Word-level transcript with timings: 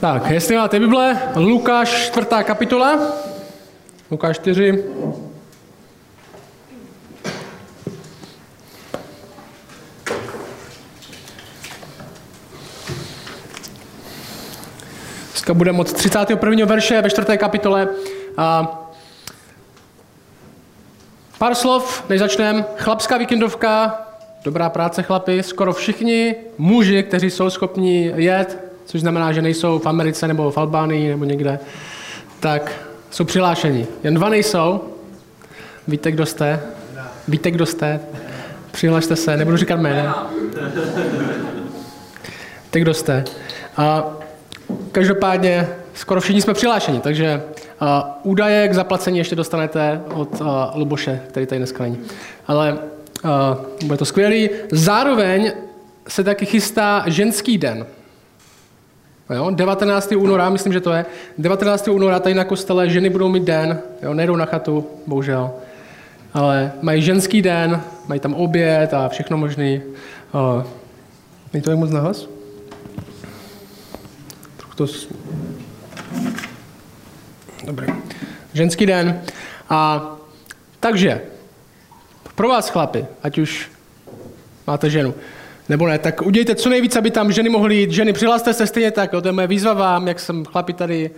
Tak, 0.00 0.30
jestli 0.30 0.56
máte 0.56 0.78
Bible, 0.78 1.18
Lukáš 1.36 2.06
4. 2.06 2.26
kapitola, 2.44 2.98
Lukáš 4.10 4.36
4. 4.36 4.84
Dneska 15.30 15.54
budeme 15.54 15.78
od 15.78 15.92
31. 15.92 16.66
verše 16.66 17.02
ve 17.02 17.10
4. 17.10 17.38
kapitole. 17.38 17.88
A 18.36 18.78
pár 21.38 21.54
slov, 21.54 22.04
než 22.08 22.20
začneme. 22.20 22.64
Chlapská 22.76 23.16
víkendovka, 23.16 24.00
dobrá 24.44 24.70
práce 24.70 25.02
chlapi, 25.02 25.42
skoro 25.42 25.72
všichni 25.72 26.34
muži, 26.58 27.02
kteří 27.02 27.30
jsou 27.30 27.50
schopni 27.50 28.12
jet, 28.16 28.65
což 28.86 29.00
znamená, 29.00 29.32
že 29.32 29.42
nejsou 29.42 29.78
v 29.78 29.86
Americe 29.86 30.28
nebo 30.28 30.50
v 30.50 30.58
Albánii 30.58 31.08
nebo 31.08 31.24
někde, 31.24 31.58
tak 32.40 32.72
jsou 33.10 33.24
přihlášeni. 33.24 33.86
Jen 34.02 34.14
dva 34.14 34.28
nejsou. 34.28 34.80
Víte, 35.88 36.12
kdo 36.12 36.26
jste? 36.26 36.60
Víte, 37.28 37.50
kdo 37.50 37.66
jste? 37.66 38.00
Přihlašte 38.70 39.16
se, 39.16 39.36
nebudu 39.36 39.56
říkat 39.56 39.80
jméno. 39.80 40.14
Víte, 42.64 42.80
kdo 42.80 42.94
jste? 42.94 43.24
A 43.76 44.04
každopádně 44.92 45.68
skoro 45.94 46.20
všichni 46.20 46.42
jsme 46.42 46.54
přihlášeni, 46.54 47.00
takže 47.00 47.42
a, 47.80 48.20
údaje 48.22 48.68
k 48.68 48.74
zaplacení 48.74 49.18
ještě 49.18 49.36
dostanete 49.36 50.00
od 50.14 50.42
a, 50.42 50.72
Luboše, 50.74 51.20
který 51.28 51.46
tady 51.46 51.58
dneska 51.58 51.82
není. 51.82 51.98
Ale 52.46 52.78
a, 53.24 53.56
bude 53.84 53.98
to 53.98 54.04
skvělý. 54.04 54.50
Zároveň 54.72 55.52
se 56.08 56.24
taky 56.24 56.46
chystá 56.46 57.04
ženský 57.06 57.58
den. 57.58 57.86
Jo, 59.30 59.50
19. 59.50 60.12
února, 60.12 60.50
myslím, 60.50 60.72
že 60.72 60.80
to 60.80 60.92
je. 60.92 61.06
19. 61.38 61.88
února 61.88 62.20
tady 62.20 62.34
na 62.34 62.44
kostele 62.44 62.90
ženy 62.90 63.10
budou 63.10 63.28
mít 63.28 63.44
den, 63.44 63.82
jo, 64.02 64.14
nejdou 64.14 64.36
na 64.36 64.44
chatu, 64.44 64.86
bohužel. 65.06 65.50
Ale 66.34 66.72
mají 66.82 67.02
ženský 67.02 67.42
den, 67.42 67.82
mají 68.08 68.20
tam 68.20 68.34
oběd 68.34 68.94
a 68.94 69.08
všechno 69.08 69.36
možný. 69.36 69.82
Není 71.52 71.62
to 71.62 71.70
jak 71.70 71.78
moc 71.78 71.90
nahlas? 71.90 72.26
Trochu 74.56 74.74
to... 74.74 74.86
Dobrý. 77.64 77.86
Ženský 78.52 78.86
den. 78.86 79.20
A 79.68 80.10
takže, 80.80 81.20
pro 82.34 82.48
vás 82.48 82.68
chlapi, 82.68 83.06
ať 83.22 83.38
už 83.38 83.70
máte 84.66 84.90
ženu, 84.90 85.14
nebo 85.68 85.86
ne, 85.86 85.98
tak 85.98 86.22
udějte 86.22 86.54
co 86.54 86.68
nejvíc, 86.68 86.96
aby 86.96 87.10
tam 87.10 87.32
ženy 87.32 87.48
mohly 87.48 87.76
jít. 87.76 87.90
Ženy, 87.90 88.12
přihlaste 88.12 88.52
se 88.52 88.66
stejně 88.66 88.90
tak, 88.90 89.12
jo, 89.12 89.20
to 89.20 89.28
je 89.28 89.32
moje 89.32 89.46
výzva 89.46 89.72
vám, 89.72 90.08
jak 90.08 90.20
jsem 90.20 90.44
chlapi 90.44 90.72
tady 90.72 91.10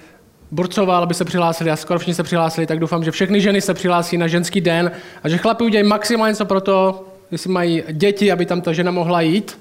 burcoval, 0.51 1.03
aby 1.03 1.15
se 1.15 1.25
přihlásili 1.25 1.71
a 1.71 1.77
skoro 1.77 1.99
všichni 1.99 2.15
se 2.15 2.23
přihlásili, 2.23 2.67
tak 2.67 2.79
doufám, 2.79 3.05
že 3.05 3.11
všechny 3.11 3.41
ženy 3.41 3.61
se 3.61 3.75
přihlásí 3.75 4.19
na 4.19 4.27
ženský 4.27 4.61
den 4.61 4.91
a 5.23 5.29
že 5.29 5.39
chlapi 5.39 5.65
udělají 5.65 5.89
maximálně 5.89 6.33
něco 6.33 6.45
pro 6.45 6.61
to, 6.61 7.09
jestli 7.31 7.51
mají 7.51 7.83
děti, 7.93 8.33
aby 8.33 8.47
tam 8.47 8.61
ta 8.61 8.73
žena 8.73 8.91
mohla 8.91 9.21
jít, 9.21 9.59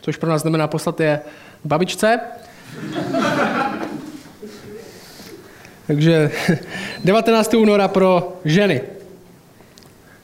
což 0.00 0.16
pro 0.16 0.30
nás 0.30 0.42
znamená 0.42 0.66
poslat 0.66 1.00
je 1.00 1.20
babičce. 1.64 2.20
Takže 5.86 6.30
19. 7.04 7.54
února 7.54 7.88
pro 7.88 8.38
ženy. 8.44 8.80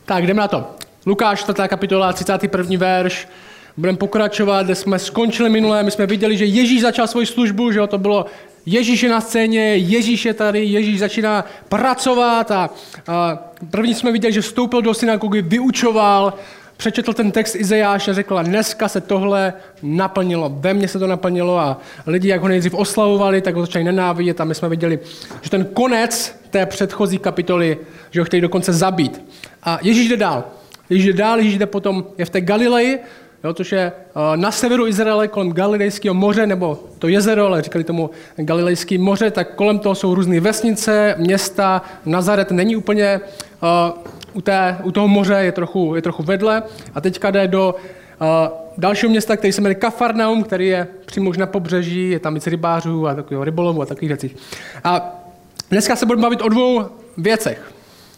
Tak, 0.04 0.26
jdeme 0.26 0.40
na 0.40 0.48
to. 0.48 0.70
Lukáš, 1.06 1.40
4. 1.40 1.68
kapitola, 1.68 2.12
31. 2.12 2.78
verš. 2.78 3.28
Budeme 3.76 3.98
pokračovat, 3.98 4.62
kde 4.62 4.74
jsme 4.74 4.98
skončili 4.98 5.50
minulé. 5.50 5.82
My 5.82 5.90
jsme 5.90 6.06
viděli, 6.06 6.36
že 6.36 6.44
Ježíš 6.44 6.82
začal 6.82 7.06
svoji 7.06 7.26
službu, 7.26 7.72
že 7.72 7.78
jo, 7.78 7.86
to 7.86 7.98
bylo 7.98 8.26
Ježíš 8.66 9.02
je 9.02 9.10
na 9.10 9.20
scéně, 9.20 9.76
Ježíš 9.76 10.24
je 10.24 10.34
tady, 10.34 10.64
Ježíš 10.64 10.98
začíná 10.98 11.44
pracovat 11.68 12.50
a, 12.50 12.70
a 13.08 13.38
první 13.70 13.94
jsme 13.94 14.12
viděli, 14.12 14.32
že 14.32 14.40
vstoupil 14.40 14.82
do 14.82 14.94
synagogy, 14.94 15.42
vyučoval, 15.42 16.34
přečetl 16.76 17.12
ten 17.12 17.30
text 17.30 17.54
Izajáše 17.54 18.10
a 18.10 18.14
řekl, 18.14 18.42
dneska 18.42 18.88
se 18.88 19.00
tohle 19.00 19.52
naplnilo, 19.82 20.52
ve 20.58 20.74
mně 20.74 20.88
se 20.88 20.98
to 20.98 21.06
naplnilo 21.06 21.58
a 21.58 21.80
lidi, 22.06 22.28
jak 22.28 22.40
ho 22.40 22.48
nejdřív 22.48 22.74
oslavovali, 22.74 23.40
tak 23.40 23.54
ho 23.54 23.60
začali 23.60 23.84
nenávidět 23.84 24.40
a 24.40 24.44
my 24.44 24.54
jsme 24.54 24.68
viděli, 24.68 24.98
že 25.42 25.50
ten 25.50 25.64
konec 25.64 26.36
té 26.50 26.66
předchozí 26.66 27.18
kapitoly, 27.18 27.78
že 28.10 28.20
ho 28.20 28.24
chtějí 28.24 28.40
dokonce 28.40 28.72
zabít. 28.72 29.22
A 29.62 29.78
Ježíš 29.82 30.08
jde 30.08 30.16
dál. 30.16 30.44
Ježíš 30.90 31.06
jde 31.06 31.12
dál, 31.12 31.38
Ježíš 31.38 31.58
jde 31.58 31.66
potom, 31.66 32.04
je 32.18 32.24
v 32.24 32.30
té 32.30 32.40
Galileji, 32.40 32.98
jo, 33.44 33.54
což 33.54 33.72
je 33.72 33.92
na 34.36 34.50
severu 34.50 34.86
Izraele 34.86 35.28
kolem 35.28 35.52
Galilejského 35.52 36.14
moře, 36.14 36.46
nebo 36.46 36.78
to 36.98 37.08
jezero, 37.08 37.46
ale 37.46 37.62
říkali 37.62 37.84
tomu 37.84 38.10
Galilejské 38.36 38.98
moře, 38.98 39.30
tak 39.30 39.54
kolem 39.54 39.78
toho 39.78 39.94
jsou 39.94 40.14
různé 40.14 40.40
vesnice, 40.40 41.14
města, 41.18 41.82
Nazaret 42.06 42.50
není 42.50 42.76
úplně 42.76 43.20
uh, 43.62 43.98
u, 44.32 44.40
té, 44.40 44.78
u 44.82 44.92
toho 44.92 45.08
moře, 45.08 45.34
je 45.34 45.52
trochu, 45.52 45.94
je 45.94 46.02
trochu 46.02 46.22
vedle 46.22 46.62
a 46.94 47.00
teďka 47.00 47.30
jde 47.30 47.48
do 47.48 47.74
uh, 47.74 48.26
dalšího 48.78 49.10
města, 49.10 49.36
který 49.36 49.52
se 49.52 49.60
jmenuje 49.60 49.74
Kafarnaum, 49.74 50.42
který 50.42 50.68
je 50.68 50.88
přímo 51.06 51.30
už 51.30 51.38
na 51.38 51.46
pobřeží, 51.46 52.10
je 52.10 52.18
tam 52.18 52.34
víc 52.34 52.46
rybářů 52.46 53.08
a 53.08 53.14
takového 53.14 53.44
rybolovu 53.44 53.82
a 53.82 53.86
takových 53.86 54.08
věcí. 54.08 54.36
A 54.84 55.20
dneska 55.70 55.96
se 55.96 56.06
budeme 56.06 56.22
bavit 56.22 56.42
o 56.42 56.48
dvou 56.48 56.84
věcech. 57.18 57.72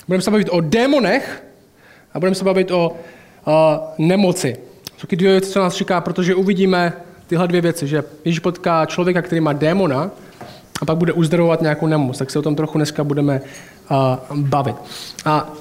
Budeme 0.09 0.23
se 0.23 0.31
bavit 0.31 0.49
o 0.51 0.61
démonech 0.61 1.45
a 2.15 2.19
budeme 2.19 2.35
se 2.35 2.45
bavit 2.45 2.71
o 2.71 2.91
uh, 2.91 3.55
nemoci. 3.99 4.57
Taky 5.05 5.17
dvě 5.17 5.31
věci, 5.31 5.51
co 5.51 5.59
nás 5.59 5.75
čeká, 5.75 6.01
protože 6.01 6.35
uvidíme 6.35 6.93
tyhle 7.27 7.49
dvě 7.49 7.61
věci, 7.61 7.87
že 7.87 8.05
Ježíš 8.25 8.39
potká 8.39 8.87
člověka, 8.87 9.23
který 9.23 9.41
má 9.41 9.53
démona 9.53 10.11
a 10.83 10.85
pak 10.85 10.97
bude 10.97 11.13
uzdravovat 11.13 11.63
nějakou 11.63 11.87
nemoc, 11.87 12.19
tak 12.19 12.31
se 12.31 12.39
o 12.39 12.43
tom 12.43 12.57
trochu 12.57 12.79
dneska 12.79 13.05
budeme 13.05 13.41
uh, 14.31 14.37
bavit. 14.37 14.77
A 15.25 15.53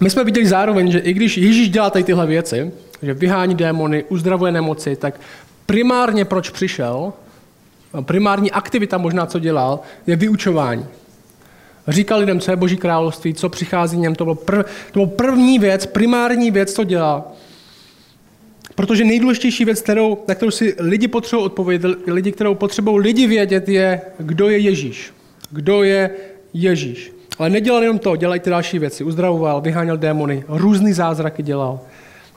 my 0.00 0.10
jsme 0.10 0.24
viděli 0.24 0.46
zároveň, 0.46 0.90
že 0.90 0.98
i 0.98 1.12
když 1.12 1.36
Ježíš 1.38 1.70
dělá 1.70 1.90
tady 1.90 2.04
tyhle 2.04 2.26
věci, 2.26 2.72
že 3.02 3.14
vyhání 3.14 3.54
démony, 3.54 4.04
uzdravuje 4.08 4.52
nemoci, 4.52 4.96
tak 4.96 5.20
primárně 5.66 6.24
proč 6.24 6.50
přišel, 6.50 7.12
primární 8.00 8.50
aktivita 8.50 8.98
možná, 8.98 9.26
co 9.26 9.38
dělal, 9.38 9.80
je 10.06 10.16
vyučování. 10.16 10.86
Říkal 11.88 12.18
lidem, 12.18 12.40
co 12.40 12.50
je 12.50 12.56
Boží 12.56 12.76
království, 12.76 13.34
co 13.34 13.48
přichází 13.48 13.98
něm. 13.98 14.14
To 14.14 14.24
bylo, 14.24 14.34
prv, 14.34 14.64
to 14.64 14.92
bylo 14.92 15.06
první 15.06 15.58
věc, 15.58 15.86
primární 15.86 16.50
věc, 16.50 16.72
co 16.72 16.84
dělal. 16.84 17.24
Protože 18.74 19.04
nejdůležitější 19.04 19.64
věc, 19.64 19.80
kterou, 19.80 20.18
na 20.28 20.34
kterou 20.34 20.50
si 20.50 20.74
lidi 20.78 21.08
potřebují 21.08 21.46
odpovědět, 21.46 21.96
lidi, 22.06 22.32
kterou 22.32 22.54
potřebují 22.54 23.02
lidi 23.02 23.26
vědět, 23.26 23.68
je, 23.68 24.00
kdo 24.18 24.48
je 24.48 24.58
Ježíš. 24.58 25.12
Kdo 25.50 25.82
je 25.82 26.10
Ježíš. 26.54 27.12
Ale 27.38 27.50
nedělal 27.50 27.82
jenom 27.82 27.98
to, 27.98 28.16
dělají 28.16 28.40
ty 28.40 28.50
další 28.50 28.78
věci. 28.78 29.04
Uzdravoval, 29.04 29.60
vyháněl 29.60 29.96
démony, 29.96 30.44
různý 30.48 30.92
zázraky 30.92 31.42
dělal. 31.42 31.80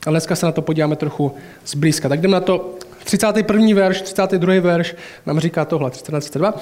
A 0.07 0.09
dneska 0.09 0.35
se 0.35 0.46
na 0.46 0.51
to 0.51 0.62
podíváme 0.62 0.96
trochu 0.96 1.35
zblízka. 1.66 2.09
Tak 2.09 2.22
jdeme 2.22 2.34
na 2.34 2.40
to. 2.40 2.75
31. 3.03 3.75
verš, 3.75 4.02
32. 4.02 4.62
verš 4.62 4.96
nám 5.25 5.40
říká 5.40 5.66
tohle, 5.66 5.91
32. 5.91 6.53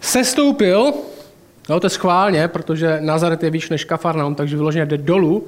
Sestoupil, 0.00 0.92
no 1.68 1.80
to 1.80 1.86
je 1.86 1.90
schválně, 1.90 2.48
protože 2.48 2.98
Nazaret 3.00 3.42
je 3.42 3.50
výš 3.50 3.70
než 3.70 3.84
Kafarnaum, 3.84 4.34
takže 4.34 4.56
vyloženě 4.56 4.86
jde 4.86 4.98
dolů, 4.98 5.46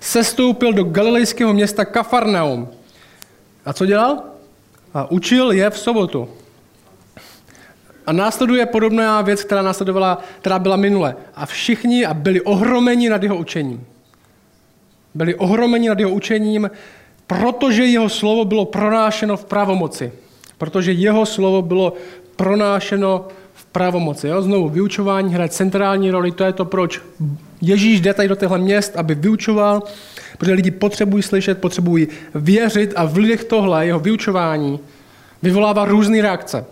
sestoupil 0.00 0.72
do 0.72 0.84
galilejského 0.84 1.52
města 1.52 1.84
Kafarnaum. 1.84 2.68
A 3.64 3.72
co 3.72 3.86
dělal? 3.86 4.22
A 4.94 5.10
učil 5.10 5.52
je 5.52 5.70
v 5.70 5.78
sobotu. 5.78 6.28
A 8.06 8.12
následuje 8.12 8.66
podobná 8.66 9.22
věc, 9.22 9.44
která 9.44 9.62
následovala, 9.62 10.18
která 10.40 10.58
byla 10.58 10.76
minule. 10.76 11.16
A 11.34 11.46
všichni 11.46 12.06
a 12.06 12.14
byli 12.14 12.40
ohromeni 12.40 13.08
nad 13.08 13.22
jeho 13.22 13.36
učením. 13.36 13.86
Byli 15.14 15.34
ohromeni 15.34 15.88
nad 15.88 15.98
jeho 15.98 16.10
učením, 16.10 16.70
protože 17.26 17.84
jeho 17.84 18.08
slovo 18.08 18.44
bylo 18.44 18.64
pronášeno 18.64 19.36
v 19.36 19.44
pravomoci. 19.44 20.12
Protože 20.58 20.92
jeho 20.92 21.26
slovo 21.26 21.62
bylo 21.62 21.92
pronášeno 22.36 23.28
pravomoci. 23.76 24.28
Jo? 24.28 24.42
Znovu, 24.42 24.68
vyučování 24.68 25.34
hraje 25.34 25.48
centrální 25.48 26.10
roli, 26.10 26.32
to 26.32 26.44
je 26.44 26.52
to, 26.52 26.64
proč 26.64 27.00
Ježíš 27.60 28.00
jde 28.00 28.14
tady 28.14 28.28
do 28.28 28.34
těchto 28.34 28.58
měst, 28.58 28.96
aby 28.96 29.14
vyučoval, 29.14 29.82
protože 30.38 30.52
lidi 30.52 30.70
potřebují 30.70 31.22
slyšet, 31.22 31.60
potřebují 31.60 32.08
věřit 32.34 32.92
a 32.96 33.04
v 33.04 33.16
lidech 33.16 33.44
tohle, 33.44 33.86
jeho 33.86 34.00
vyučování, 34.00 34.80
vyvolává 35.42 35.84
různé 35.84 36.22
reakce. 36.22 36.64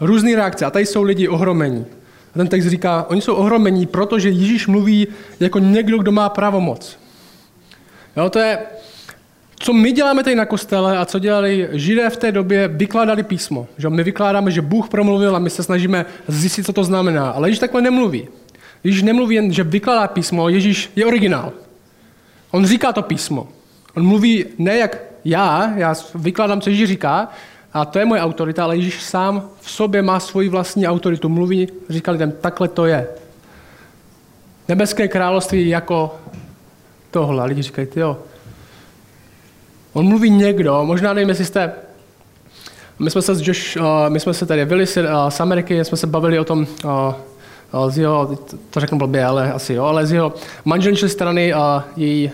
Různé 0.00 0.36
reakce. 0.36 0.64
A 0.64 0.70
tady 0.70 0.86
jsou 0.86 1.02
lidi 1.02 1.28
ohromení. 1.28 1.86
A 2.34 2.38
ten 2.38 2.48
text 2.48 2.66
říká, 2.66 3.06
oni 3.08 3.20
jsou 3.20 3.34
ohromení, 3.34 3.86
protože 3.86 4.28
Ježíš 4.28 4.66
mluví 4.66 5.08
jako 5.40 5.58
někdo, 5.58 5.98
kdo 5.98 6.12
má 6.12 6.28
pravomoc. 6.28 6.98
Jo, 8.16 8.30
to 8.30 8.38
je, 8.38 8.58
co 9.62 9.72
my 9.72 9.92
děláme 9.92 10.24
tady 10.24 10.36
na 10.36 10.46
kostele 10.46 10.98
a 10.98 11.04
co 11.04 11.18
dělali 11.18 11.68
židé 11.72 12.10
v 12.10 12.16
té 12.16 12.32
době, 12.32 12.68
vykládali 12.68 13.22
písmo. 13.22 13.66
Že 13.78 13.88
my 13.88 14.02
vykládáme, 14.02 14.50
že 14.50 14.62
Bůh 14.62 14.88
promluvil 14.88 15.36
a 15.36 15.38
my 15.38 15.50
se 15.50 15.62
snažíme 15.62 16.06
zjistit, 16.28 16.66
co 16.66 16.72
to 16.72 16.84
znamená. 16.84 17.30
Ale 17.30 17.48
Ježíš 17.48 17.58
takhle 17.58 17.82
nemluví. 17.82 18.28
Ježíš 18.84 19.02
nemluví 19.02 19.34
jen, 19.34 19.52
že 19.52 19.62
vykládá 19.64 20.08
písmo, 20.08 20.48
Ježíš 20.48 20.90
je 20.96 21.06
originál. 21.06 21.52
On 22.50 22.66
říká 22.66 22.92
to 22.92 23.02
písmo. 23.02 23.48
On 23.96 24.06
mluví 24.06 24.44
ne 24.58 24.76
jak 24.76 24.98
já, 25.24 25.72
já 25.76 25.94
vykládám, 26.14 26.60
co 26.60 26.70
Ježíš 26.70 26.88
říká, 26.88 27.28
A 27.72 27.84
to 27.84 27.98
je 27.98 28.04
moje 28.04 28.20
autorita, 28.20 28.64
ale 28.64 28.76
Ježíš 28.76 29.02
sám 29.02 29.48
v 29.60 29.70
sobě 29.70 30.02
má 30.02 30.20
svoji 30.20 30.48
vlastní 30.48 30.88
autoritu. 30.88 31.28
Mluví, 31.28 31.68
říká 31.88 32.12
lidem, 32.12 32.32
takhle 32.40 32.68
to 32.68 32.86
je. 32.86 33.06
Nebeské 34.68 35.08
království 35.08 35.68
jako 35.68 36.14
tohle. 37.10 37.42
A 37.42 37.46
lidi 37.46 37.62
říkají, 37.62 37.88
jo. 37.96 38.18
On 39.92 40.08
mluví 40.08 40.30
někdo, 40.30 40.84
možná 40.84 41.12
nevím, 41.12 41.28
jestli 41.28 41.44
jste 41.44 41.72
my 42.98 43.10
jsme 43.10 43.22
se 43.22 43.34
s 43.34 43.48
Josh, 43.48 43.76
uh, 43.76 43.84
my 44.08 44.20
jsme 44.20 44.34
se 44.34 44.46
tady 44.46 44.66
byli 44.66 44.84
uh, 44.84 45.04
z 45.28 45.40
Ameriky, 45.40 45.84
jsme 45.84 45.96
se 45.96 46.06
bavili 46.06 46.38
o 46.38 46.44
tom, 46.44 46.66
uh, 46.84 47.88
z 47.88 47.98
jeho, 47.98 48.38
to 48.70 48.80
řeknu 48.80 48.98
blbě, 48.98 49.24
ale 49.24 49.52
asi 49.52 49.74
jo, 49.74 49.84
ale 49.84 50.06
z 50.06 50.12
jeho 50.12 50.32
manželčí 50.64 51.08
strany 51.08 51.54
její 51.96 52.30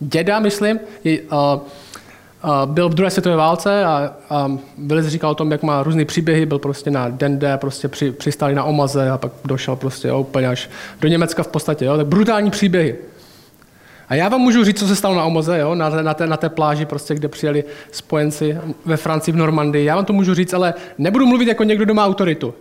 děda, 0.00 0.40
myslím, 0.40 0.78
její, 1.04 1.20
uh, 1.20 1.38
byl 2.64 2.88
v 2.88 2.94
druhé 2.94 3.10
světové 3.10 3.36
válce 3.36 3.84
a, 3.84 4.12
a 4.30 4.52
Willis 4.78 5.06
říkal 5.06 5.30
o 5.30 5.34
tom, 5.34 5.52
jak 5.52 5.62
má 5.62 5.82
různé 5.82 6.04
příběhy, 6.04 6.46
byl 6.46 6.58
prostě 6.58 6.90
na 6.90 7.08
Dende, 7.08 7.56
prostě 7.56 7.88
při, 7.88 8.12
přistáli 8.12 8.54
na 8.54 8.64
Omaze 8.64 9.10
a 9.10 9.18
pak 9.18 9.32
došel 9.44 9.76
prostě 9.76 10.08
jo, 10.08 10.20
úplně 10.20 10.48
až 10.48 10.70
do 11.00 11.08
Německa 11.08 11.42
v 11.42 11.48
podstatě. 11.48 11.84
Jo, 11.84 11.96
tak 11.96 12.06
brutální 12.06 12.50
příběhy. 12.50 12.96
A 14.12 14.14
já 14.14 14.28
vám 14.28 14.40
můžu 14.40 14.64
říct, 14.64 14.78
co 14.78 14.86
se 14.86 14.96
stalo 14.96 15.14
na 15.14 15.24
Omoze, 15.24 15.58
jo? 15.58 15.74
Na, 15.74 15.90
na, 15.90 16.14
té, 16.14 16.26
na 16.26 16.36
té 16.36 16.48
pláži, 16.48 16.86
prostě, 16.86 17.14
kde 17.14 17.28
přijeli 17.28 17.64
spojenci 17.90 18.58
ve 18.84 18.96
Francii, 18.96 19.32
v 19.34 19.36
Normandii. 19.36 19.84
Já 19.84 19.96
vám 19.96 20.04
to 20.04 20.12
můžu 20.12 20.34
říct, 20.34 20.54
ale 20.54 20.74
nebudu 20.98 21.26
mluvit 21.26 21.48
jako 21.48 21.64
někdo, 21.64 21.84
kdo 21.84 21.94
má 21.94 22.06
autoritu. 22.06 22.54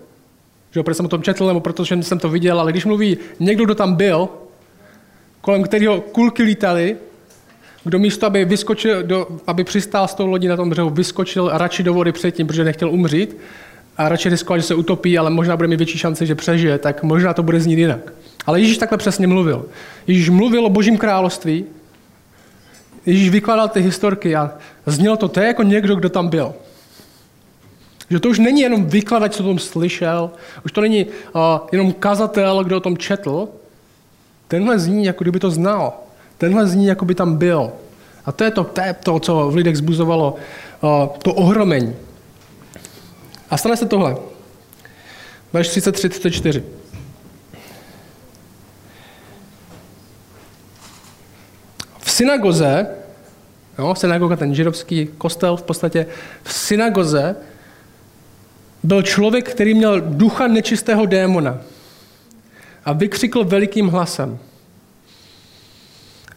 Že 0.72 0.84
protože 0.84 0.96
jsem 0.96 1.06
o 1.06 1.10
tom 1.10 1.24
četl, 1.24 1.48
nebo 1.48 1.60
protože 1.60 2.04
jsem 2.04 2.20
to 2.20 2.30
viděl, 2.30 2.60
ale 2.60 2.72
když 2.72 2.86
mluví 2.86 3.18
někdo, 3.40 3.66
kdo 3.66 3.76
tam 3.76 3.96
byl, 3.96 4.30
kolem 5.42 5.64
kterého 5.64 6.02
kulky 6.02 6.44
lítaly, 6.44 6.98
kdo 7.84 8.00
místo, 8.00 8.26
aby, 8.26 8.46
vyskočil, 8.46 9.04
do, 9.04 9.28
aby 9.48 9.64
přistál 9.64 10.08
s 10.08 10.14
tou 10.14 10.26
lodí 10.26 10.48
na 10.48 10.58
tom 10.58 10.70
břehu, 10.70 10.90
vyskočil 10.90 11.50
radši 11.54 11.84
do 11.84 11.94
vody 11.94 12.12
předtím, 12.12 12.48
protože 12.48 12.64
nechtěl 12.64 12.90
umřít 12.90 13.38
a 13.98 14.10
radši 14.10 14.30
riskoval, 14.30 14.60
že 14.60 14.66
se 14.66 14.76
utopí, 14.76 15.18
ale 15.18 15.30
možná 15.30 15.58
bude 15.58 15.68
mít 15.68 15.78
větší 15.78 15.98
šance, 15.98 16.26
že 16.26 16.36
přežije, 16.36 16.78
tak 16.78 17.04
možná 17.04 17.34
to 17.34 17.44
bude 17.44 17.60
znít 17.60 17.80
jinak. 17.80 18.14
Ale 18.46 18.60
Ježíš 18.60 18.78
takhle 18.78 18.98
přesně 18.98 19.28
mluvil. 19.28 19.66
Ježíš 20.08 20.30
mluvil 20.30 20.66
o 20.66 20.70
božím 20.70 20.98
království, 20.98 21.66
Ježíš 23.06 23.30
vykládal 23.30 23.70
ty 23.70 23.82
historky 23.82 24.36
a 24.36 24.52
znělo 24.86 25.18
to, 25.18 25.40
je 25.40 25.48
jako 25.48 25.64
někdo, 25.64 25.96
kdo 25.96 26.10
tam 26.10 26.28
byl. 26.28 26.54
Že 28.10 28.20
to 28.20 28.30
už 28.30 28.40
není 28.40 28.62
jenom 28.62 28.86
vykladač, 28.86 29.34
co 29.34 29.44
o 29.44 29.48
tom 29.48 29.60
slyšel, 29.60 30.32
už 30.66 30.72
to 30.72 30.82
není 30.82 31.06
uh, 31.06 31.42
jenom 31.72 31.94
kazatel, 31.94 32.64
kdo 32.64 32.78
o 32.78 32.80
tom 32.80 32.98
četl. 32.98 33.48
Tenhle 34.48 34.80
zní, 34.80 35.06
jako 35.06 35.24
kdyby 35.24 35.40
to 35.40 35.52
znal. 35.52 35.94
Tenhle 36.38 36.68
zní, 36.68 36.86
jako 36.86 37.06
by 37.06 37.16
tam 37.16 37.38
byl. 37.38 37.72
A 38.26 38.32
to 38.32 38.44
je 38.44 38.52
to, 38.52 38.64
to, 38.64 38.82
je 38.82 38.94
to 38.94 39.20
co 39.20 39.52
v 39.52 39.56
lidech 39.56 39.78
zbuzovalo 39.78 40.36
uh, 40.82 41.18
to 41.18 41.34
ohromení. 41.34 41.96
A 43.50 43.58
stane 43.58 43.78
se 43.78 43.86
tohle. 43.86 44.18
Verš 45.54 45.68
33, 45.68 46.10
34. 46.10 46.64
synagoze, 52.22 52.88
jo, 53.80 53.96
synagoga, 53.96 54.36
ten 54.36 54.56
židovský 54.56 55.10
kostel 55.18 55.58
v 55.58 55.64
podstatě, 55.64 56.06
v 56.44 56.54
synagoze 56.54 57.36
byl 58.84 59.02
člověk, 59.02 59.52
který 59.52 59.74
měl 59.74 60.02
ducha 60.02 60.48
nečistého 60.48 61.06
démona 61.06 61.58
a 62.86 62.94
vykřikl 62.94 63.44
velikým 63.44 63.88
hlasem. 63.88 64.40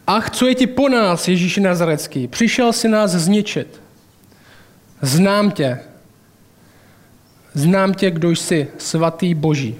Ach, 0.07 0.29
co 0.29 0.47
je 0.47 0.55
ti 0.55 0.67
po 0.67 0.89
nás, 0.89 1.27
Ježíši 1.27 1.61
Nazarecký? 1.61 2.27
Přišel 2.27 2.73
si 2.73 2.87
nás 2.87 3.11
zničit. 3.11 3.81
Znám 5.01 5.51
tě. 5.51 5.79
Znám 7.53 7.93
tě, 7.93 8.11
kdo 8.11 8.31
jsi, 8.31 8.67
svatý 8.77 9.33
Boží. 9.33 9.75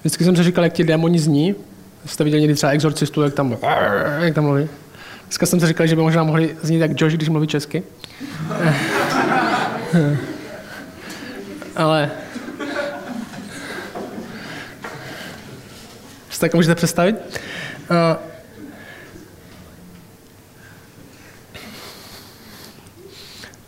Vždycky 0.00 0.24
jsem 0.24 0.36
si 0.36 0.42
říkal, 0.42 0.64
jak 0.64 0.72
ti 0.72 0.84
démoni 0.84 1.18
zní, 1.18 1.54
Jste 2.06 2.24
viděli 2.24 2.40
někdy 2.40 2.54
třeba 2.54 2.72
exorcistu, 2.72 3.22
jak 3.22 3.34
tam, 3.34 3.56
jak 4.18 4.34
tam 4.34 4.44
mluví? 4.44 4.68
Dneska 5.24 5.46
jsem 5.46 5.60
si 5.60 5.66
říkal, 5.66 5.86
že 5.86 5.96
by 5.96 6.02
možná 6.02 6.24
mohli 6.24 6.56
znít 6.62 6.78
jak 6.78 7.00
Josh, 7.00 7.14
když 7.14 7.28
mluví 7.28 7.46
česky. 7.46 7.82
Ale... 11.76 12.10
Si 16.30 16.40
tak 16.40 16.54
můžete 16.54 16.74
představit? 16.74 17.16
Uh, 17.90 18.16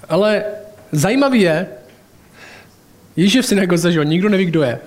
ale 0.08 0.44
zajímavý 0.93 1.41
je, 1.41 1.67
Ježíš 3.17 3.34
je 3.34 3.43
v 3.43 3.46
synagoze, 3.46 3.93
že 3.93 3.99
jo, 3.99 4.02
nikdo 4.02 4.29
neví, 4.29 4.44
kdo 4.44 4.62
je. 4.62 4.79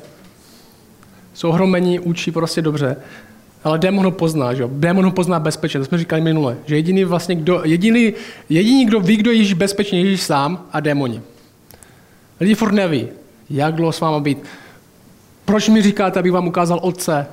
Jsou 1.34 1.50
ohromení, 1.50 2.00
učí 2.00 2.32
prostě 2.32 2.62
dobře. 2.62 2.96
Ale 3.64 3.80
démon 3.80 4.06
ho 4.06 4.12
pozná, 4.12 4.54
že 4.54 4.62
jo? 4.62 4.70
Démon 4.74 5.06
ho 5.06 5.12
pozná 5.12 5.40
bezpečně, 5.40 5.80
to 5.80 5.86
jsme 5.86 5.98
říkali 5.98 6.22
minule. 6.22 6.58
Že 6.66 6.76
jediný 6.76 7.04
vlastně, 7.04 7.36
kdo, 7.36 7.62
jediný, 7.64 8.14
jediný, 8.50 8.86
kdo 8.86 9.00
ví, 9.00 9.18
kdo 9.18 9.32
je 9.32 9.56
bezpečně, 9.56 10.00
je 10.00 10.06
Ježíš 10.06 10.22
sám 10.22 10.66
a 10.72 10.80
démoni. 10.80 11.22
Lidi 12.40 12.56
furt 12.56 12.72
neví, 12.72 13.08
jak 13.50 13.76
dlouho 13.76 13.92
s 13.92 14.00
váma 14.00 14.20
být. 14.20 14.38
Proč 15.46 15.70
mi 15.70 15.82
říkáte, 15.82 16.20
abych 16.20 16.32
vám 16.32 16.48
ukázal 16.48 16.80
otce? 16.82 17.28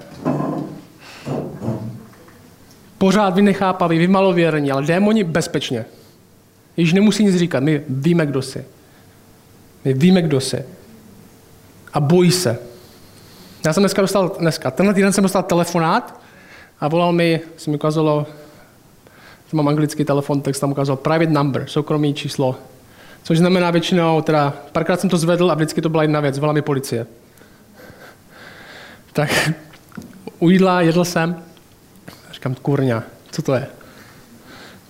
Pořád 2.99 3.35
vy 3.35 3.43
nechápaví, 3.43 3.99
vy 3.99 4.09
malověrní, 4.09 4.71
ale 4.71 4.87
démoni 4.87 5.25
bezpečně. 5.25 5.85
Ježíš 6.77 6.93
nemusí 6.93 7.25
nic 7.25 7.37
říkat, 7.37 7.63
my 7.63 7.83
víme, 7.89 8.27
kdo 8.27 8.43
jsi. 8.43 8.65
My 9.85 9.95
víme, 9.95 10.23
kdo 10.23 10.41
jsi. 10.41 10.65
A 11.93 12.01
bojí 12.01 12.33
se. 12.33 12.68
Já 13.67 13.73
jsem 13.73 13.83
dneska 13.83 14.03
dostal, 14.03 14.37
dneska, 14.39 14.71
tenhle 14.71 14.95
týden 14.95 15.13
jsem 15.13 15.23
dostal 15.23 15.43
telefonát 15.43 16.21
a 16.81 16.89
volal 16.89 17.13
mi, 17.13 17.41
jsem 17.57 17.71
mi 17.71 17.77
ukázalo, 17.77 18.27
že 19.51 19.57
mám 19.57 19.69
anglický 19.69 20.05
telefon, 20.05 20.41
tak 20.41 20.55
jsem 20.55 20.61
tam 20.61 20.71
ukázal 20.71 20.97
private 20.97 21.31
number, 21.31 21.65
soukromý 21.69 22.15
číslo. 22.15 22.57
Což 23.23 23.39
znamená 23.39 23.71
většinou, 23.71 24.23
teda 24.23 24.55
párkrát 24.73 25.01
jsem 25.01 25.11
to 25.11 25.17
zvedl 25.17 25.51
a 25.51 25.55
vždycky 25.55 25.83
to 25.83 25.89
byla 25.89 26.03
jedna 26.03 26.21
věc, 26.21 26.39
volala 26.39 26.53
mi 26.53 26.63
policie. 26.63 27.07
Tak 29.13 29.51
u 30.39 30.51
jídla 30.51 30.81
jedl 30.81 31.05
jsem 31.05 31.37
říkám, 32.33 32.55
kurňa, 32.55 33.03
co 33.31 33.43
to 33.43 33.55
je? 33.55 33.67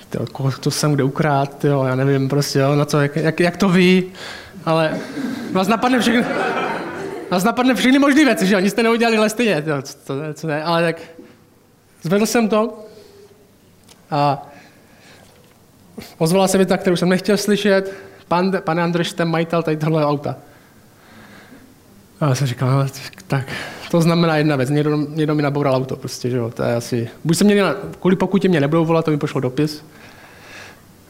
Tyjo, 0.08 0.26
to 0.60 0.70
jsem 0.70 0.92
kde 0.92 1.04
ukrát, 1.04 1.64
jo, 1.64 1.84
já 1.84 1.94
nevím 1.94 2.28
prostě, 2.28 2.58
jo, 2.58 2.74
na 2.74 2.84
co, 2.84 3.00
jak, 3.00 3.16
jak, 3.16 3.40
jak 3.40 3.56
to 3.56 3.68
ví, 3.68 4.04
ale 4.64 4.98
vás 5.52 5.68
napadne 5.68 6.00
všechno, 6.00 6.24
Nás 7.30 7.44
napadne 7.44 7.74
všechny 7.74 7.98
možné 7.98 8.24
věci, 8.24 8.46
že 8.46 8.56
oni 8.56 8.70
jste 8.70 8.82
neudělali, 8.82 9.16
ale 9.16 9.30
stejně, 9.30 9.62
to, 9.62 9.82
to, 10.06 10.14
co 10.34 10.46
ne, 10.46 10.62
ale 10.62 10.82
tak 10.82 11.02
zvedl 12.02 12.26
jsem 12.26 12.48
to 12.48 12.86
a 14.10 14.46
ozvala 16.18 16.48
se 16.48 16.56
věta, 16.58 16.76
kterou 16.76 16.96
jsem 16.96 17.08
nechtěl 17.08 17.36
slyšet, 17.36 17.94
pan, 18.28 18.52
pane 18.60 18.82
Andreš, 18.82 19.10
jste 19.10 19.24
majitel 19.24 19.62
tady 19.62 19.76
tohle 19.76 20.06
auta. 20.06 20.36
A 22.20 22.28
já 22.28 22.34
jsem 22.34 22.46
říkal, 22.46 22.70
no, 22.70 22.86
tak 23.26 23.46
to 23.90 24.00
znamená 24.00 24.36
jedna 24.36 24.56
věc, 24.56 24.70
někdo, 24.70 24.96
někdo 24.96 25.34
mi 25.34 25.42
naboural 25.42 25.74
auto 25.74 25.96
prostě, 25.96 26.30
že 26.30 26.36
jo, 26.36 26.50
to 26.50 26.62
je 26.62 26.74
asi, 26.74 27.08
buď 27.24 27.36
se 27.36 27.44
mě, 27.44 27.62
kvůli 28.00 28.16
pokutě 28.16 28.48
mě 28.48 28.60
nebudou 28.60 28.84
volat, 28.84 29.04
to 29.04 29.10
mi 29.10 29.18
pošlo 29.18 29.40
dopis, 29.40 29.84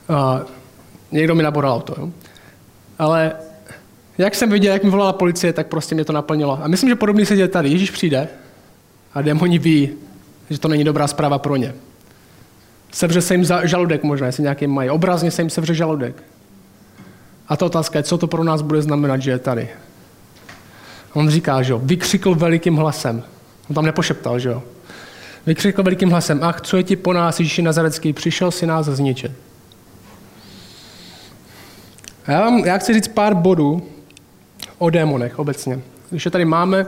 a 0.09 0.41
někdo 1.13 1.35
mi 1.35 1.43
naboural 1.43 1.73
auto, 1.73 1.95
jo. 1.99 2.11
Ale 2.99 3.33
jak 4.19 4.35
jsem 4.35 4.51
viděl, 4.51 4.73
jak 4.73 4.85
mi 4.85 4.91
volala 4.91 5.13
policie, 5.13 5.53
tak 5.53 5.67
prostě 5.67 5.95
mě 5.95 6.05
to 6.05 6.13
naplnilo. 6.13 6.65
A 6.65 6.69
myslím, 6.69 6.91
že 6.91 6.97
podobně 6.97 7.27
se 7.27 7.37
děje 7.37 7.49
tady. 7.49 7.69
Ježíš 7.69 7.91
přijde 7.91 8.29
a 9.15 9.23
démoni 9.23 9.59
ví, 9.59 9.91
že 10.51 10.59
to 10.59 10.69
není 10.69 10.85
dobrá 10.85 11.07
zpráva 11.07 11.39
pro 11.39 11.57
ně. 11.57 11.75
Sevře 12.93 13.21
se 13.21 13.35
jim 13.35 13.47
žaludek 13.63 14.03
možná, 14.03 14.27
jestli 14.27 14.43
nějaký 14.43 14.67
mají. 14.67 14.91
Obrazně 14.91 15.31
se 15.31 15.43
jim 15.43 15.51
sevře 15.51 15.75
žaludek. 15.75 16.23
A 17.49 17.57
ta 17.57 17.67
otázka 17.67 17.99
je, 17.99 18.03
co 18.03 18.19
to 18.19 18.27
pro 18.27 18.45
nás 18.45 18.63
bude 18.63 18.83
znamenat, 18.83 19.23
že 19.23 19.31
je 19.31 19.39
tady. 19.39 19.69
On 21.13 21.31
říká, 21.31 21.63
že 21.63 21.73
jo, 21.73 21.81
vykřikl 21.85 22.35
velikým 22.35 22.77
hlasem. 22.77 23.23
On 23.71 23.75
tam 23.75 23.85
nepošeptal, 23.85 24.39
že 24.39 24.49
jo. 24.49 24.63
Vykřikl 25.47 25.83
velikým 25.83 26.11
hlasem, 26.11 26.41
ach, 26.43 26.61
co 26.61 26.77
je 26.77 26.83
ti 26.83 26.97
po 26.97 27.13
nás, 27.13 27.41
Ježíši 27.41 27.63
Nazarecký, 27.63 28.13
přišel 28.13 28.51
si 28.51 28.67
nás 28.67 28.87
zničit. 28.87 29.33
Já, 32.29 32.41
vám, 32.41 32.59
já 32.59 32.79
chci 32.79 32.95
říct 32.95 33.09
pár 33.09 33.35
bodů, 33.35 33.89
o 34.79 34.91
démonech 34.91 35.39
obecně. 35.39 35.81
Je 36.13 36.31
tady 36.31 36.45
máme, 36.45 36.87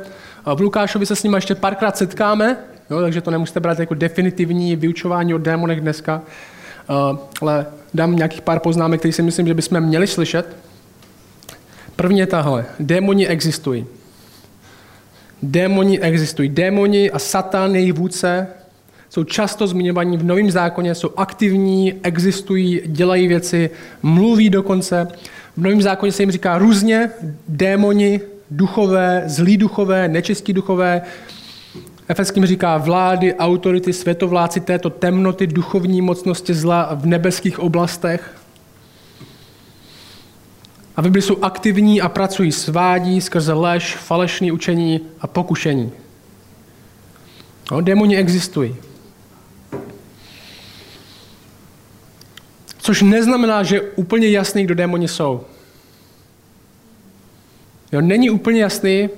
v 0.54 0.60
Lukášovi 0.60 1.06
se 1.06 1.16
s 1.16 1.22
nimi 1.22 1.36
ještě 1.36 1.54
párkrát 1.54 1.96
setkáme, 1.96 2.56
jo, 2.90 3.00
takže 3.00 3.20
to 3.20 3.30
nemusíte 3.30 3.60
brát 3.60 3.78
jako 3.78 3.94
definitivní 3.94 4.76
vyučování 4.76 5.34
o 5.34 5.38
démonech 5.38 5.80
dneska, 5.80 6.22
ale 7.40 7.66
dám 7.94 8.16
nějakých 8.16 8.40
pár 8.40 8.58
poznámek, 8.58 9.00
které 9.00 9.12
si 9.12 9.22
myslím, 9.22 9.46
že 9.46 9.54
bychom 9.54 9.80
měli 9.80 10.06
slyšet. 10.06 10.56
První 11.96 12.18
je 12.18 12.26
tahle. 12.26 12.64
Démoni 12.80 13.26
existují. 13.26 13.86
Démoni 15.42 16.00
existují. 16.00 16.48
Démoni 16.48 17.10
a 17.10 17.18
Satan, 17.18 17.74
jejich 17.74 17.92
vůdce, 17.92 18.46
jsou 19.10 19.24
často 19.24 19.66
zmiňovaní 19.66 20.16
v 20.16 20.24
Novém 20.24 20.50
zákoně, 20.50 20.94
jsou 20.94 21.10
aktivní, 21.16 21.94
existují, 22.02 22.80
dělají 22.86 23.28
věci, 23.28 23.70
mluví 24.02 24.50
dokonce. 24.50 25.08
V 25.56 25.62
Novém 25.62 25.82
zákoně 25.82 26.12
se 26.12 26.22
jim 26.22 26.30
říká 26.30 26.58
různě 26.58 27.10
démoni, 27.48 28.20
duchové, 28.50 29.22
zlí 29.26 29.56
duchové, 29.56 30.08
nečistí 30.08 30.52
duchové. 30.52 31.02
Efeským 32.08 32.46
říká 32.46 32.78
vlády, 32.78 33.34
autority, 33.34 33.92
světovláci 33.92 34.60
této 34.60 34.90
temnoty, 34.90 35.46
duchovní 35.46 36.02
mocnosti 36.02 36.54
zla 36.54 36.88
v 36.94 37.06
nebeských 37.06 37.58
oblastech. 37.58 38.34
A 40.96 41.02
Bibli 41.02 41.22
jsou 41.22 41.36
aktivní 41.42 42.00
a 42.00 42.08
pracují 42.08 42.52
svádí 42.52 43.20
skrze 43.20 43.52
lež, 43.52 43.96
falešné 43.96 44.52
učení 44.52 45.00
a 45.20 45.26
pokušení. 45.26 45.92
No, 47.72 47.80
démoni 47.80 48.16
existují. 48.16 48.76
Což 52.90 53.02
neznamená, 53.02 53.62
že 53.62 53.76
je 53.76 53.80
úplně 53.80 54.28
jasný, 54.28 54.64
kdo 54.64 54.74
démoni 54.74 55.08
jsou. 55.08 55.40
Jo, 57.92 58.00
není 58.00 58.30
úplně 58.30 58.62
jasný, 58.62 59.08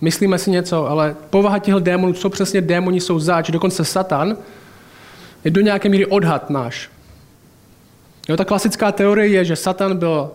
myslíme 0.00 0.38
si 0.38 0.50
něco, 0.50 0.86
ale 0.86 1.16
povaha 1.30 1.58
těchto 1.58 1.80
démonů, 1.80 2.12
co 2.12 2.30
přesně 2.30 2.60
démoni 2.60 3.00
jsou 3.00 3.18
zač, 3.18 3.50
dokonce 3.50 3.84
Satan, 3.84 4.36
je 5.44 5.50
do 5.50 5.60
nějaké 5.60 5.88
míry 5.88 6.06
odhad 6.06 6.50
náš. 6.50 6.90
Jo, 8.28 8.36
ta 8.36 8.44
klasická 8.44 8.92
teorie 8.92 9.28
je, 9.28 9.44
že 9.44 9.56
Satan 9.56 9.96
byl 9.96 10.30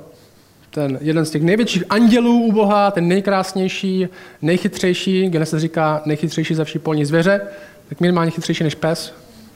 ten 0.72 0.98
jeden 1.02 1.26
z 1.26 1.32
těch 1.32 1.42
největších 1.42 1.84
andělů 1.90 2.42
u 2.42 2.52
Boha, 2.52 2.92
ten 2.92 3.08
nejkrásnější, 3.08 4.08
nejchytřejší, 4.42 5.32
se 5.44 5.60
říká 5.60 6.02
nejchytřejší 6.06 6.56
ze 6.56 6.66
vší 6.66 6.80
polní 6.80 7.06
zvěře, 7.06 7.42
tak 7.90 8.02
minimálně 8.02 8.32
chytřejší 8.32 8.64
než 8.64 8.76
pes, 8.76 9.14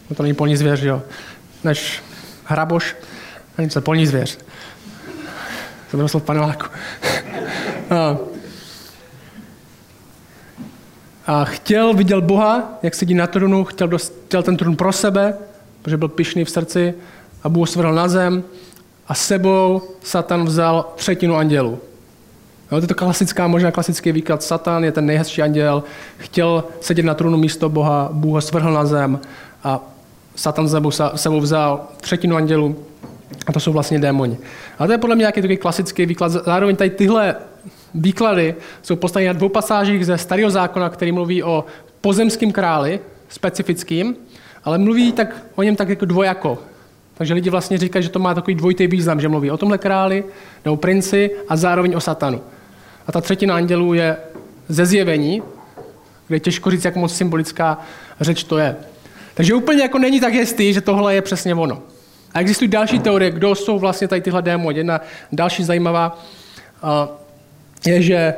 no 0.09 0.15
to 0.15 0.23
není 0.23 0.35
polní 0.35 0.55
zvěř, 0.55 0.81
jo, 0.81 1.01
než 1.63 2.03
hraboš, 2.45 2.95
ani 3.57 3.69
co, 3.69 3.81
polní 3.81 4.07
zvěř. 4.07 4.37
To 5.91 5.97
bylo 5.97 6.07
v 6.07 6.23
paneláku. 6.23 6.65
a, 7.89 8.17
a 11.27 11.45
chtěl, 11.45 11.93
viděl 11.93 12.21
Boha, 12.21 12.79
jak 12.83 12.95
sedí 12.95 13.13
na 13.13 13.27
trůnu, 13.27 13.63
chtěl, 13.63 13.87
dost, 13.87 14.13
chtěl 14.25 14.43
ten 14.43 14.57
trůn 14.57 14.75
pro 14.75 14.93
sebe, 14.93 15.33
protože 15.81 15.97
byl 15.97 16.07
pišný 16.07 16.45
v 16.45 16.49
srdci 16.49 16.93
a 17.43 17.49
Bůh 17.49 17.69
svrhl 17.69 17.93
na 17.93 18.07
zem 18.07 18.43
a 19.07 19.13
sebou 19.13 19.81
Satan 20.03 20.45
vzal 20.45 20.93
třetinu 20.95 21.35
andělů. 21.35 21.79
Jo, 22.71 22.77
to 22.77 22.83
je 22.83 22.87
to 22.87 22.95
klasická, 22.95 23.47
možná 23.47 23.71
klasický 23.71 24.11
výklad. 24.11 24.43
Satan 24.43 24.83
je 24.83 24.91
ten 24.91 25.05
nejhezčí 25.05 25.41
anděl, 25.41 25.83
chtěl 26.17 26.63
sedět 26.81 27.03
na 27.03 27.13
trůnu 27.13 27.37
místo 27.37 27.69
Boha, 27.69 28.09
Bůh 28.11 28.33
ho 28.33 28.41
svrhl 28.41 28.73
na 28.73 28.85
zem 28.85 29.19
a 29.63 29.79
Satan 30.35 30.69
sebou, 30.69 30.91
sebou 31.15 31.39
vzal 31.39 31.87
třetinu 32.01 32.35
andělů 32.35 32.75
a 33.47 33.51
to 33.51 33.59
jsou 33.59 33.73
vlastně 33.73 33.99
démoni. 33.99 34.37
A 34.79 34.85
to 34.85 34.91
je 34.91 34.97
podle 34.97 35.15
mě 35.15 35.21
nějaký 35.21 35.41
takový 35.41 35.57
klasický 35.57 36.05
výklad. 36.05 36.31
Zároveň 36.31 36.75
tady 36.75 36.89
tyhle 36.89 37.35
výklady 37.95 38.55
jsou 38.81 38.95
postaveny 38.95 39.27
na 39.27 39.33
dvou 39.33 39.49
pasážích 39.49 40.05
ze 40.05 40.17
starého 40.17 40.49
zákona, 40.49 40.89
který 40.89 41.11
mluví 41.11 41.43
o 41.43 41.65
pozemském 42.01 42.51
králi, 42.51 42.99
specifickým, 43.29 44.15
ale 44.63 44.77
mluví 44.77 45.11
tak, 45.11 45.45
o 45.55 45.63
něm 45.63 45.75
tak 45.75 45.89
jako 45.89 46.05
dvojako. 46.05 46.57
Takže 47.13 47.33
lidi 47.33 47.49
vlastně 47.49 47.77
říkají, 47.77 48.03
že 48.03 48.09
to 48.09 48.19
má 48.19 48.33
takový 48.33 48.55
dvojitý 48.55 48.87
význam, 48.87 49.21
že 49.21 49.27
mluví 49.27 49.51
o 49.51 49.57
tomhle 49.57 49.77
králi 49.77 50.23
nebo 50.65 50.77
princi 50.77 51.31
a 51.49 51.55
zároveň 51.55 51.95
o 51.95 51.99
satanu. 51.99 52.41
A 53.07 53.11
ta 53.11 53.21
třetina 53.21 53.55
andělů 53.55 53.93
je 53.93 54.17
ze 54.67 54.85
zjevení, 54.85 55.43
kde 56.27 56.35
je 56.35 56.39
těžko 56.39 56.71
říct, 56.71 56.85
jak 56.85 56.95
moc 56.95 57.15
symbolická 57.15 57.77
řeč 58.21 58.43
to 58.43 58.57
je. 58.57 58.75
Takže 59.33 59.53
úplně 59.53 59.81
jako 59.81 59.99
není 59.99 60.19
tak 60.19 60.33
jistý, 60.33 60.73
že 60.73 60.81
tohle 60.81 61.15
je 61.15 61.21
přesně 61.21 61.55
ono. 61.55 61.81
A 62.33 62.39
existují 62.39 62.67
další 62.67 62.99
teorie, 62.99 63.31
kdo 63.31 63.55
jsou 63.55 63.79
vlastně 63.79 64.07
tady 64.07 64.21
tyhle 64.21 64.41
démoni. 64.41 64.77
Jedna 64.79 65.01
další 65.31 65.63
zajímavá 65.63 66.19
je, 67.85 68.01
že 68.01 68.33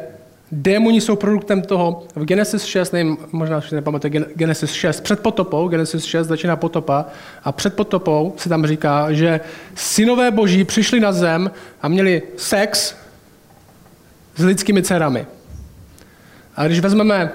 démoni 0.51 1.01
jsou 1.01 1.15
produktem 1.15 1.61
toho, 1.61 2.03
v 2.15 2.25
Genesis 2.25 2.63
6, 2.63 2.93
nevím, 2.93 3.17
možná 3.31 3.61
si 3.61 3.75
nepamatuje, 3.75 4.25
Genesis 4.35 4.71
6, 4.71 5.01
před 5.01 5.19
potopou, 5.19 5.67
Genesis 5.67 6.05
6 6.05 6.27
začíná 6.27 6.55
potopa, 6.55 7.05
a 7.43 7.51
před 7.51 7.75
potopou 7.75 8.33
se 8.37 8.49
tam 8.49 8.65
říká, 8.65 9.13
že 9.13 9.39
synové 9.75 10.31
boží 10.31 10.63
přišli 10.63 10.99
na 10.99 11.11
zem 11.11 11.51
a 11.81 11.87
měli 11.87 12.21
sex 12.37 12.95
s 14.35 14.43
lidskými 14.43 14.83
dcerami. 14.83 15.25
A 16.55 16.67
když 16.67 16.79
vezmeme 16.79 17.31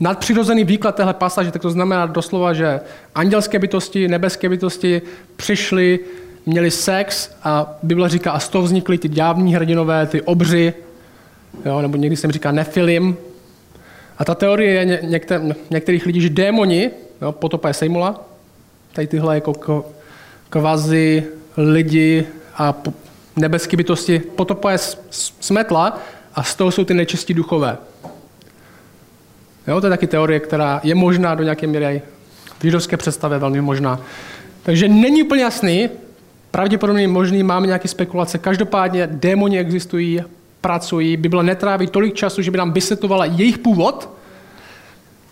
nadpřirozený 0.00 0.64
výklad 0.64 0.94
téhle 0.94 1.14
pasáže, 1.14 1.50
tak 1.50 1.62
to 1.62 1.70
znamená 1.70 2.06
doslova, 2.06 2.52
že 2.52 2.80
andělské 3.14 3.58
bytosti, 3.58 4.08
nebeské 4.08 4.48
bytosti 4.48 5.02
přišly, 5.36 6.00
měli 6.46 6.70
sex 6.70 7.30
a 7.44 7.78
Bible 7.82 8.08
říká, 8.08 8.30
a 8.30 8.38
z 8.38 8.48
toho 8.48 8.64
vznikly 8.64 8.98
ty 8.98 9.08
dávní 9.08 9.54
hrdinové, 9.54 10.06
ty 10.06 10.22
obři, 10.22 10.74
jo, 11.64 11.82
nebo 11.82 11.96
někdy 11.96 12.16
se 12.16 12.26
jim 12.26 12.32
říká 12.32 12.52
nefilim. 12.52 13.16
A 14.18 14.24
ta 14.24 14.34
teorie 14.34 14.72
je 14.72 14.84
ně, 14.84 14.98
některý, 15.02 15.44
některých 15.70 16.06
lidí, 16.06 16.20
že 16.20 16.30
démoni, 16.30 16.90
jo, 17.22 17.32
potopa 17.32 17.68
je 17.68 17.74
sejmula, 17.74 18.24
tady 18.92 19.06
tyhle 19.06 19.34
jako 19.34 19.84
kvazi 20.50 21.24
lidi 21.56 22.26
a 22.56 22.74
nebeské 23.36 23.76
bytosti, 23.76 24.18
potopa 24.18 24.72
je 24.72 24.78
smetla 25.40 25.98
a 26.34 26.42
z 26.42 26.54
toho 26.54 26.70
jsou 26.70 26.84
ty 26.84 26.94
nečistí 26.94 27.34
duchové. 27.34 27.76
Jo, 29.68 29.80
to 29.80 29.86
je 29.86 29.90
taky 29.90 30.06
teorie, 30.06 30.40
která 30.40 30.80
je 30.84 30.94
možná 30.94 31.34
do 31.34 31.42
nějaké 31.42 31.66
míry 31.66 32.02
v 32.58 32.64
židovské 32.64 32.96
představě 32.96 33.38
velmi 33.38 33.60
možná. 33.60 34.00
Takže 34.62 34.88
není 34.88 35.22
úplně 35.22 35.42
jasný, 35.42 35.88
pravděpodobně 36.50 37.08
možný, 37.08 37.42
máme 37.42 37.66
nějaké 37.66 37.88
spekulace. 37.88 38.38
Každopádně 38.38 39.06
démoni 39.06 39.58
existují, 39.58 40.22
pracují, 40.60 41.16
Bible 41.16 41.42
netráví 41.42 41.86
tolik 41.86 42.14
času, 42.14 42.42
že 42.42 42.50
by 42.50 42.58
nám 42.58 42.72
vysvětlovala 42.72 43.24
jejich 43.24 43.58
původ, 43.58 44.08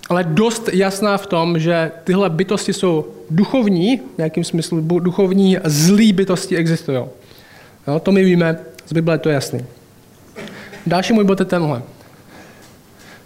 ale 0.09 0.25
dost 0.25 0.69
jasná 0.73 1.19
v 1.19 1.27
tom, 1.27 1.59
že 1.59 1.93
tyhle 2.05 2.31
bytosti 2.31 2.73
jsou 2.73 3.07
duchovní, 3.31 3.97
v 3.97 4.19
nějakém 4.19 4.45
smyslu 4.45 4.81
duchovní, 4.81 5.59
zlý 5.65 6.13
bytosti 6.13 6.57
existují. 6.57 6.99
Jo, 7.89 8.01
to 8.03 8.13
my 8.13 8.25
víme, 8.25 8.59
z 8.87 8.93
Bible 8.93 9.15
je 9.15 9.19
to 9.19 9.29
jasný. 9.29 9.65
Další 10.87 11.13
můj 11.13 11.25
bod 11.25 11.41
je 11.41 11.47
tenhle. 11.47 11.83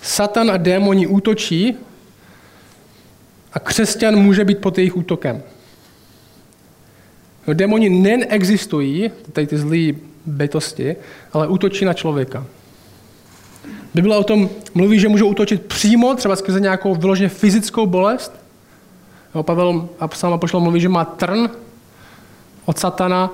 Satan 0.03 0.51
a 0.51 0.57
démoni 0.57 1.07
útočí 1.07 1.77
a 3.53 3.59
křesťan 3.59 4.17
může 4.17 4.45
být 4.45 4.59
pod 4.59 4.79
jejich 4.79 4.97
útokem. 4.97 5.43
No, 7.47 7.55
démoni 7.55 7.89
nejen 7.89 8.25
existují, 8.29 9.11
tady 9.33 9.47
ty 9.47 9.59
zlý 9.59 9.99
bytosti, 10.27 10.97
ale 11.33 11.49
útočí 11.49 11.85
na 11.85 11.93
člověka. 11.93 12.47
Bible 13.95 14.17
o 14.17 14.25
tom 14.25 14.49
mluví, 14.75 15.01
že 15.01 15.09
můžou 15.09 15.29
útočit 15.29 15.63
přímo, 15.63 16.15
třeba 16.15 16.37
skrze 16.37 16.61
nějakou 16.61 16.95
vyloženě 16.95 17.29
fyzickou 17.29 17.87
bolest. 17.87 18.33
Jo, 19.35 19.43
Pavel 19.43 19.89
a 20.01 20.09
sám 20.09 20.39
pošlo 20.39 20.61
mluví, 20.61 20.81
že 20.81 20.89
má 20.89 21.05
trn 21.05 21.49
od 22.65 22.79
satana, 22.79 23.31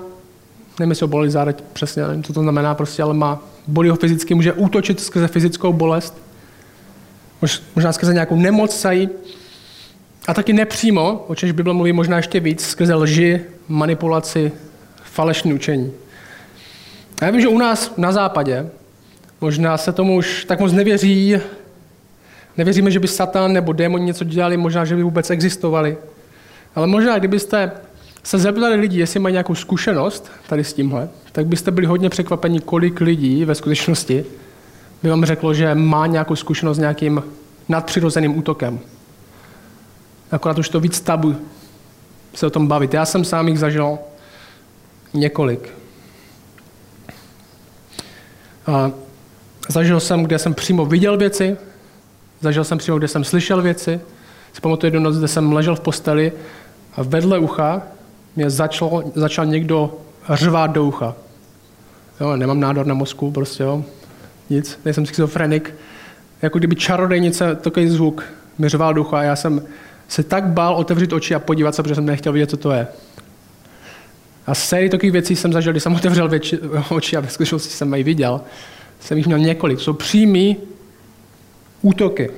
nevím, 0.79 0.91
jestli 0.91 1.03
ho 1.03 1.07
bolí 1.07 1.31
zároveň 1.31 1.55
přesně, 1.73 2.03
nevím, 2.03 2.23
co 2.23 2.33
to 2.33 2.41
znamená, 2.41 2.75
prostě, 2.75 3.03
ale 3.03 3.13
má, 3.13 3.39
bolí 3.67 3.89
ho 3.89 3.95
fyzicky, 3.95 4.35
může 4.35 4.53
útočit 4.53 4.99
skrze 4.99 5.27
fyzickou 5.27 5.73
bolest 5.73 6.26
možná 7.75 7.93
skrze 7.93 8.13
nějakou 8.13 8.35
nemoc 8.35 8.79
sají, 8.79 9.09
a 10.27 10.33
taky 10.33 10.53
nepřímo, 10.53 11.25
o 11.27 11.35
čemž 11.35 11.51
Bible 11.51 11.73
mluví 11.73 11.93
možná 11.93 12.17
ještě 12.17 12.39
víc, 12.39 12.65
skrze 12.65 12.95
lži, 12.95 13.41
manipulaci, 13.67 14.51
falešné 15.03 15.53
učení. 15.53 15.91
A 17.21 17.25
já 17.25 17.31
vím, 17.31 17.41
že 17.41 17.47
u 17.47 17.57
nás 17.57 17.93
na 17.97 18.11
západě 18.11 18.69
možná 19.41 19.77
se 19.77 19.91
tomu 19.91 20.15
už 20.15 20.45
tak 20.45 20.59
moc 20.59 20.71
nevěří, 20.71 21.37
nevěříme, 22.57 22.91
že 22.91 22.99
by 22.99 23.07
Satan 23.07 23.53
nebo 23.53 23.73
démoni 23.73 24.05
něco 24.05 24.23
dělali, 24.23 24.57
možná, 24.57 24.85
že 24.85 24.95
by 24.95 25.03
vůbec 25.03 25.29
existovali. 25.29 25.97
Ale 26.75 26.87
možná, 26.87 27.19
kdybyste 27.19 27.71
se 28.23 28.37
zeptali 28.37 28.75
lidí, 28.75 28.97
jestli 28.97 29.19
mají 29.19 29.33
nějakou 29.33 29.55
zkušenost 29.55 30.31
tady 30.49 30.63
s 30.63 30.73
tímhle, 30.73 31.09
tak 31.31 31.47
byste 31.47 31.71
byli 31.71 31.87
hodně 31.87 32.09
překvapeni, 32.09 32.59
kolik 32.59 33.01
lidí 33.01 33.45
ve 33.45 33.55
skutečnosti 33.55 34.25
by 35.03 35.09
vám 35.09 35.25
řeklo, 35.25 35.53
že 35.53 35.75
má 35.75 36.07
nějakou 36.07 36.35
zkušenost 36.35 36.77
s 36.77 36.79
nějakým 36.79 37.23
nadpřirozeným 37.69 38.37
útokem. 38.37 38.79
Akorát 40.31 40.57
už 40.57 40.69
to 40.69 40.79
víc 40.79 41.01
tabu 41.01 41.35
se 42.35 42.47
o 42.47 42.49
tom 42.49 42.67
bavit. 42.67 42.93
Já 42.93 43.05
jsem 43.05 43.25
sám 43.25 43.47
jich 43.47 43.59
zažil 43.59 43.99
několik. 45.13 45.69
A 48.67 48.91
zažil 49.69 49.99
jsem, 49.99 50.23
kde 50.23 50.39
jsem 50.39 50.53
přímo 50.53 50.85
viděl 50.85 51.17
věci, 51.17 51.57
zažil 52.41 52.63
jsem 52.63 52.77
přímo, 52.77 52.97
kde 52.97 53.07
jsem 53.07 53.23
slyšel 53.23 53.61
věci. 53.61 53.99
Si 54.53 54.61
pamatuju 54.61 54.87
jednu 54.87 54.99
noc, 54.99 55.17
kde 55.17 55.27
jsem 55.27 55.53
ležel 55.53 55.75
v 55.75 55.79
posteli 55.79 56.31
a 56.95 57.03
vedle 57.03 57.39
ucha 57.39 57.81
mě 58.35 58.49
začal, 58.49 59.03
začal 59.15 59.45
někdo 59.45 59.97
řvát 60.29 60.71
do 60.71 60.83
ucha. 60.83 61.15
Jo, 62.21 62.35
nemám 62.35 62.59
nádor 62.59 62.85
na 62.85 62.93
mozku, 62.93 63.31
prostě 63.31 63.63
jo 63.63 63.83
nic, 64.49 64.79
nejsem 64.85 65.05
schizofrenik. 65.05 65.73
Jako 66.41 66.57
kdyby 66.57 66.75
čarodejnice, 66.75 67.55
takový 67.55 67.87
zvuk 67.87 68.23
mi 68.57 68.69
řval 68.69 68.93
ducha 68.93 69.19
a 69.19 69.23
já 69.23 69.35
jsem 69.35 69.61
se 70.07 70.23
tak 70.23 70.47
bál 70.47 70.75
otevřít 70.75 71.13
oči 71.13 71.35
a 71.35 71.39
podívat 71.39 71.75
se, 71.75 71.83
protože 71.83 71.95
jsem 71.95 72.05
nechtěl 72.05 72.33
vidět, 72.33 72.49
co 72.49 72.57
to 72.57 72.71
je. 72.71 72.87
A 74.47 74.55
sérii 74.55 74.89
takových 74.89 75.11
věcí 75.11 75.35
jsem 75.35 75.53
zažil, 75.53 75.73
když 75.73 75.83
jsem 75.83 75.95
otevřel 75.95 76.29
věči, 76.29 76.59
oči 76.89 77.17
a 77.17 77.19
ve 77.19 77.29
skutečnosti 77.29 77.69
jsem 77.69 77.93
je 77.93 78.03
viděl. 78.03 78.41
Jsem 78.99 79.17
jich 79.17 79.25
měl 79.25 79.39
několik. 79.39 79.79
Jsou 79.79 79.93
přímý 79.93 80.57
útoky. 81.81 82.31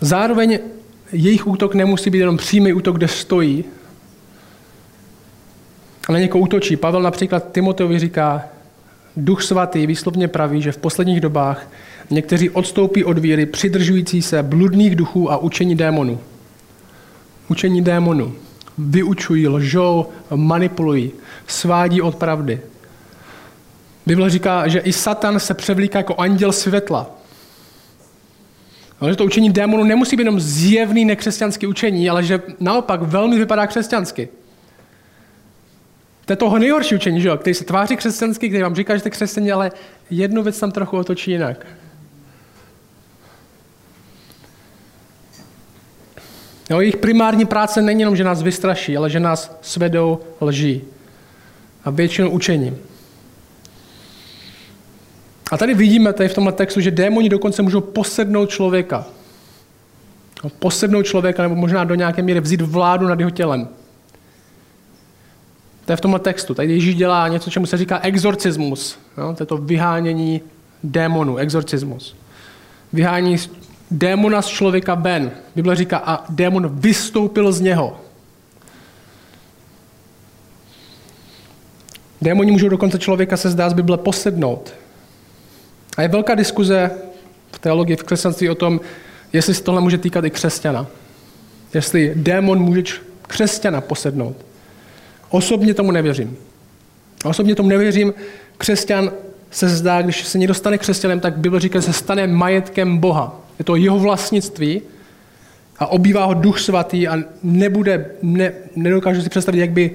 Zároveň 0.00 0.58
jejich 1.12 1.46
útok 1.46 1.74
nemusí 1.74 2.10
být 2.10 2.18
jenom 2.18 2.36
přímý 2.36 2.72
útok, 2.72 2.96
kde 2.96 3.08
stojí, 3.08 3.64
ale 6.08 6.20
někoho 6.20 6.42
útočí. 6.42 6.76
Pavel 6.76 7.02
například 7.02 7.52
Timoteovi 7.52 7.98
říká, 7.98 8.44
Duch 9.16 9.42
svatý 9.42 9.86
výslovně 9.86 10.28
praví, 10.28 10.62
že 10.62 10.72
v 10.72 10.78
posledních 10.78 11.20
dobách 11.20 11.68
někteří 12.10 12.50
odstoupí 12.50 13.04
od 13.04 13.18
víry, 13.18 13.46
přidržující 13.46 14.22
se 14.22 14.42
bludných 14.42 14.96
duchů 14.96 15.32
a 15.32 15.36
učení 15.36 15.74
démonů. 15.76 16.20
Učení 17.48 17.82
démonů. 17.82 18.34
Vyučují, 18.78 19.48
lžou, 19.48 20.06
manipulují, 20.34 21.12
svádí 21.46 22.02
od 22.02 22.16
pravdy. 22.16 22.60
Bible 24.06 24.30
říká, 24.30 24.68
že 24.68 24.78
i 24.78 24.92
Satan 24.92 25.40
se 25.40 25.54
převlíká 25.54 25.98
jako 25.98 26.14
anděl 26.14 26.52
světla. 26.52 27.10
Ale 29.00 29.10
že 29.10 29.16
to 29.16 29.24
učení 29.24 29.50
démonů 29.50 29.84
nemusí 29.84 30.16
být 30.16 30.22
jenom 30.22 30.40
zjevný 30.40 31.04
nekřesťanský 31.04 31.66
učení, 31.66 32.10
ale 32.10 32.24
že 32.24 32.42
naopak 32.60 33.02
velmi 33.02 33.38
vypadá 33.38 33.66
křesťansky. 33.66 34.28
To 36.28 36.32
je 36.32 36.36
toho 36.36 36.58
nejhorší 36.58 36.94
učení, 36.94 37.20
že 37.20 37.28
jo? 37.28 37.36
který 37.36 37.54
se 37.54 37.64
tváří 37.64 37.96
křesťanský, 37.96 38.48
který 38.48 38.62
vám 38.62 38.74
říká, 38.74 38.94
že 38.94 39.00
jste 39.00 39.10
křesťané, 39.10 39.52
ale 39.52 39.72
jednu 40.10 40.42
věc 40.42 40.60
tam 40.60 40.70
trochu 40.72 40.96
otočí 40.96 41.30
jinak. 41.30 41.66
Jo, 46.70 46.80
jejich 46.80 46.96
primární 46.96 47.46
práce 47.46 47.82
není 47.82 48.00
jenom, 48.00 48.16
že 48.16 48.24
nás 48.24 48.42
vystraší, 48.42 48.96
ale 48.96 49.10
že 49.10 49.20
nás 49.20 49.58
svedou 49.62 50.20
lží. 50.40 50.84
A 51.84 51.90
většinou 51.90 52.30
učením. 52.30 52.78
A 55.52 55.56
tady 55.56 55.74
vidíme 55.74 56.12
tady 56.12 56.28
v 56.28 56.34
tomhle 56.34 56.52
textu, 56.52 56.80
že 56.80 56.90
démoni 56.90 57.28
dokonce 57.28 57.62
můžou 57.62 57.80
posednout 57.80 58.50
člověka. 58.50 59.06
Posednout 60.58 61.06
člověka, 61.06 61.42
nebo 61.42 61.54
možná 61.54 61.84
do 61.84 61.94
nějaké 61.94 62.22
míry 62.22 62.40
vzít 62.40 62.60
vládu 62.60 63.06
nad 63.06 63.18
jeho 63.18 63.30
tělem. 63.30 63.68
To 65.88 65.92
je 65.92 65.96
v 65.96 66.00
tomhle 66.00 66.20
textu. 66.20 66.54
Tady 66.54 66.72
Ježíš 66.72 66.94
dělá 66.94 67.28
něco, 67.28 67.50
čemu 67.50 67.66
se 67.66 67.76
říká 67.76 68.00
exorcismus. 68.02 68.98
Jo? 69.18 69.34
To 69.36 69.42
je 69.42 69.46
to 69.46 69.56
vyhánění 69.56 70.40
démonů, 70.84 71.36
exorcismus. 71.36 72.16
Vyhánění 72.92 73.36
démona 73.90 74.42
z 74.42 74.46
člověka 74.46 74.94
ven. 74.94 75.30
Bible 75.56 75.76
říká, 75.76 75.98
a 75.98 76.24
démon 76.28 76.68
vystoupil 76.68 77.52
z 77.52 77.60
něho. 77.60 78.00
Démoni 82.22 82.50
můžou 82.50 82.68
dokonce 82.68 82.98
člověka 82.98 83.36
se 83.36 83.50
zdá 83.50 83.70
z 83.70 83.72
Bible 83.72 83.96
posednout. 83.98 84.74
A 85.96 86.02
je 86.02 86.08
velká 86.08 86.34
diskuze 86.34 86.90
v 87.52 87.58
teologii, 87.58 87.96
v 87.96 88.02
křesťanství 88.02 88.50
o 88.50 88.54
tom, 88.54 88.80
jestli 89.32 89.54
se 89.54 89.62
tohle 89.62 89.80
může 89.80 89.98
týkat 89.98 90.24
i 90.24 90.30
křesťana. 90.30 90.86
Jestli 91.74 92.12
démon 92.16 92.58
může 92.58 92.82
křesťana 93.22 93.80
posednout. 93.80 94.47
Osobně 95.30 95.74
tomu 95.74 95.90
nevěřím. 95.90 96.36
Osobně 97.24 97.54
tomu 97.54 97.68
nevěřím. 97.68 98.14
Křesťan 98.58 99.10
se 99.50 99.68
zdá, 99.68 100.02
když 100.02 100.24
se 100.24 100.38
někdo 100.38 100.54
stane 100.54 100.78
křesťanem, 100.78 101.20
tak 101.20 101.36
Bible 101.36 101.60
říká, 101.60 101.78
že 101.78 101.82
se 101.82 101.92
stane 101.92 102.26
majetkem 102.26 102.98
Boha. 102.98 103.40
Je 103.58 103.64
to 103.64 103.76
jeho 103.76 103.98
vlastnictví 103.98 104.82
a 105.78 105.86
obývá 105.86 106.24
ho 106.24 106.34
duch 106.34 106.60
svatý 106.60 107.08
a 107.08 107.16
nebude, 107.42 108.10
ne, 108.22 108.52
nedokážu 108.76 109.22
si 109.22 109.28
představit, 109.28 109.60
jak 109.60 109.70
by 109.70 109.90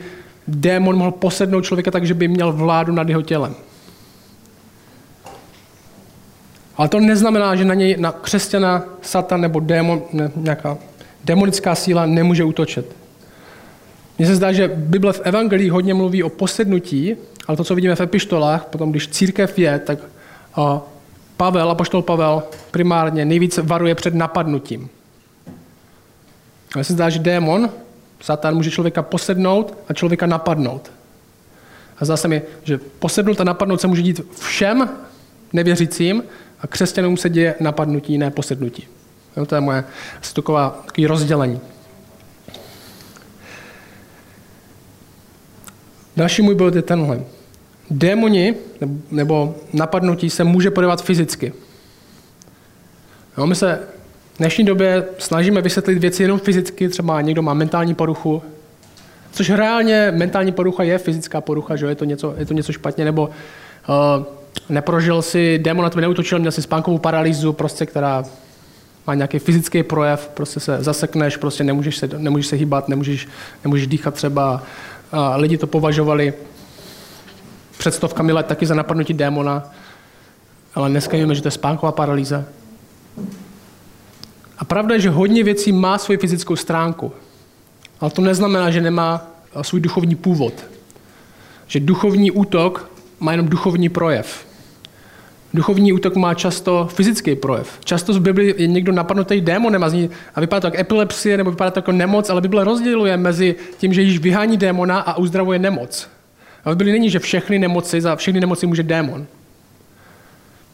démon 0.47 0.97
mohl 0.97 1.11
posednout 1.11 1.65
člověka 1.65 1.91
tak, 1.91 2.05
že 2.05 2.13
by 2.13 2.27
měl 2.27 2.51
vládu 2.51 2.93
nad 2.93 3.09
jeho 3.09 3.21
tělem. 3.21 3.55
Ale 6.77 6.89
to 6.89 6.99
neznamená, 6.99 7.55
že 7.55 7.65
na 7.65 7.73
něj, 7.73 7.95
na 7.99 8.11
křesťana, 8.11 8.83
satan 9.01 9.41
nebo 9.41 9.59
démon, 9.59 10.01
ne, 10.13 10.31
nějaká 10.35 10.77
demonická 11.23 11.75
síla 11.75 12.05
nemůže 12.05 12.43
útočit. 12.43 12.95
Mně 14.17 14.27
se 14.27 14.35
zdá, 14.35 14.51
že 14.51 14.71
Bible 14.75 15.13
v 15.13 15.21
Evangelii 15.23 15.69
hodně 15.69 15.93
mluví 15.93 16.23
o 16.23 16.29
posednutí, 16.29 17.15
ale 17.47 17.57
to, 17.57 17.63
co 17.63 17.75
vidíme 17.75 17.95
v 17.95 18.01
epištolách, 18.01 18.65
potom 18.65 18.91
když 18.91 19.07
církev 19.07 19.59
je, 19.59 19.79
tak 19.79 19.99
Pavel, 21.37 21.71
apoštol 21.71 22.01
Pavel, 22.01 22.43
primárně 22.71 23.25
nejvíce 23.25 23.61
varuje 23.61 23.95
před 23.95 24.15
napadnutím. 24.15 24.89
Ale 26.75 26.83
se 26.83 26.93
zdá, 26.93 27.09
že 27.09 27.19
démon, 27.19 27.69
Satan, 28.21 28.55
může 28.55 28.71
člověka 28.71 29.01
posednout 29.01 29.77
a 29.89 29.93
člověka 29.93 30.25
napadnout. 30.25 30.91
A 31.99 32.05
zdá 32.05 32.17
se 32.17 32.27
mi, 32.27 32.41
že 32.63 32.79
posednout 32.99 33.41
a 33.41 33.43
napadnout 33.43 33.81
se 33.81 33.87
může 33.87 34.01
dít 34.01 34.21
všem 34.39 34.89
nevěřícím 35.53 36.23
a 36.59 36.67
křesťanům 36.67 37.17
se 37.17 37.29
děje 37.29 37.55
napadnutí, 37.59 38.17
ne 38.17 38.31
posednutí. 38.31 38.87
To 39.47 39.55
je 39.55 39.61
moje 39.61 39.83
taková, 40.33 40.81
takový 40.85 41.07
rozdělení. 41.07 41.59
Další 46.17 46.41
můj 46.41 46.55
bod 46.55 46.75
je 46.75 46.81
tenhle. 46.81 47.21
Démoni 47.89 48.55
nebo 49.11 49.55
napadnutí 49.73 50.29
se 50.29 50.43
může 50.43 50.71
podávat 50.71 51.03
fyzicky. 51.03 51.53
No, 53.37 53.47
my 53.47 53.55
se 53.55 53.79
v 54.33 54.37
dnešní 54.37 54.65
době 54.65 55.05
snažíme 55.17 55.61
vysvětlit 55.61 55.99
věci 55.99 56.23
jenom 56.23 56.39
fyzicky, 56.39 56.89
třeba 56.89 57.21
někdo 57.21 57.41
má 57.41 57.53
mentální 57.53 57.95
poruchu, 57.95 58.43
což 59.31 59.49
reálně 59.49 60.13
mentální 60.15 60.51
porucha 60.51 60.83
je 60.83 60.97
fyzická 60.97 61.41
porucha, 61.41 61.75
že 61.75 61.85
je 61.85 61.95
to 61.95 62.05
něco, 62.05 62.35
je 62.37 62.45
to 62.45 62.53
něco 62.53 62.71
špatně, 62.71 63.05
nebo 63.05 63.29
uh, 63.89 64.25
neprožil 64.69 65.21
si, 65.21 65.59
démon 65.59 65.83
na 65.83 65.89
tebe 65.89 66.01
neutočil, 66.01 66.39
měl 66.39 66.51
si 66.51 66.61
spánkovou 66.61 66.97
paralýzu, 66.97 67.53
prostě, 67.53 67.85
která 67.85 68.25
má 69.07 69.13
nějaký 69.15 69.39
fyzický 69.39 69.83
projev, 69.83 70.31
prostě 70.33 70.59
se 70.59 70.83
zasekneš, 70.83 71.37
prostě 71.37 71.63
nemůžeš 71.63 71.97
se, 71.97 72.09
nemůžeš 72.17 72.47
se 72.47 72.55
hýbat, 72.55 72.89
nemůžeš, 72.89 73.27
nemůžeš 73.63 73.87
dýchat 73.87 74.13
třeba. 74.13 74.63
Lidi 75.35 75.57
to 75.57 75.67
považovali 75.67 76.33
před 77.77 77.93
stovkami 77.93 78.31
let 78.31 78.45
taky 78.45 78.65
za 78.65 78.75
napadnutí 78.75 79.13
démona, 79.13 79.63
ale 80.75 80.89
dneska 80.89 81.17
víme, 81.17 81.35
že 81.35 81.41
to 81.41 81.47
je 81.47 81.51
spánková 81.51 81.91
paralýza. 81.91 82.43
A 84.57 84.65
pravda 84.65 84.95
je, 84.95 85.01
že 85.01 85.09
hodně 85.09 85.43
věcí 85.43 85.71
má 85.71 85.97
svoji 85.97 86.17
fyzickou 86.17 86.55
stránku, 86.55 87.11
ale 87.99 88.11
to 88.11 88.21
neznamená, 88.21 88.71
že 88.71 88.81
nemá 88.81 89.27
svůj 89.61 89.81
duchovní 89.81 90.15
původ. 90.15 90.53
Že 91.67 91.79
duchovní 91.79 92.31
útok 92.31 92.89
má 93.19 93.31
jenom 93.31 93.47
duchovní 93.47 93.89
projev. 93.89 94.45
Duchovní 95.53 95.93
útok 95.93 96.15
má 96.15 96.33
často 96.33 96.87
fyzický 96.93 97.35
projev. 97.35 97.79
Často 97.83 98.13
v 98.13 98.19
Bibli 98.19 98.55
je 98.57 98.67
někdo 98.67 98.91
napadnutý 98.91 99.41
démonem 99.41 99.83
a, 99.83 99.89
zní, 99.89 100.09
a 100.35 100.41
vypadá 100.41 100.59
to 100.59 100.67
jako 100.67 100.77
epilepsie 100.77 101.37
nebo 101.37 101.51
vypadá 101.51 101.71
to 101.71 101.77
jako 101.77 101.91
nemoc, 101.91 102.29
ale 102.29 102.41
Bible 102.41 102.63
rozděluje 102.63 103.17
mezi 103.17 103.55
tím, 103.77 103.93
že 103.93 104.01
již 104.01 104.19
vyhání 104.19 104.57
démona 104.57 104.99
a 104.99 105.17
uzdravuje 105.17 105.59
nemoc. 105.59 106.09
A 106.65 106.71
v 106.71 106.75
Bibli 106.75 106.91
není, 106.91 107.09
že 107.09 107.19
všechny 107.19 107.59
nemoci, 107.59 108.01
za 108.01 108.15
všechny 108.15 108.39
nemoci 108.39 108.67
může 108.67 108.83
démon. 108.83 109.25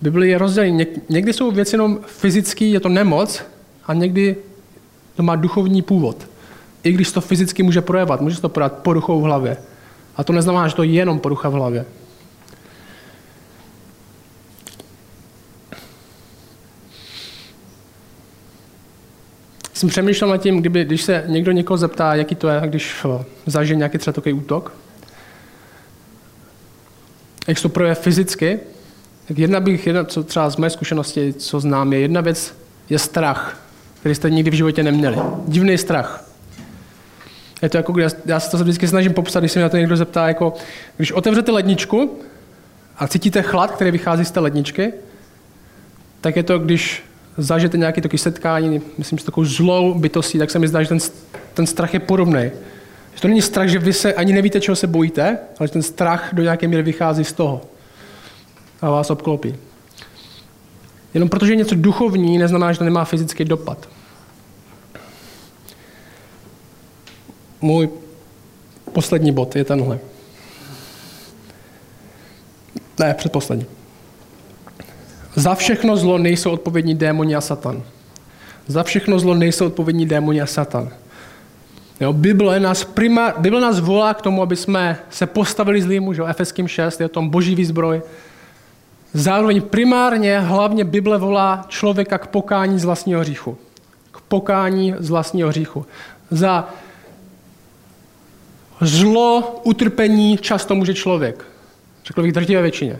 V 0.02 0.04
Bibli 0.04 0.30
je 0.30 0.38
rozdělení. 0.38 0.86
Někdy 1.10 1.34
jsou 1.34 1.52
věci 1.52 1.76
jenom 1.76 2.00
fyzický, 2.06 2.72
je 2.72 2.80
to 2.80 2.90
nemoc, 2.90 3.44
a 3.86 3.94
někdy 3.94 4.36
to 5.16 5.24
má 5.24 5.36
duchovní 5.36 5.82
původ. 5.82 6.28
I 6.84 6.92
když 6.92 7.12
to 7.12 7.22
fyzicky 7.22 7.64
může 7.64 7.82
projevat, 7.82 8.22
může 8.22 8.42
to 8.42 8.50
projevat 8.50 8.74
poruchou 8.74 9.22
v 9.22 9.24
hlavě. 9.24 9.58
A 10.16 10.24
to 10.24 10.34
neznamená, 10.34 10.68
že 10.68 10.76
to 10.76 10.84
je 10.84 10.92
jenom 10.92 11.20
porucha 11.20 11.50
v 11.50 11.54
hlavě. 11.54 11.86
Jsem 19.80 19.90
přemýšlel 19.90 20.30
nad 20.30 20.38
tím, 20.38 20.60
kdyby, 20.60 20.86
když 20.86 21.02
se 21.02 21.24
někdo 21.28 21.52
někoho 21.52 21.78
zeptá, 21.78 22.16
jaký 22.16 22.36
to 22.36 22.50
je, 22.50 22.62
když 22.66 23.06
eh, 23.06 23.26
zažije 23.46 23.78
nějaký 23.78 23.98
třeba 23.98 24.14
takový 24.14 24.34
útok, 24.34 24.74
jak 27.48 27.58
se 27.58 27.64
to 27.64 27.70
projeví 27.70 27.96
fyzicky, 27.96 28.60
tak 29.28 29.38
jedna 29.38 29.60
bych, 29.60 29.88
jedna, 29.88 30.04
co 30.04 30.24
třeba 30.24 30.50
z 30.50 30.58
mé 30.58 30.70
zkušenosti, 30.70 31.34
co 31.34 31.60
znám, 31.60 31.94
je 31.94 32.00
jedna 32.00 32.22
věc, 32.22 32.56
je 32.90 33.00
strach, 33.00 33.62
který 34.00 34.16
jste 34.16 34.30
nikdy 34.30 34.52
v 34.52 34.54
životě 34.54 34.84
neměli. 34.84 35.18
Divný 35.48 35.78
strach. 35.78 36.26
Je 37.62 37.70
to 37.70 37.78
jako, 37.78 37.94
já 38.26 38.40
se 38.40 38.52
to 38.52 38.58
vždycky 38.58 38.88
snažím 38.88 39.14
popsat, 39.14 39.40
když 39.40 39.52
se 39.52 39.60
mě 39.60 39.64
na 39.64 39.70
to 39.70 39.78
někdo 39.78 39.98
zeptá, 39.98 40.28
jako, 40.28 40.54
když 40.98 41.12
otevřete 41.12 41.52
ledničku 41.52 42.20
a 42.98 43.08
cítíte 43.08 43.42
chlad, 43.42 43.72
který 43.72 43.92
vychází 43.92 44.26
z 44.26 44.32
té 44.32 44.40
ledničky, 44.40 44.94
tak 46.22 46.36
je 46.36 46.44
to, 46.44 46.60
když 46.60 47.09
zažijete 47.40 47.78
nějaké 47.78 48.02
takové 48.02 48.18
setkání, 48.18 48.82
myslím, 48.98 49.20
s 49.20 49.24
takovou 49.24 49.46
zlou 49.46 49.94
bytostí, 49.94 50.40
tak 50.40 50.52
se 50.52 50.60
mi 50.60 50.68
zdá, 50.68 50.84
že 50.84 50.90
ten, 50.90 51.00
ten 51.54 51.68
strach 51.68 51.94
je 51.94 52.00
podobný. 52.00 52.52
Že 53.16 53.22
to 53.22 53.28
není 53.28 53.42
strach, 53.42 53.68
že 53.68 53.80
vy 53.80 53.94
se 53.94 54.14
ani 54.14 54.34
nevíte, 54.34 54.62
čeho 54.62 54.76
se 54.76 54.88
bojíte, 54.88 55.38
ale 55.60 55.68
že 55.68 55.74
ten 55.74 55.84
strach 55.84 56.30
do 56.34 56.44
nějaké 56.44 56.68
míry 56.68 56.84
vychází 56.84 57.24
z 57.24 57.34
toho 57.34 57.62
a 58.82 58.90
vás 58.90 59.10
obklopí. 59.10 59.56
Jenom 61.14 61.30
protože 61.30 61.52
je 61.52 61.56
něco 61.56 61.76
duchovní, 61.76 62.38
neznamená, 62.38 62.72
že 62.72 62.78
to 62.78 62.86
nemá 62.86 63.06
fyzický 63.06 63.46
dopad. 63.46 63.90
Můj 67.62 67.90
poslední 68.94 69.32
bod 69.32 69.56
je 69.56 69.64
tenhle. 69.64 70.00
Ne, 73.00 73.14
předposlední. 73.14 73.79
Za 75.40 75.56
všechno 75.56 75.98
zlo 75.98 76.18
nejsou 76.18 76.52
odpovědní 76.52 76.96
démoni 76.96 77.36
a 77.36 77.42
satan. 77.42 77.84
Za 78.68 78.84
všechno 78.84 79.20
zlo 79.20 79.34
nejsou 79.34 79.66
odpovědní 79.66 80.06
démoni 80.06 80.42
a 80.42 80.46
satan. 80.46 80.90
Jo, 82.00 82.14
Bible, 82.14 82.60
nás 82.60 82.84
prima, 82.84 83.34
Bible 83.38 83.62
nás 83.62 83.80
volá 83.80 84.14
k 84.14 84.22
tomu, 84.22 84.42
aby 84.42 84.56
jsme 84.56 85.00
se 85.10 85.28
postavili 85.28 85.82
zlýmu, 85.82 86.14
že 86.14 86.24
Efeským 86.28 86.68
6, 86.68 87.00
je 87.00 87.06
o 87.06 87.10
tom 87.10 87.30
boží 87.30 87.56
výzbroj. 87.56 88.02
Zároveň 89.14 89.62
primárně, 89.62 90.40
hlavně 90.40 90.84
Bible 90.84 91.18
volá 91.18 91.66
člověka 91.68 92.18
k 92.18 92.28
pokání 92.28 92.80
z 92.80 92.86
vlastního 92.86 93.22
hříchu. 93.22 93.58
K 94.12 94.22
pokání 94.22 94.96
z 95.00 95.10
vlastního 95.10 95.50
hříchu. 95.50 95.86
Za 96.32 96.70
zlo, 98.82 99.62
utrpení 99.64 100.38
často 100.38 100.76
může 100.76 100.94
člověk. 100.94 101.46
Řekl 102.06 102.22
bych 102.22 102.32
drtivé 102.32 102.62
většině. 102.62 103.00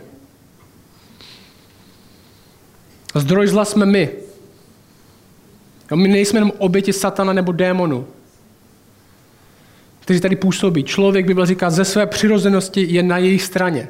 Zdroj 3.18 3.46
zla 3.46 3.64
jsme 3.64 3.86
my. 3.86 4.10
Jo, 5.90 5.96
my 5.96 6.08
nejsme 6.08 6.36
jenom 6.36 6.52
oběti 6.58 6.92
satana 6.92 7.32
nebo 7.32 7.52
démonu, 7.52 8.06
kteří 10.00 10.20
tady 10.20 10.36
působí. 10.36 10.84
Člověk, 10.84 11.26
Bible 11.26 11.46
říká, 11.46 11.70
ze 11.70 11.84
své 11.84 12.06
přirozenosti 12.06 12.86
je 12.90 13.02
na 13.02 13.18
jejich 13.18 13.42
straně. 13.42 13.88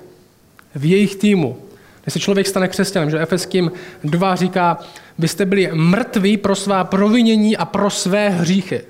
V 0.74 0.84
jejich 0.84 1.16
týmu. 1.16 1.56
Když 2.02 2.12
se 2.12 2.20
člověk 2.20 2.46
stane 2.46 2.68
křesťanem, 2.68 3.10
že 3.10 3.20
Efeským 3.20 3.72
2 4.04 4.36
říká, 4.36 4.78
vy 5.18 5.28
jste 5.28 5.46
byli 5.46 5.70
mrtví 5.72 6.36
pro 6.36 6.54
svá 6.56 6.84
provinění 6.84 7.56
a 7.56 7.64
pro 7.64 7.90
své 7.90 8.28
hříchy. 8.28 8.80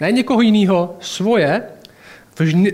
Ne 0.00 0.12
někoho 0.12 0.40
jiného, 0.40 0.96
svoje, 1.00 1.62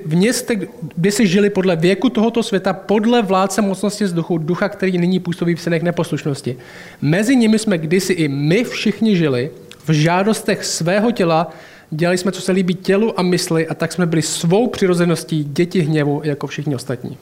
v 0.04 0.14
městech, 0.14 0.58
kde 0.96 1.12
si 1.12 1.26
žili 1.26 1.50
podle 1.50 1.76
věku 1.76 2.08
tohoto 2.08 2.42
světa, 2.42 2.72
podle 2.72 3.22
vládce 3.22 3.62
mocnosti 3.62 4.04
vzduchu, 4.04 4.38
ducha, 4.38 4.68
který 4.68 4.98
nyní 4.98 5.20
působí 5.20 5.54
v 5.54 5.60
synech 5.60 5.82
neposlušnosti. 5.82 6.56
Mezi 7.02 7.36
nimi 7.36 7.58
jsme 7.58 7.78
kdysi 7.78 8.12
i 8.12 8.28
my 8.28 8.64
všichni 8.64 9.16
žili 9.16 9.50
v 9.84 9.92
žádostech 9.92 10.64
svého 10.64 11.12
těla, 11.12 11.50
dělali 11.90 12.18
jsme, 12.18 12.32
co 12.32 12.40
se 12.40 12.52
líbí 12.52 12.74
tělu 12.74 13.20
a 13.20 13.22
mysli 13.22 13.68
a 13.68 13.74
tak 13.74 13.92
jsme 13.92 14.06
byli 14.06 14.22
svou 14.22 14.66
přirozeností 14.66 15.44
děti 15.44 15.80
hněvu 15.80 16.20
jako 16.24 16.46
všichni 16.46 16.74
ostatní. 16.74 17.18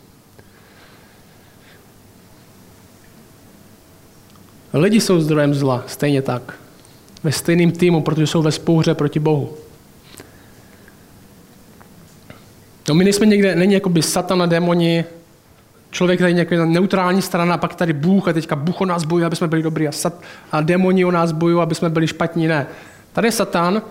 Lidi 4.73 5.01
jsou 5.01 5.21
zdrojem 5.21 5.55
zla, 5.55 5.85
stejně 5.87 6.23
tak. 6.23 6.55
Ve 7.23 7.33
stejném 7.33 7.71
týmu, 7.71 8.03
protože 8.03 8.27
jsou 8.27 8.43
ve 8.43 8.53
spouře 8.53 8.95
proti 8.95 9.19
Bohu. 9.19 9.68
No 12.89 12.95
my 12.95 13.05
nejsme 13.05 13.27
někde, 13.27 13.55
není 13.55 13.75
jako 13.75 13.89
by 13.89 14.03
satana, 14.03 14.47
démoni, 14.47 15.05
člověk 15.91 16.21
tady 16.21 16.35
nějaká 16.35 16.65
neutrální 16.65 17.23
strana, 17.23 17.55
a 17.55 17.59
pak 17.59 17.75
tady 17.75 17.93
Bůh 17.93 18.29
a 18.29 18.33
teďka 18.33 18.57
Bůh 18.57 18.81
o 18.81 18.85
nás 18.85 19.05
bojuje, 19.05 19.27
aby 19.27 19.37
jsme 19.37 19.49
byli 19.49 19.63
dobrý 19.63 19.89
a, 19.89 19.93
sat, 19.93 20.23
a 20.53 20.61
démoni 20.61 21.05
o 21.05 21.11
nás 21.11 21.33
bojují, 21.33 21.63
aby 21.63 21.75
jsme 21.75 21.91
byli 21.91 22.07
špatní. 22.07 22.47
Ne. 22.47 22.67
Tady 23.13 23.29
je 23.29 23.33
Satan, 23.33 23.83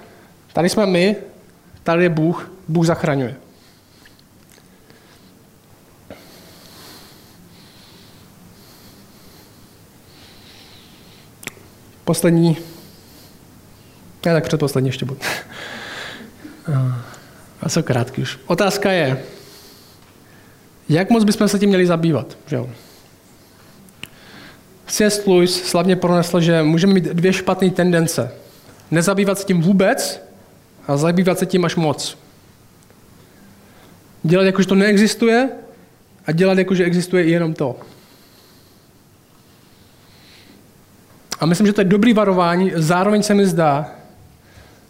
tady 0.54 0.70
jsme 0.70 0.86
my, 0.86 1.16
tady 1.84 2.04
je 2.04 2.10
Bůh, 2.10 2.52
Bůh 2.68 2.86
zachraňuje. 2.86 3.36
Poslední, 12.04 12.58
ne, 14.26 14.34
tak 14.34 14.44
předposlední 14.44 14.90
ještě 14.90 15.06
budu. 15.06 15.20
A 17.62 17.70
jsou 17.70 17.82
krátký 17.82 18.22
už. 18.22 18.40
Otázka 18.46 18.92
je, 18.92 19.24
jak 20.90 21.10
moc 21.10 21.24
bychom 21.24 21.48
se 21.48 21.60
tím 21.60 21.70
měli 21.70 21.88
zabývat? 21.88 22.38
Že 22.48 22.56
jo? 22.56 22.70
C.S. 24.88 25.26
Lewis 25.26 25.64
slavně 25.64 25.96
pronesl, 25.96 26.42
že 26.42 26.64
můžeme 26.64 26.94
mít 26.94 27.04
dvě 27.04 27.34
špatné 27.34 27.70
tendence. 27.70 28.32
Nezabývat 28.92 29.40
se 29.40 29.46
tím 29.46 29.62
vůbec 29.62 30.22
a 30.88 30.98
zabývat 30.98 31.40
se 31.40 31.46
tím 31.46 31.66
až 31.66 31.76
moc. 31.76 32.18
Dělat 34.24 34.44
jako, 34.44 34.62
že 34.62 34.68
to 34.68 34.76
neexistuje 34.76 35.50
a 36.26 36.32
dělat 36.32 36.58
jako, 36.58 36.76
že 36.76 36.84
existuje 36.84 37.24
i 37.24 37.32
jenom 37.32 37.54
to. 37.54 37.76
A 41.40 41.46
myslím, 41.46 41.68
že 41.68 41.74
to 41.74 41.82
je 41.82 41.86
dobrý 41.86 42.14
varování. 42.14 42.72
Zároveň 42.76 43.24
se 43.24 43.34
mi 43.34 43.48
zdá, 43.48 43.92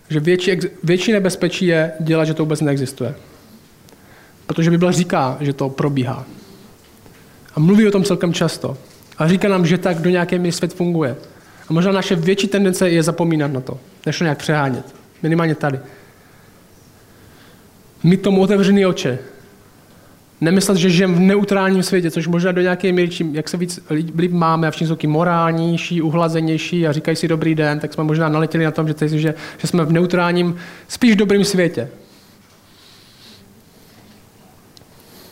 že 0.10 0.20
větší, 0.20 0.52
větší 0.84 1.12
nebezpečí 1.12 1.66
je 1.66 1.92
dělat, 2.00 2.26
že 2.26 2.34
to 2.34 2.44
vůbec 2.44 2.62
neexistuje. 2.62 3.16
Protože 4.46 4.72
Bible 4.72 4.94
říká, 4.94 5.38
že 5.40 5.54
to 5.54 5.70
probíhá. 5.70 6.26
A 7.56 7.60
mluví 7.60 7.88
o 7.88 7.92
tom 7.92 8.04
celkem 8.04 8.34
často. 8.34 8.78
A 9.18 9.28
říká 9.28 9.48
nám, 9.48 9.66
že 9.66 9.78
tak 9.78 10.02
do 10.02 10.10
nějaké 10.10 10.40
míry 10.40 10.52
svět 10.52 10.74
funguje. 10.74 11.16
A 11.70 11.74
možná 11.74 11.92
naše 11.92 12.16
větší 12.16 12.48
tendence 12.48 12.90
je 12.90 13.04
zapomínat 13.04 13.54
na 13.54 13.62
to, 13.62 13.80
než 14.06 14.18
to 14.18 14.24
nějak 14.24 14.38
přehánět. 14.38 14.96
Minimálně 15.24 15.56
tady. 15.56 15.80
Mít 18.04 18.22
tomu 18.22 18.42
otevřený 18.42 18.86
oči. 18.86 19.18
Nemyslet, 20.42 20.78
že 20.78 20.90
žijeme 20.90 21.14
v 21.14 21.20
neutrálním 21.20 21.84
světě, 21.84 22.12
což 22.12 22.28
možná 22.28 22.52
do 22.52 22.62
nějaké 22.62 22.92
míry, 22.92 23.10
čím, 23.10 23.36
jak 23.36 23.50
se 23.50 23.58
víc 23.58 23.80
líp 24.18 24.32
máme 24.32 24.68
a 24.68 24.72
všichni 24.72 24.88
jsou 24.88 25.08
morálnější, 25.08 26.02
uhlazenější 26.02 26.88
a 26.88 26.92
říkají 26.92 27.18
si 27.18 27.28
dobrý 27.28 27.56
den, 27.56 27.80
tak 27.80 27.94
jsme 27.94 28.04
možná 28.04 28.30
naletěli 28.30 28.66
na 28.66 28.72
tom, 28.72 28.88
že, 28.88 28.94
že, 29.08 29.34
že 29.58 29.68
jsme 29.68 29.86
v 29.86 29.92
neutrálním, 29.92 30.56
spíš 30.88 31.16
dobrým 31.16 31.44
světě. 31.44 31.90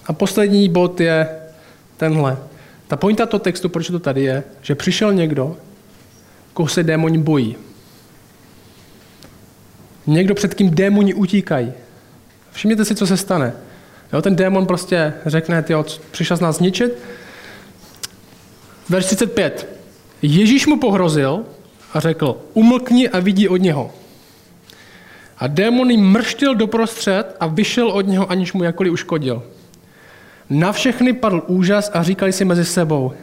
A 0.06 0.14
poslední 0.14 0.70
bod 0.70 1.02
je 1.02 1.30
tenhle. 1.98 2.38
Ta 2.88 2.96
pointa 2.96 3.26
toho 3.26 3.40
textu, 3.40 3.70
proč 3.70 3.88
to 3.88 4.00
tady 4.00 4.24
je, 4.24 4.44
že 4.62 4.76
přišel 4.76 5.14
někdo, 5.14 5.58
koho 6.54 6.68
se 6.70 6.84
démoni 6.84 7.18
bojí. 7.18 7.56
Někdo, 10.08 10.36
před 10.36 10.54
kým 10.54 10.70
démoni 10.70 11.14
utíkají. 11.14 11.74
Všimněte 12.52 12.86
si, 12.86 12.96
co 12.96 13.08
se 13.08 13.18
stane. 13.18 13.54
Jo, 14.14 14.22
ten 14.22 14.36
démon 14.36 14.66
prostě 14.66 15.14
řekne, 15.26 15.64
ty 15.64 15.74
přišel 16.12 16.38
z 16.38 16.42
nás 16.42 16.58
zničit. 16.58 16.98
Verš 18.90 19.06
35. 19.06 19.70
Ježíš 20.22 20.68
mu 20.68 20.80
pohrozil 20.80 21.44
a 21.94 22.00
řekl, 22.00 22.38
umlkni 22.54 23.10
a 23.10 23.20
vidí 23.20 23.50
od 23.50 23.58
něho. 23.58 23.92
A 25.38 25.48
démon 25.48 25.92
jim 25.92 26.06
mrštil 26.06 26.56
doprostřed 26.56 27.36
a 27.40 27.48
vyšel 27.48 27.90
od 27.90 28.08
něho, 28.08 28.32
aniž 28.32 28.54
mu 28.54 28.64
jakkoliv 28.64 28.94
uškodil. 28.94 29.44
Na 30.50 30.72
všechny 30.72 31.14
padl 31.14 31.44
úžas 31.48 31.92
a 31.94 32.04
říkali 32.04 32.32
si 32.32 32.46
mezi 32.46 32.66
sebou, 32.66 33.14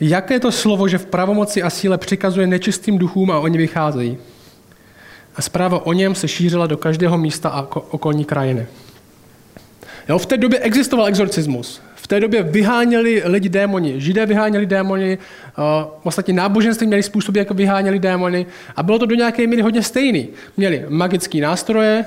jaké 0.00 0.40
to 0.40 0.52
slovo, 0.52 0.88
že 0.88 0.98
v 0.98 1.06
pravomoci 1.06 1.62
a 1.62 1.70
síle 1.70 1.98
přikazuje 1.98 2.46
nečistým 2.46 2.98
duchům 2.98 3.30
a 3.30 3.38
oni 3.38 3.58
vycházejí. 3.58 4.18
A 5.36 5.42
zpráva 5.42 5.86
o 5.86 5.92
něm 5.92 6.14
se 6.14 6.28
šířila 6.28 6.66
do 6.66 6.76
každého 6.76 7.18
místa 7.18 7.48
a 7.48 7.76
okolní 7.76 8.24
krajiny. 8.24 8.66
Jo, 10.08 10.18
v 10.18 10.26
té 10.26 10.36
době 10.36 10.58
existoval 10.58 11.06
exorcismus. 11.06 11.80
V 11.94 12.06
té 12.06 12.20
době 12.20 12.42
vyháněli 12.42 13.22
lidi 13.24 13.48
démoni. 13.48 14.00
Židé 14.00 14.26
vyháněli 14.26 14.66
démoni, 14.66 15.18
ostatní 16.02 16.34
náboženství 16.34 16.86
měli 16.86 17.02
způsoby, 17.02 17.38
jako 17.38 17.54
vyháněli 17.54 17.98
démony. 17.98 18.46
A 18.76 18.82
bylo 18.82 18.98
to 18.98 19.06
do 19.06 19.14
nějaké 19.14 19.46
míry 19.46 19.62
hodně 19.62 19.82
stejný. 19.82 20.28
Měli 20.56 20.84
magické 20.88 21.40
nástroje, 21.40 22.04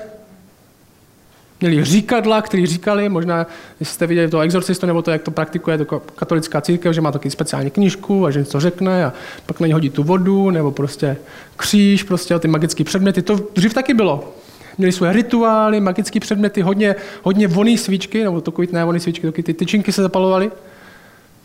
měli 1.60 1.84
říkadla, 1.84 2.42
který 2.42 2.66
říkali, 2.66 3.08
možná, 3.08 3.46
jestli 3.80 3.94
jste 3.94 4.06
viděli 4.06 4.28
toho 4.28 4.42
exorcistu, 4.42 4.86
nebo 4.86 5.02
to, 5.02 5.10
jak 5.10 5.22
to 5.22 5.30
praktikuje 5.30 5.78
to 5.78 6.00
katolická 6.00 6.60
církev, 6.60 6.94
že 6.94 7.00
má 7.00 7.12
taky 7.12 7.30
speciální 7.30 7.70
knížku 7.70 8.26
a 8.26 8.30
že 8.30 8.38
něco 8.38 8.60
řekne 8.60 9.04
a 9.04 9.12
pak 9.46 9.60
na 9.60 9.66
ně 9.66 9.74
hodí 9.74 9.90
tu 9.90 10.02
vodu, 10.02 10.50
nebo 10.50 10.70
prostě 10.70 11.16
kříž, 11.56 12.02
prostě 12.02 12.38
ty 12.38 12.48
magické 12.48 12.84
předměty. 12.84 13.22
To 13.22 13.40
dřív 13.54 13.74
taky 13.74 13.94
bylo 13.94 14.34
měli 14.80 14.92
svoje 14.92 15.12
rituály, 15.12 15.80
magické 15.80 16.20
předměty, 16.20 16.62
hodně, 16.62 16.94
hodně 17.22 17.48
voný 17.48 17.78
svíčky, 17.78 18.24
nebo 18.24 18.40
takový 18.40 18.68
ne 18.72 18.84
voný 18.84 19.00
svíčky, 19.00 19.32
ty 19.32 19.54
tyčinky 19.54 19.92
se 19.92 20.02
zapalovaly, 20.02 20.50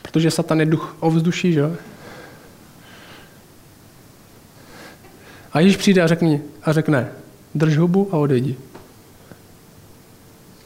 protože 0.02 0.32
satan 0.32 0.60
je 0.60 0.65
duch 0.65 0.95
ovzduší, 1.00 1.54
že? 1.54 1.76
A 5.54 5.60
Ježíš 5.60 5.78
přijde 5.78 6.02
a 6.02 6.08
řekne, 6.08 6.39
a 6.63 6.74
řekne, 6.74 7.12
drž 7.56 7.78
hubu 7.78 8.10
a 8.12 8.17
odejdi. 8.17 8.58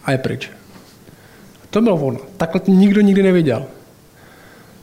A 0.06 0.12
je 0.12 0.18
pryč. 0.18 0.52
To 1.70 1.82
bylo 1.82 1.96
ono. 1.96 2.20
Takhle 2.38 2.62
to 2.62 2.72
nikdo 2.72 3.02
nikdy 3.02 3.24
neviděl. 3.24 3.66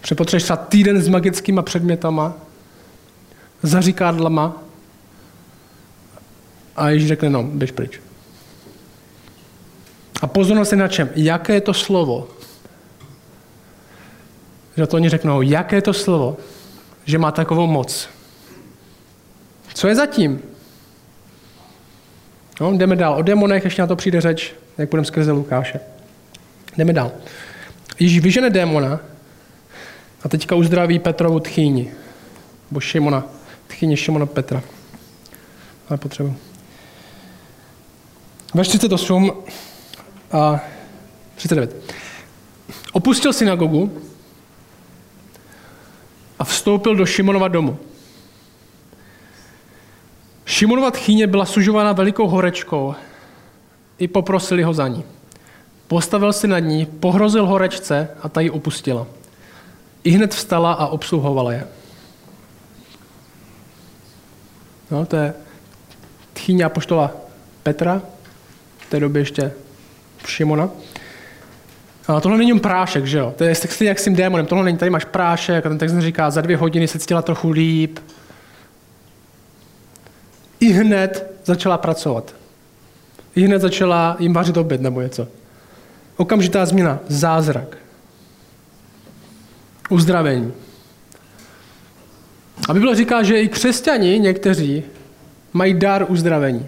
Že 0.07 0.15
potřebuješ 0.15 0.43
třeba 0.43 0.57
týden 0.57 1.03
s 1.03 1.09
magickými 1.09 1.63
předmětama, 1.63 2.35
za 3.63 3.81
říkádlama, 3.81 4.63
a 6.77 6.91
Ježíš 6.91 7.09
řekne, 7.09 7.31
no, 7.31 7.43
běž 7.43 7.71
pryč. 7.71 8.01
A 10.23 10.27
pozornost 10.27 10.73
je 10.73 10.79
na 10.79 10.89
čem? 10.89 11.11
Jaké 11.15 11.55
je 11.55 11.61
to 11.61 11.75
slovo? 11.75 12.29
Že 14.77 14.87
to 14.87 14.97
oni 14.97 15.09
řeknou, 15.09 15.43
jaké 15.43 15.77
je 15.77 15.83
to 15.83 15.93
slovo? 15.93 16.37
že 17.07 17.19
má 17.19 17.33
takovou 17.33 17.67
moc. 17.67 18.09
Co 19.75 19.89
je 19.89 19.95
zatím? 19.95 20.43
No, 22.61 22.77
jdeme 22.77 22.97
dál. 22.97 23.15
O 23.19 23.23
demonech 23.23 23.65
ještě 23.65 23.83
na 23.83 23.87
to 23.87 23.97
přijde 23.97 24.21
řeč, 24.21 24.55
jak 24.79 24.91
budeme 24.91 25.05
skrze 25.05 25.33
Lukáše. 25.33 25.81
Jdeme 26.77 26.93
dál. 26.93 27.13
Ježíš 27.99 28.21
vyžene 28.21 28.51
démona 28.51 29.01
a 30.23 30.29
teďka 30.29 30.55
uzdraví 30.55 30.99
Petrovu 30.99 31.41
tchýni. 31.41 31.93
Bo 32.71 32.81
Šimona. 32.81 33.25
Tchýni 33.67 33.97
Šimona 33.97 34.27
Petra. 34.27 34.63
Ale 35.89 35.99
potřebuji. 35.99 36.46
Verš 38.57 38.69
38 38.69 39.33
a 40.33 40.61
39. 41.35 41.77
Opustil 42.93 43.33
synagogu 43.33 44.03
a 46.39 46.45
vstoupil 46.45 46.97
do 46.97 47.07
Šimonova 47.07 47.49
domu. 47.49 47.79
Šimonova 50.45 50.91
tchýně 50.91 51.27
byla 51.27 51.45
sužována 51.45 51.93
velikou 51.93 52.29
horečkou. 52.29 52.95
I 53.99 54.09
poprosili 54.09 54.63
ho 54.63 54.75
za 54.75 54.89
ní. 54.89 55.05
Postavil 55.87 56.33
si 56.33 56.49
nad 56.49 56.59
ní, 56.59 56.87
pohrozil 56.87 57.47
horečce 57.47 58.09
a 58.23 58.29
ta 58.29 58.41
ji 58.41 58.51
opustila. 58.51 59.07
I 60.05 60.11
hned 60.11 60.35
vstala 60.35 60.73
a 60.73 60.87
obsluhovala 60.87 61.53
je. 61.53 61.67
No, 64.91 65.07
to 65.07 65.17
je 65.17 65.35
tchýně 66.33 66.65
apoštola 66.65 67.11
Petra, 67.63 68.03
v 68.87 68.91
té 68.91 69.01
době 69.01 69.23
ještě 69.23 69.53
Šimona. 70.27 70.71
A 72.09 72.21
tohle 72.21 72.39
není 72.39 72.61
prášek, 72.61 73.07
že 73.07 73.19
jo? 73.19 73.35
To 73.37 73.45
je 73.45 73.55
stejně 73.55 73.89
jak 73.89 73.99
s 73.99 74.05
tím 74.05 74.17
démonem. 74.17 74.47
Tohle 74.47 74.65
není, 74.65 74.79
tady 74.79 74.91
máš 74.91 75.05
prášek 75.05 75.67
a 75.67 75.69
ten 75.69 75.79
text 75.79 75.99
říká, 75.99 76.31
za 76.31 76.41
dvě 76.41 76.57
hodiny 76.57 76.89
se 76.89 76.99
cítila 76.99 77.23
trochu 77.23 77.51
líp. 77.51 77.99
I 80.61 80.73
hned 80.73 81.41
začala 81.45 81.79
pracovat. 81.79 82.35
I 83.37 83.43
hned 83.43 83.59
začala 83.59 84.17
jim 84.19 84.33
vařit 84.33 84.57
oběd 84.57 84.81
nebo 84.81 85.01
něco. 85.01 85.29
Okamžitá 86.17 86.67
změna, 86.67 86.99
zázrak. 87.09 87.77
Uzdravení. 89.91 90.53
A 92.69 92.75
Bible 92.75 92.95
říká, 92.95 93.23
že 93.23 93.41
i 93.41 93.49
křesťani 93.49 94.19
někteří 94.19 94.83
mají 95.53 95.75
dar 95.75 96.07
uzdravení. 96.09 96.67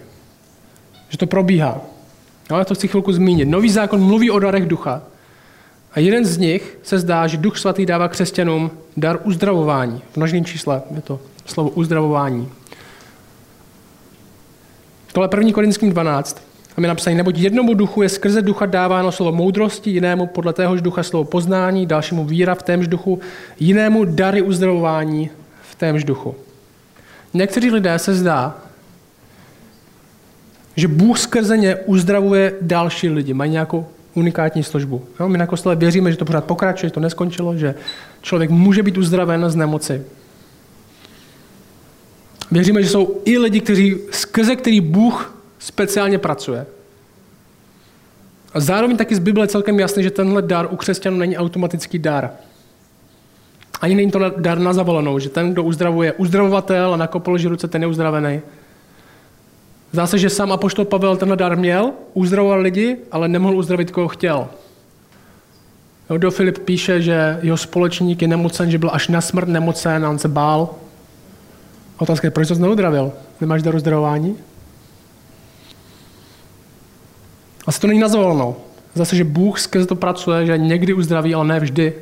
Že 1.08 1.18
to 1.18 1.26
probíhá. 1.26 1.80
Ale 2.50 2.64
to 2.64 2.74
chci 2.74 2.88
chvilku 2.88 3.12
zmínit. 3.12 3.48
Nový 3.48 3.70
zákon 3.70 4.00
mluví 4.00 4.30
o 4.30 4.38
darech 4.38 4.66
ducha. 4.66 5.02
A 5.92 6.00
jeden 6.00 6.24
z 6.24 6.38
nich 6.38 6.78
se 6.82 6.98
zdá, 6.98 7.26
že 7.26 7.36
Duch 7.36 7.58
Svatý 7.58 7.86
dává 7.86 8.08
křesťanům 8.08 8.70
dar 8.96 9.18
uzdravování. 9.24 10.02
V 10.12 10.16
množném 10.16 10.44
čísle 10.44 10.82
je 10.94 11.02
to 11.02 11.20
slovo 11.46 11.70
uzdravování. 11.70 12.48
Tohle 15.12 15.28
1. 15.36 15.52
Korinským 15.52 15.90
12. 15.90 16.42
Tam 16.74 16.84
je 16.84 16.88
napsané, 16.88 17.16
neboť 17.16 17.38
jednomu 17.38 17.74
duchu 17.74 18.02
je 18.02 18.08
skrze 18.08 18.42
ducha 18.42 18.66
dáváno 18.66 19.12
slovo 19.12 19.32
moudrosti, 19.32 19.90
jinému 19.90 20.26
podle 20.26 20.52
téhož 20.52 20.82
ducha 20.82 21.02
slovo 21.02 21.24
poznání, 21.24 21.86
dalšímu 21.86 22.24
víra 22.24 22.54
v 22.54 22.62
témž 22.62 22.88
duchu, 22.88 23.20
jinému 23.60 24.04
dary 24.04 24.42
uzdravování 24.42 25.30
v 25.70 25.74
témž 25.74 26.04
duchu. 26.04 26.34
Někteří 27.34 27.70
lidé 27.70 27.98
se 27.98 28.14
zdá, 28.14 28.58
že 30.78 30.88
Bůh 30.88 31.18
skrze 31.18 31.56
ně 31.56 31.76
uzdravuje 31.76 32.54
další 32.60 33.08
lidi, 33.08 33.34
mají 33.34 33.50
nějakou 33.50 33.86
unikátní 34.14 34.62
službu. 34.62 35.04
Jo? 35.20 35.28
My 35.28 35.38
na 35.38 35.46
kostele 35.46 35.76
věříme, 35.76 36.10
že 36.10 36.16
to 36.16 36.24
pořád 36.24 36.44
pokračuje, 36.44 36.88
že 36.88 36.94
to 36.94 37.00
neskončilo, 37.00 37.56
že 37.56 37.74
člověk 38.22 38.50
může 38.50 38.82
být 38.82 38.98
uzdraven 38.98 39.50
z 39.50 39.56
nemoci. 39.56 40.02
Věříme, 42.50 42.82
že 42.82 42.88
jsou 42.88 43.20
i 43.24 43.38
lidi, 43.38 43.60
kteří, 43.60 43.96
skrze 44.10 44.56
který 44.56 44.80
Bůh 44.80 45.34
speciálně 45.58 46.18
pracuje. 46.18 46.66
A 48.54 48.60
zároveň 48.60 48.96
taky 48.96 49.14
z 49.14 49.18
Bible 49.18 49.44
je 49.44 49.48
celkem 49.48 49.80
jasné, 49.80 50.02
že 50.02 50.10
tenhle 50.10 50.42
dar 50.42 50.68
u 50.70 50.76
křesťanů 50.76 51.16
není 51.16 51.36
automatický 51.36 51.98
dar. 51.98 52.30
Ani 53.80 53.94
není 53.94 54.10
to 54.10 54.18
dar 54.36 54.58
na 54.58 54.72
zavolenou, 54.72 55.18
že 55.18 55.28
ten, 55.28 55.52
kdo 55.52 55.62
uzdravuje, 55.62 56.12
uzdravovatel 56.12 56.94
a 56.94 56.96
na 56.96 57.06
položí 57.06 57.48
ruce, 57.48 57.68
ten 57.68 57.82
je 57.82 57.88
uzdravený. 57.88 58.40
Zdá 59.92 60.06
se, 60.06 60.18
že 60.18 60.30
sám 60.30 60.52
apoštol 60.52 60.84
Pavel 60.84 61.16
tenhle 61.16 61.36
dar 61.36 61.56
měl, 61.56 61.92
uzdravoval 62.14 62.60
lidi, 62.60 62.96
ale 63.12 63.28
nemohl 63.28 63.56
uzdravit, 63.56 63.90
koho 63.90 64.08
chtěl. 64.08 64.48
Do 66.18 66.30
Filip 66.30 66.58
píše, 66.58 67.02
že 67.02 67.38
jeho 67.42 67.56
společník 67.56 68.22
je 68.22 68.28
nemocen, 68.28 68.70
že 68.70 68.78
byl 68.78 68.90
až 68.92 69.08
na 69.08 69.20
smrt 69.20 69.48
nemocen 69.48 70.06
a 70.06 70.10
on 70.10 70.18
se 70.18 70.28
bál. 70.28 70.74
Otázka 71.98 72.26
je, 72.26 72.30
proč 72.30 72.48
to 72.48 72.54
neuzdravil? 72.54 73.12
Nemáš 73.40 73.62
dar 73.62 73.74
uzdravování? 73.74 74.36
Asi 77.66 77.80
to 77.80 77.86
není 77.86 78.00
na 78.00 78.08
zvolenou. 78.08 78.56
Zase, 78.94 79.16
že 79.16 79.24
Bůh 79.24 79.60
skrze 79.60 79.86
to 79.86 79.96
pracuje, 79.96 80.46
že 80.46 80.58
někdy 80.58 80.94
uzdraví, 80.94 81.34
ale 81.34 81.46
ne 81.46 81.60
vždy. 81.60 81.94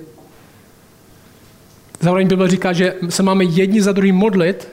Zároveň 2.01 2.29
Bible 2.29 2.49
říká, 2.49 2.73
že 2.73 2.95
se 3.09 3.23
máme 3.23 3.45
jedni 3.45 3.83
za 3.83 3.93
druhý 3.93 4.13
modlit 4.13 4.69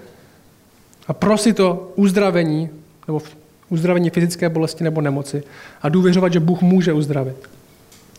a 1.08 1.14
prosit 1.14 1.60
o 1.60 1.92
uzdravení 1.96 2.70
nebo 3.08 3.22
uzdravení 3.70 4.10
fyzické 4.10 4.50
bolesti 4.50 4.84
nebo 4.84 5.02
nemoci 5.02 5.44
a 5.82 5.90
důvěřovat, 5.90 6.34
že 6.34 6.40
Bůh 6.40 6.62
může 6.62 6.94
uzdravit. 6.94 7.36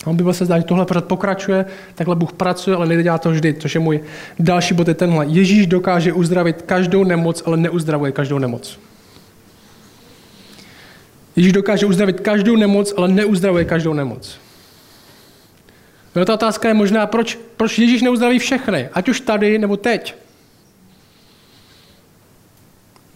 A 0.04 0.06
on 0.10 0.16
Bible 0.16 0.34
se 0.34 0.44
zdá, 0.44 0.58
že 0.58 0.64
tohle 0.64 0.86
pořád 0.86 1.04
pokračuje, 1.04 1.64
takhle 1.94 2.16
Bůh 2.16 2.32
pracuje, 2.32 2.76
ale 2.76 2.86
nejde 2.86 3.02
dělat 3.02 3.22
to 3.22 3.30
vždy, 3.30 3.54
což 3.54 3.74
je 3.74 3.80
můj 3.80 4.00
další 4.38 4.74
bod 4.74 4.88
je 4.88 4.94
tenhle. 4.94 5.26
Ježíš 5.26 5.66
dokáže 5.66 6.12
uzdravit 6.12 6.62
každou 6.62 7.04
nemoc, 7.04 7.42
ale 7.46 7.56
neuzdravuje 7.56 8.12
každou 8.12 8.38
nemoc. 8.38 8.78
Ježíš 11.36 11.52
dokáže 11.52 11.86
uzdravit 11.86 12.20
každou 12.20 12.56
nemoc, 12.56 12.94
ale 12.96 13.08
neuzdravuje 13.08 13.64
každou 13.64 13.92
nemoc. 13.92 14.38
No 16.16 16.24
ta 16.24 16.34
otázka 16.34 16.68
je 16.68 16.74
možná, 16.74 17.06
proč, 17.06 17.38
proč 17.56 17.78
Ježíš 17.78 18.02
neuzdraví 18.02 18.38
všechny, 18.38 18.88
ať 18.92 19.08
už 19.08 19.20
tady 19.20 19.58
nebo 19.58 19.76
teď. 19.76 20.23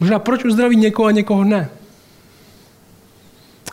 Možná 0.00 0.18
proč 0.18 0.44
uzdraví 0.44 0.76
někoho 0.76 1.08
a 1.08 1.10
někoho 1.10 1.44
ne. 1.44 1.68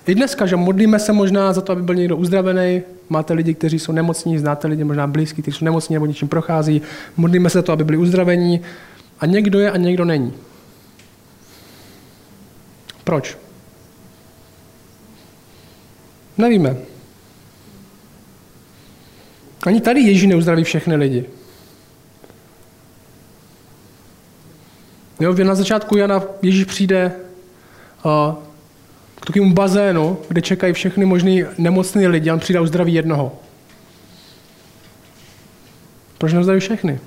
I 0.08 0.16
dneska, 0.16 0.46
že 0.46 0.56
modlíme 0.56 1.00
se 1.00 1.14
možná 1.14 1.54
za 1.54 1.62
to, 1.62 1.72
aby 1.72 1.82
byl 1.82 1.96
někdo 1.96 2.18
uzdravený. 2.18 2.82
Máte 3.10 3.34
lidi, 3.34 3.54
kteří 3.54 3.80
jsou 3.80 3.92
nemocní, 3.92 4.40
znáte 4.40 4.68
lidi 4.68 4.84
možná 4.84 5.08
blízký, 5.08 5.42
kteří 5.42 5.58
jsou 5.58 5.66
nemocní 5.66 5.94
nebo 5.94 6.06
něčím 6.06 6.28
prochází. 6.28 6.82
Modlíme 7.18 7.50
se 7.50 7.58
za 7.58 7.62
to, 7.62 7.72
aby 7.72 7.84
byli 7.84 7.98
uzdravení. 7.98 8.62
A 9.20 9.26
někdo 9.26 9.60
je 9.60 9.72
a 9.72 9.78
někdo 9.78 10.06
není. 10.06 10.34
Proč? 13.04 13.38
Nevíme. 16.38 16.78
Ani 19.66 19.82
tady 19.82 20.02
Ježíš 20.02 20.26
neuzdraví 20.26 20.64
všechny 20.64 20.96
lidi. 20.96 21.26
Jo, 25.20 25.34
na 25.34 25.56
začátku 25.56 25.98
Jana 25.98 26.24
Ježíš 26.42 26.66
přijde 26.66 27.12
uh, 28.06 28.36
k 29.22 29.26
takovému 29.26 29.54
bazénu, 29.54 30.18
kde 30.28 30.42
čekají 30.42 30.74
všechny 30.74 31.06
možný 31.06 31.44
nemocný 31.58 32.08
lidi 32.08 32.30
a 32.30 32.34
on 32.34 32.40
přijde 32.40 32.60
a 32.60 32.62
uzdraví 32.62 32.94
jednoho. 32.94 33.40
Proč 36.18 36.34
neuzdraví 36.34 36.60
všechny? 36.60 37.00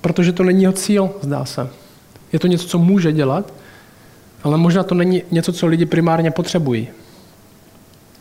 Protože 0.00 0.32
to 0.32 0.42
není 0.42 0.62
jeho 0.62 0.72
cíl, 0.72 1.10
zdá 1.20 1.44
se. 1.44 1.68
Je 2.32 2.38
to 2.38 2.46
něco, 2.46 2.66
co 2.68 2.78
může 2.78 3.12
dělat, 3.12 3.52
ale 4.42 4.56
možná 4.56 4.82
to 4.82 4.94
není 4.94 5.22
něco, 5.30 5.52
co 5.52 5.66
lidi 5.66 5.86
primárně 5.86 6.30
potřebují. 6.30 6.88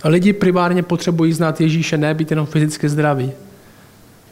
A 0.04 0.10
lidi 0.10 0.34
primárně 0.34 0.84
potřebují 0.84 1.34
znát 1.34 1.62
Ježíše, 1.62 1.97
ne 1.97 2.13
být 2.13 2.32
jenom 2.32 2.45
fyzicky 2.45 2.89
zdraví. 2.89 3.32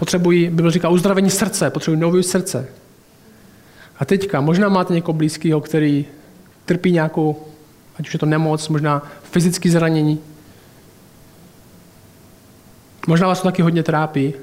Potřebují, 0.02 0.50
Bible 0.50 0.72
říká, 0.72 0.90
uzdravení 0.90 1.30
srdce, 1.30 1.70
potřebují 1.70 2.02
nový 2.02 2.24
srdce. 2.24 2.68
A 4.00 4.06
teďka, 4.06 4.42
možná 4.42 4.70
máte 4.70 4.94
někoho 4.94 5.14
blízkého, 5.14 5.62
který 5.62 6.06
trpí 6.66 6.92
nějakou, 6.92 7.48
ať 8.00 8.08
už 8.08 8.14
je 8.14 8.20
to 8.20 8.26
nemoc, 8.26 8.70
možná 8.70 9.02
fyzické 9.24 9.70
zranění. 9.70 10.20
Možná 13.08 13.28
vás 13.28 13.42
to 13.42 13.48
taky 13.48 13.62
hodně 13.62 13.84
trápí. 13.84 14.34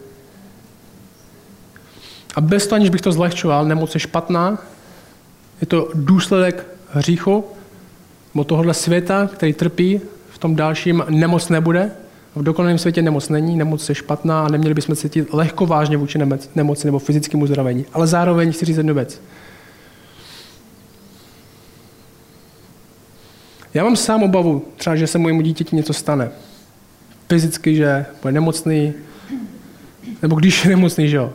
A 2.34 2.40
bez 2.40 2.66
toho, 2.66 2.76
aniž 2.76 2.90
bych 2.90 3.00
to 3.00 3.12
zlehčoval, 3.12 3.64
nemoc 3.64 3.94
je 3.94 4.00
špatná, 4.00 4.58
je 5.60 5.66
to 5.66 5.90
důsledek 5.94 6.66
hříchu, 6.90 7.44
nebo 8.34 8.44
tohohle 8.44 8.74
světa, 8.74 9.26
který 9.26 9.52
trpí, 9.52 10.00
v 10.30 10.38
tom 10.38 10.56
dalším 10.56 11.04
nemoc 11.08 11.48
nebude, 11.48 11.90
v 12.38 12.42
dokonalém 12.42 12.78
světě 12.78 13.02
nemoc 13.02 13.28
není, 13.28 13.56
nemoc 13.56 13.88
je 13.88 13.94
špatná 13.94 14.44
a 14.44 14.48
neměli 14.48 14.74
bychom 14.74 14.94
se 14.94 15.02
cítit 15.02 15.34
lehko 15.34 15.66
vážně 15.66 15.96
vůči 15.96 16.18
nemoci 16.54 16.86
nebo 16.86 16.98
fyzickému 16.98 17.44
uzdravení. 17.44 17.86
Ale 17.92 18.06
zároveň 18.06 18.52
chci 18.52 18.64
říct 18.64 18.76
jednu 18.76 18.94
věc. 18.94 19.22
Já 23.74 23.84
mám 23.84 23.96
sám 23.96 24.22
obavu, 24.22 24.64
třeba, 24.76 24.96
že 24.96 25.06
se 25.06 25.18
mojemu 25.18 25.40
dítěti 25.40 25.76
něco 25.76 25.92
stane. 25.92 26.30
Fyzicky, 27.28 27.76
že 27.76 28.06
bude 28.22 28.32
nemocný, 28.32 28.94
Nebo 30.22 30.36
když 30.36 30.64
je 30.64 30.70
nemocný, 30.70 31.08
že 31.08 31.16
jo? 31.16 31.32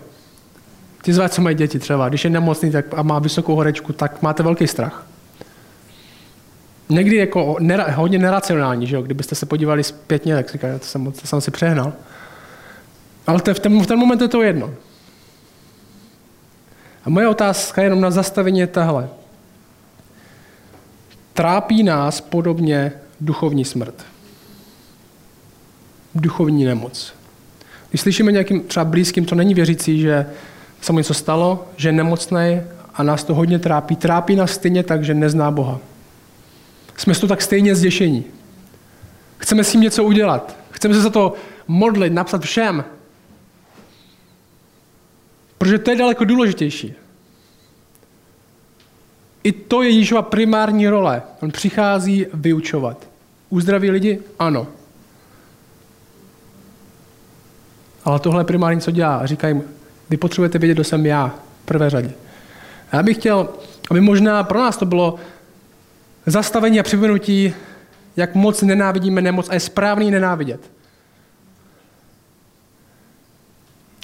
Ti 1.02 1.14
z 1.14 1.18
vás, 1.18 1.32
co 1.32 1.42
mají 1.42 1.56
děti 1.56 1.80
třeba, 1.80 2.10
když 2.10 2.24
je 2.24 2.30
nemocný 2.30 2.72
tak 2.72 2.86
a 2.96 3.04
má 3.04 3.20
vysokou 3.20 3.56
horečku, 3.56 3.94
tak 3.94 4.22
máte 4.22 4.44
velký 4.44 4.68
strach. 4.68 5.08
Někdy 6.90 7.16
jako 7.16 7.56
nera, 7.60 7.92
hodně 7.92 8.20
neracionální, 8.20 8.88
že 8.88 8.96
jo? 8.96 9.02
Kdybyste 9.02 9.36
se 9.36 9.46
podívali 9.46 9.84
zpětně, 9.84 10.36
tak 10.36 10.52
říkáte, 10.52 10.80
to 10.80 10.86
jsem, 10.86 11.12
to 11.12 11.28
jsem 11.28 11.42
si 11.42 11.52
přehnal. 11.52 11.94
Ale 13.28 13.40
v 13.40 13.42
ten, 13.60 13.82
v 13.82 13.88
ten 13.88 14.00
moment 14.00 14.22
je 14.22 14.28
to 14.28 14.42
jedno. 14.42 14.74
A 17.06 17.10
moje 17.10 17.28
otázka 17.28 17.84
jenom 17.84 18.02
na 18.02 18.12
zastavení 18.12 18.60
je 18.60 18.68
tahle. 18.68 19.10
Trápí 21.34 21.84
nás 21.84 22.22
podobně 22.22 22.92
duchovní 23.22 23.66
smrt. 23.66 24.06
Duchovní 26.16 26.66
nemoc. 26.66 27.14
Když 27.90 28.02
slyšíme 28.02 28.32
nějakým 28.32 28.62
třeba 28.62 28.86
blízkým, 28.86 29.26
to 29.26 29.36
není 29.36 29.54
věřící, 29.54 30.02
že 30.02 30.26
se 30.82 30.92
mu 30.92 30.98
něco 30.98 31.14
stalo, 31.14 31.68
že 31.76 31.90
je 31.90 31.94
nemocný 31.94 32.62
a 32.94 33.04
nás 33.04 33.24
to 33.24 33.36
hodně 33.36 33.60
trápí, 33.60 33.96
trápí 33.96 34.36
nás 34.36 34.52
stejně 34.52 34.84
tak, 34.84 35.04
že 35.04 35.14
nezná 35.14 35.52
Boha. 35.52 35.80
Jsme 36.98 37.16
to 37.16 37.28
tak 37.28 37.42
stejně 37.42 37.76
zděšení. 37.76 38.26
Chceme 39.38 39.64
s 39.64 39.72
tím 39.72 39.82
něco 39.82 40.04
udělat. 40.04 40.58
Chceme 40.72 40.94
se 40.94 41.02
za 41.02 41.10
to 41.10 41.34
modlit, 41.68 42.14
napsat 42.14 42.42
všem. 42.42 42.84
Protože 45.58 45.80
to 45.80 45.92
je 45.92 45.98
daleko 45.98 46.26
důležitější. 46.26 46.94
I 49.44 49.52
to 49.52 49.82
je 49.82 49.90
Ježíšova 49.90 50.22
primární 50.22 50.88
role. 50.88 51.22
On 51.42 51.52
přichází 51.52 52.26
vyučovat. 52.34 53.08
Uzdraví 53.50 53.92
lidi? 53.92 54.20
Ano. 54.40 54.68
Ale 58.06 58.20
tohle 58.20 58.42
je 58.42 58.46
primární, 58.46 58.82
co 58.82 58.92
dělá. 58.92 59.26
Říká 59.26 59.48
jim, 59.48 59.64
vy 60.10 60.18
potřebujete 60.18 60.58
vědět, 60.58 60.74
kdo 60.74 60.84
jsem 60.84 61.06
já 61.06 61.36
v 61.64 61.66
prvé 61.66 61.90
řadě. 61.90 62.12
Já 62.94 63.04
bych 63.04 63.18
chtěl, 63.18 63.50
aby 63.92 64.02
možná 64.02 64.44
pro 64.44 64.60
nás 64.60 64.78
to 64.78 64.86
bylo 64.86 65.16
zastavení 66.26 66.80
a 66.80 66.84
připomenutí, 66.84 67.54
jak 68.18 68.36
moc 68.36 68.62
nenávidíme 68.62 69.22
nemoc 69.22 69.50
a 69.50 69.54
je 69.54 69.60
správný 69.60 70.12
nenávidět. 70.12 70.72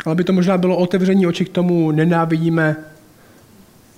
Ale 0.06 0.16
by 0.16 0.24
to 0.24 0.34
možná 0.34 0.58
bylo 0.58 0.78
otevření 0.78 1.28
oči 1.28 1.46
k 1.46 1.50
tomu, 1.50 1.92
nenávidíme 1.92 2.76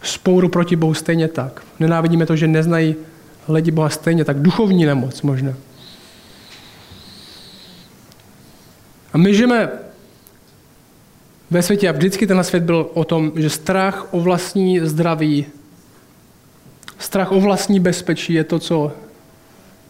spouru 0.03 0.49
proti 0.49 0.75
Bohu 0.75 0.93
stejně 0.93 1.27
tak. 1.27 1.63
Nenávidíme 1.79 2.25
to, 2.25 2.35
že 2.35 2.47
neznají 2.47 2.95
lidi 3.47 3.71
Boha 3.71 3.89
stejně 3.89 4.25
tak. 4.25 4.41
Duchovní 4.41 4.85
nemoc 4.85 5.21
možná. 5.21 5.53
A 9.13 9.17
my 9.17 9.35
žijeme 9.35 9.69
ve 11.51 11.61
světě 11.61 11.89
a 11.89 11.91
vždycky 11.91 12.27
ten 12.27 12.43
svět 12.43 12.63
byl 12.63 12.89
o 12.93 13.03
tom, 13.03 13.31
že 13.35 13.49
strach 13.49 14.13
o 14.13 14.19
vlastní 14.19 14.79
zdraví, 14.79 15.45
strach 17.01 17.31
o 17.31 17.39
vlastní 17.39 17.79
bezpečí 17.79 18.33
je 18.33 18.43
to, 18.43 18.59
co 18.59 18.91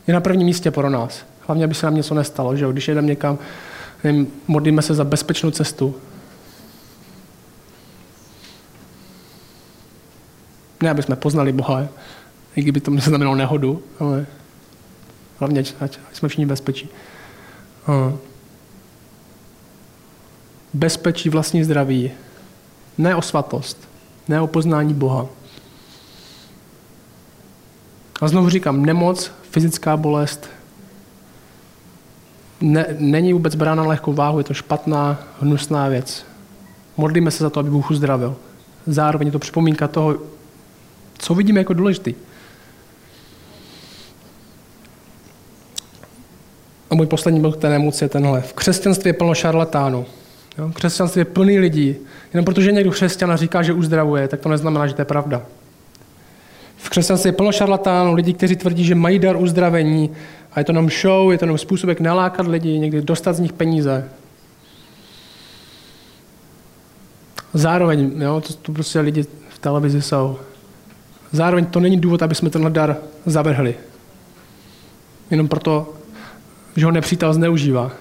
je 0.08 0.14
na 0.14 0.22
prvním 0.22 0.46
místě 0.46 0.72
pro 0.72 0.90
nás. 0.90 1.26
Hlavně, 1.48 1.66
aby 1.66 1.74
se 1.74 1.86
nám 1.86 1.96
něco 1.96 2.14
nestalo, 2.14 2.56
že 2.56 2.66
když 2.72 2.88
jedeme 2.88 3.08
někam, 3.08 3.38
nevím, 4.04 4.28
modlíme 4.48 4.82
se 4.82 4.94
za 4.94 5.04
bezpečnou 5.04 5.52
cestu. 5.52 5.96
Ne, 10.84 10.90
aby 10.90 11.04
jsme 11.04 11.16
poznali 11.16 11.52
Boha, 11.52 11.88
i 12.56 12.62
kdyby 12.62 12.82
to 12.82 12.92
znamenalo 12.98 13.36
nehodu, 13.36 13.84
ale 14.00 14.26
hlavně, 15.40 15.64
ať, 15.80 16.00
jsme 16.14 16.30
všichni 16.30 16.46
bezpečí. 16.46 16.90
Bezpečí 20.74 21.30
vlastní 21.30 21.64
zdraví, 21.64 22.12
ne 22.98 23.16
o 23.16 23.22
svatost, 23.22 23.90
ne 24.28 24.42
o 24.42 24.48
poznání 24.48 24.94
Boha. 24.94 25.28
A 28.22 28.28
znovu 28.28 28.50
říkám, 28.50 28.86
nemoc, 28.86 29.32
fyzická 29.52 29.98
bolest, 29.98 30.50
ne, 32.62 32.86
není 33.00 33.34
vůbec 33.34 33.56
brána 33.56 33.84
na 33.84 33.90
lehkou 33.90 34.14
váhu, 34.14 34.38
je 34.38 34.44
to 34.44 34.54
špatná, 34.54 35.20
hnusná 35.40 35.88
věc. 35.88 36.26
Modlíme 36.98 37.32
se 37.32 37.44
za 37.44 37.50
to, 37.50 37.60
aby 37.60 37.70
Bůh 37.70 37.92
uzdravil. 37.92 38.36
Zároveň 38.88 39.28
je 39.28 39.32
to 39.32 39.40
připomínka 39.40 39.88
toho, 39.88 40.18
co 41.18 41.36
vidíme 41.36 41.60
jako 41.60 41.74
důležitý. 41.74 42.16
A 46.90 46.96
můj 46.96 47.06
poslední 47.06 47.42
bod 47.42 47.56
k 47.56 47.60
té 47.60 47.70
nemoci 47.70 48.04
je 48.04 48.10
tenhle. 48.10 48.42
V 48.42 48.54
křesťanství 48.54 49.10
je 49.10 49.14
plno 49.14 49.36
šarlatánů. 49.36 50.06
Jo? 50.58 50.72
Křesťanství 50.74 51.20
je 51.20 51.26
plný 51.26 51.60
lidí. 51.60 51.96
Jenom 52.34 52.46
protože 52.46 52.72
někdo 52.72 52.92
křesťana 52.92 53.36
říká, 53.36 53.64
že 53.64 53.74
uzdravuje, 53.74 54.28
tak 54.28 54.40
to 54.40 54.50
neznamená, 54.50 54.88
že 54.88 54.94
to 54.94 55.02
je 55.02 55.06
pravda. 55.06 55.42
V 56.84 56.90
křesťanství 56.90 57.28
je 57.28 57.34
plno 57.34 57.52
šarlatánů, 57.52 58.14
lidí, 58.14 58.34
kteří 58.34 58.56
tvrdí, 58.56 58.86
že 58.86 58.96
mají 58.96 59.20
dar 59.20 59.36
uzdravení 59.36 60.10
a 60.54 60.60
je 60.60 60.64
to 60.64 60.72
jenom 60.72 60.90
show, 60.90 61.32
je 61.32 61.38
to 61.38 61.46
jenom 61.46 61.58
způsob, 61.58 61.90
jak 61.90 62.00
nalákat 62.00 62.48
lidi, 62.48 62.80
někdy 62.80 63.02
dostat 63.02 63.34
z 63.34 63.40
nich 63.40 63.54
peníze. 63.54 64.10
Zároveň, 67.54 68.12
jo, 68.22 68.42
to, 68.48 68.54
to 68.54 68.72
prostě 68.72 69.00
lidi 69.00 69.24
v 69.50 69.60
televizi 69.60 70.02
jsou. 70.02 70.40
Zároveň 71.32 71.66
to 71.66 71.80
není 71.80 72.00
důvod, 72.00 72.24
aby 72.24 72.36
jsme 72.36 72.50
tenhle 72.50 72.70
dar 72.70 72.98
zavrhli. 73.26 73.76
Jenom 75.32 75.48
proto, 75.48 75.94
že 76.76 76.86
ho 76.86 76.92
nepřítel 76.92 77.34
zneužívá. 77.34 77.92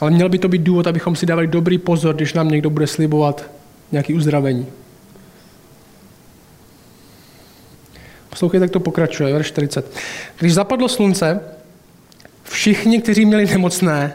Ale 0.00 0.10
měl 0.10 0.28
by 0.28 0.38
to 0.38 0.48
být 0.48 0.62
důvod, 0.62 0.86
abychom 0.86 1.16
si 1.16 1.26
dávali 1.26 1.46
dobrý 1.46 1.78
pozor, 1.78 2.14
když 2.14 2.34
nám 2.34 2.48
někdo 2.48 2.70
bude 2.70 2.86
slibovat 2.86 3.50
nějaké 3.92 4.14
uzdravení. 4.14 4.66
Poslouchejte, 8.30 8.64
jak 8.64 8.70
to 8.70 8.80
pokračuje, 8.80 9.32
verš 9.32 9.46
40. 9.46 9.96
Když 10.38 10.54
zapadlo 10.54 10.88
slunce, 10.88 11.40
všichni, 12.44 13.02
kteří 13.02 13.26
měli 13.26 13.46
nemocné, 13.46 14.14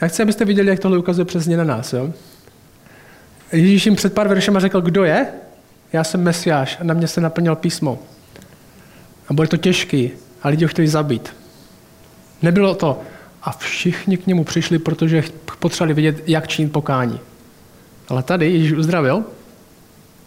já 0.00 0.08
chci, 0.08 0.22
abyste 0.22 0.44
viděli, 0.44 0.68
jak 0.68 0.80
tohle 0.80 0.98
ukazuje 0.98 1.24
přesně 1.24 1.56
na 1.56 1.64
nás. 1.64 1.92
Jo? 1.92 2.12
Ježíš 3.52 3.86
jim 3.86 3.96
před 3.96 4.14
pár 4.14 4.28
veršema 4.28 4.60
řekl, 4.60 4.80
kdo 4.80 5.04
je? 5.04 5.26
Já 5.92 6.04
jsem 6.04 6.22
Mesiáš 6.22 6.78
a 6.80 6.84
na 6.84 6.94
mě 6.94 7.08
se 7.08 7.20
naplnil 7.20 7.56
písmo. 7.56 7.98
A 9.28 9.34
bude 9.34 9.48
to 9.48 9.56
těžký 9.56 10.10
a 10.42 10.48
lidi 10.48 10.64
ho 10.64 10.68
chtěli 10.68 10.88
zabít. 10.88 11.34
Nebylo 12.42 12.74
to. 12.74 13.00
A 13.42 13.52
všichni 13.52 14.16
k 14.16 14.26
němu 14.26 14.44
přišli, 14.44 14.78
protože 14.78 15.24
potřebovali 15.58 15.94
vidět, 15.94 16.22
jak 16.26 16.48
činit 16.48 16.72
pokání. 16.72 17.20
Ale 18.08 18.22
tady 18.22 18.50
Ježíš 18.50 18.72
uzdravil. 18.72 19.24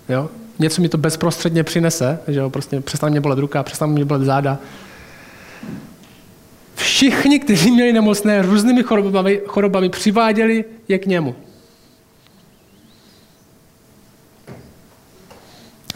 Jo? 0.09 0.29
Něco 0.59 0.81
mi 0.81 0.89
to 0.89 0.97
bezprostředně 0.97 1.63
přinese, 1.63 2.19
že 2.27 2.39
jo? 2.39 2.49
prostě 2.49 2.81
přestane 2.81 3.11
mě 3.11 3.21
bolet 3.21 3.39
ruka, 3.39 3.63
přestane 3.63 3.93
mě 3.93 4.05
bolet 4.05 4.23
záda. 4.23 4.57
Všichni, 6.75 7.39
kteří 7.39 7.71
měli 7.71 7.93
nemocné 7.93 8.41
různými 8.41 8.83
chorobami, 8.83 9.41
chorobami 9.47 9.89
přiváděli 9.89 10.65
je 10.87 10.99
k 10.99 11.05
němu. 11.05 11.35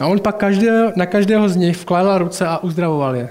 A 0.00 0.06
on 0.06 0.20
pak 0.20 0.36
každého, 0.36 0.92
na 0.96 1.06
každého 1.06 1.48
z 1.48 1.56
nich 1.56 1.76
vkládal 1.76 2.18
ruce 2.18 2.46
a 2.46 2.58
uzdravoval 2.58 3.16
je. 3.16 3.28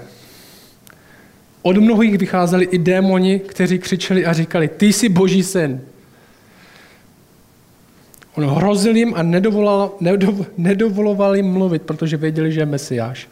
Od 1.62 1.76
mnohých 1.76 2.18
vycházeli 2.18 2.64
i 2.64 2.78
démoni, 2.78 3.40
kteří 3.40 3.78
křičeli 3.78 4.26
a 4.26 4.32
říkali, 4.32 4.68
ty 4.68 4.92
jsi 4.92 5.08
boží 5.08 5.42
syn. 5.42 5.80
On 8.36 8.44
hrozil 8.44 8.96
jim 8.96 9.14
a 9.14 9.22
nedovolal, 9.22 9.92
nedov, 10.00 10.46
nedovoloval 10.56 11.36
jim 11.36 11.46
mluvit, 11.46 11.82
protože 11.82 12.16
věděli, 12.16 12.52
že 12.52 12.60
je 12.60 12.66
mesiáš. 12.66 13.28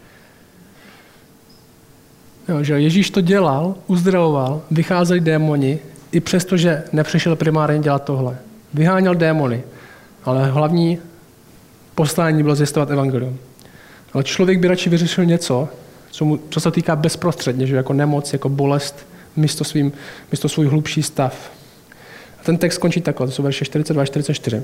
Jo, 2.49 2.63
že 2.63 2.81
Ježíš 2.81 3.11
to 3.11 3.21
dělal, 3.21 3.75
uzdravoval, 3.87 4.63
vycházeli 4.71 5.21
démoni, 5.21 5.79
i 6.13 6.21
přesto, 6.21 6.57
že 6.57 6.83
nepřišel 6.93 7.37
primárně 7.37 7.79
dělat 7.79 8.05
tohle. 8.05 8.39
Vyháněl 8.75 9.15
démony, 9.15 9.63
ale 10.25 10.51
hlavní 10.51 10.99
poslání 11.95 12.43
bylo 12.43 12.55
zjistovat 12.55 12.91
evangelium. 12.91 13.39
Ale 14.13 14.25
člověk 14.25 14.59
by 14.59 14.69
radši 14.69 14.91
vyřešil 14.91 15.25
něco, 15.25 15.69
co, 16.11 16.25
mu, 16.25 16.41
co 16.51 16.61
se 16.61 16.71
týká 16.71 16.97
bezprostředně, 16.97 17.67
že 17.67 17.77
jako 17.77 17.93
nemoc, 17.93 18.33
jako 18.33 18.49
bolest, 18.49 19.07
místo, 19.37 19.65
svým, 19.65 19.93
místo 20.33 20.49
svůj 20.49 20.67
hlubší 20.67 21.03
stav. 21.03 21.51
A 22.41 22.45
ten 22.45 22.59
text 22.59 22.79
končí 22.79 23.01
takhle, 23.01 23.27
to 23.27 23.33
jsou 23.33 23.43
verše 23.43 23.65
42 23.65 24.03
a 24.03 24.07
44. 24.07 24.63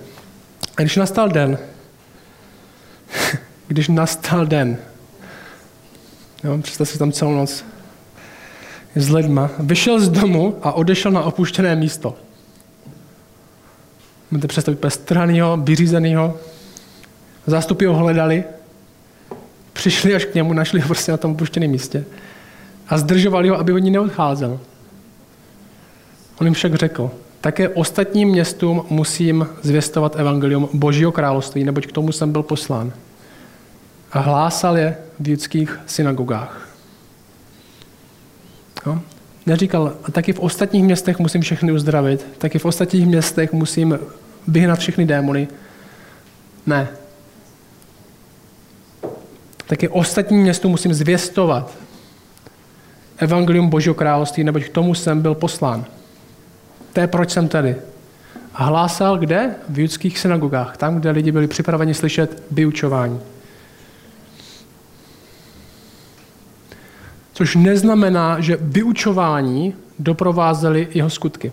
A 0.77 0.81
když 0.83 0.97
nastal 0.97 1.29
den, 1.29 1.59
když 3.69 3.89
nastal 3.89 4.47
den, 4.47 4.79
jo, 6.45 6.59
představ 6.59 6.89
si 6.89 6.99
tam 6.99 7.13
celou 7.13 7.35
noc 7.35 7.65
s 8.95 9.11
lidma, 9.11 9.51
vyšel 9.59 10.01
z 10.01 10.09
domu 10.09 10.59
a 10.63 10.73
odešel 10.73 11.13
na 11.13 11.23
opuštěné 11.23 11.77
místo. 11.77 12.17
Můžete 14.31 14.49
představit 14.49 14.77
úplně 14.77 14.91
stranýho, 14.91 15.57
vyřízenýho. 15.57 16.37
Zástupy 17.47 17.85
ho 17.85 17.95
hledali, 17.95 18.45
Přišli 19.79 20.15
až 20.15 20.25
k 20.25 20.35
němu, 20.35 20.53
našli 20.53 20.81
ho 20.81 20.87
prostě 20.87 21.13
na 21.13 21.19
tom 21.19 21.33
opuštěném 21.33 21.71
místě. 21.71 22.05
a 22.89 22.99
zdržovali 22.99 23.49
ho, 23.49 23.59
aby 23.59 23.73
od 23.73 23.79
ní 23.79 23.91
neodcházel. 23.91 24.61
On 26.41 26.47
jim 26.47 26.55
však 26.55 26.75
řekl, 26.75 27.11
také 27.41 27.69
ostatním 27.69 28.29
městům 28.29 28.87
musím 28.91 29.49
zvěstovat 29.63 30.17
evangelium 30.17 30.69
Božího 30.73 31.13
království, 31.13 31.65
neboť 31.65 31.87
k 31.87 31.93
tomu 31.93 32.13
jsem 32.13 32.33
byl 32.33 32.43
poslán. 32.43 32.93
A 34.13 34.21
hlásal 34.21 34.79
je 34.79 34.97
v 35.21 35.29
judských 35.29 35.81
synagogách. 35.87 36.69
No? 38.87 39.03
Neříkal, 39.47 39.95
a 40.05 40.11
taky 40.11 40.33
v 40.33 40.41
ostatních 40.41 40.85
městech 40.85 41.19
musím 41.19 41.41
všechny 41.41 41.73
uzdravit, 41.73 42.27
taky 42.39 42.59
v 42.59 42.65
ostatních 42.65 43.07
městech 43.07 43.53
musím 43.53 43.99
vyhnat 44.49 44.79
všechny 44.79 45.05
démony. 45.05 45.49
Ne. 46.67 46.89
Taky 49.67 49.89
ostatním 49.89 50.41
městům 50.41 50.71
musím 50.71 50.95
zvěstovat 50.95 51.75
evangelium 53.17 53.69
Božího 53.69 53.95
království, 53.95 54.45
neboť 54.45 54.65
k 54.65 54.69
tomu 54.69 54.95
jsem 54.95 55.23
byl 55.23 55.35
poslán. 55.35 55.85
To 56.99 57.03
je 57.03 57.07
proč 57.07 57.31
jsem 57.31 57.49
tady. 57.49 57.77
A 58.55 58.65
hlásal 58.65 59.19
kde? 59.19 59.55
V 59.69 59.79
judských 59.79 60.19
synagogách, 60.19 60.77
tam, 60.77 60.97
kde 60.97 61.11
lidi 61.11 61.33
byli 61.33 61.47
připraveni 61.47 61.95
slyšet 61.95 62.43
vyučování. 62.51 63.21
Což 67.33 67.57
neznamená, 67.57 68.41
že 68.41 68.59
vyučování 68.61 69.75
doprovázely 69.99 70.89
jeho 70.95 71.11
skutky. 71.11 71.53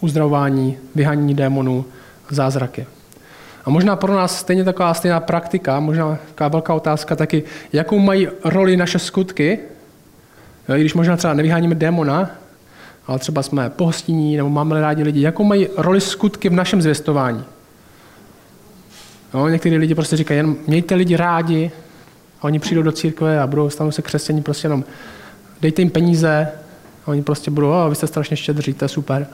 Uzdravování, 0.00 0.78
vyhanění 0.94 1.34
démonů, 1.34 1.84
zázraky. 2.28 2.86
A 3.64 3.70
možná 3.70 3.96
pro 3.96 4.14
nás 4.14 4.38
stejně 4.38 4.64
taková 4.64 4.94
stejná 4.94 5.20
praktika, 5.20 5.80
možná 5.80 6.18
taková 6.28 6.48
velká 6.48 6.74
otázka 6.74 7.16
taky, 7.16 7.42
jakou 7.72 7.98
mají 7.98 8.28
roli 8.44 8.76
naše 8.76 8.98
skutky, 8.98 9.58
i 10.76 10.80
když 10.80 10.94
možná 10.94 11.16
třeba 11.16 11.34
nevyháníme 11.34 11.74
démona, 11.74 12.30
ale 13.10 13.18
třeba 13.18 13.42
jsme 13.42 13.70
pohostinní 13.70 14.36
nebo 14.36 14.48
máme 14.48 14.80
rádi 14.80 15.02
lidi, 15.02 15.20
jakou 15.20 15.44
mají 15.44 15.68
roli 15.76 16.00
skutky 16.00 16.48
v 16.48 16.52
našem 16.52 16.82
zvěstování. 16.82 17.44
Jo, 19.34 19.48
někteří 19.48 19.76
lidi 19.76 19.94
prostě 19.94 20.16
říkají, 20.16 20.38
jen 20.38 20.56
mějte 20.66 20.94
lidi 20.94 21.16
rádi, 21.16 21.70
a 22.40 22.44
oni 22.44 22.58
přijdou 22.58 22.82
do 22.82 22.92
církve 22.92 23.40
a 23.40 23.46
budou, 23.46 23.70
stanou 23.70 23.90
se 23.90 24.02
křesťaní, 24.02 24.42
prostě 24.42 24.66
jenom 24.66 24.84
dejte 25.60 25.82
jim 25.82 25.90
peníze 25.90 26.48
a 27.06 27.08
oni 27.08 27.22
prostě 27.22 27.50
budou, 27.50 27.70
oh, 27.70 27.88
vy 27.88 27.94
jste 27.94 28.06
strašně 28.06 28.36
štědří, 28.36 28.74
to 28.74 28.84
je 28.84 28.88
super. 28.88 29.26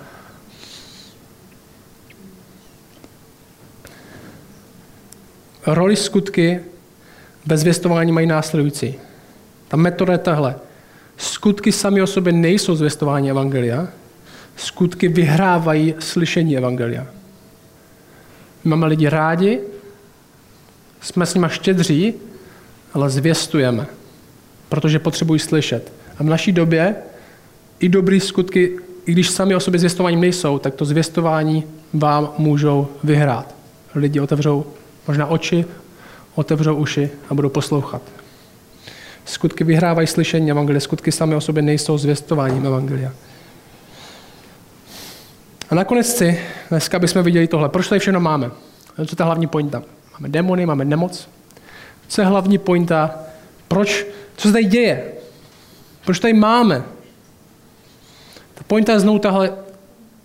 Roli 5.66 5.96
skutky 5.96 6.60
bez 7.46 7.60
zvěstování 7.60 8.12
mají 8.12 8.26
následující. 8.26 8.94
Ta 9.68 9.76
metoda 9.76 10.12
je 10.12 10.18
tahle. 10.18 10.54
Skutky 11.16 11.72
sami 11.72 12.02
o 12.02 12.06
sobě 12.06 12.32
nejsou 12.32 12.76
zvěstování 12.76 13.30
Evangelia, 13.30 13.88
skutky 14.56 15.08
vyhrávají 15.08 15.94
slyšení 15.98 16.56
Evangelia. 16.56 17.06
Máme 18.64 18.86
lidi 18.86 19.08
rádi, 19.08 19.60
jsme 21.00 21.26
s 21.26 21.34
nimi 21.34 21.46
štědří, 21.50 22.14
ale 22.94 23.10
zvěstujeme, 23.10 23.86
protože 24.68 24.98
potřebují 24.98 25.40
slyšet. 25.40 25.92
A 26.18 26.22
v 26.22 26.26
naší 26.26 26.52
době 26.52 26.96
i 27.80 27.88
dobrý 27.88 28.20
skutky, 28.20 28.78
i 29.06 29.12
když 29.12 29.30
sami 29.30 29.56
o 29.56 29.60
sobě 29.60 29.80
zvěstováním 29.80 30.20
nejsou, 30.20 30.58
tak 30.58 30.74
to 30.74 30.84
zvěstování 30.84 31.64
vám 31.92 32.32
můžou 32.38 32.88
vyhrát. 33.04 33.54
Lidi 33.94 34.20
otevřou 34.20 34.66
možná 35.08 35.26
oči, 35.26 35.64
otevřou 36.34 36.74
uši 36.74 37.10
a 37.30 37.34
budou 37.34 37.48
poslouchat. 37.48 38.02
Skutky 39.26 39.64
vyhrávají 39.64 40.06
slyšení 40.06 40.50
evangelia, 40.50 40.80
skutky 40.80 41.12
sami 41.12 41.34
o 41.34 41.40
sobě 41.40 41.62
nejsou 41.62 41.98
zvěstováním 41.98 42.66
evangelia. 42.66 43.12
A 45.70 45.74
nakonec 45.74 46.16
si, 46.16 46.40
dneska 46.70 46.98
bychom 46.98 47.22
viděli 47.22 47.46
tohle. 47.46 47.68
Proč 47.68 47.88
tady 47.88 47.98
všechno 47.98 48.20
máme? 48.20 48.50
Co 48.96 49.02
je 49.02 49.16
ta 49.16 49.24
hlavní 49.24 49.46
pointa? 49.46 49.82
Máme 50.12 50.28
demony, 50.28 50.66
máme 50.66 50.84
nemoc. 50.84 51.28
Co 52.08 52.20
je 52.20 52.26
hlavní 52.26 52.58
pointa? 52.58 53.14
Proč? 53.68 54.06
Co 54.36 54.48
se 54.48 54.52
tady 54.52 54.64
děje? 54.64 55.04
Proč 56.04 56.18
tady 56.18 56.32
máme? 56.32 56.82
Ta 58.54 58.64
pointa 58.66 58.92
je 58.92 59.00
znovu 59.00 59.18
tahle, 59.18 59.52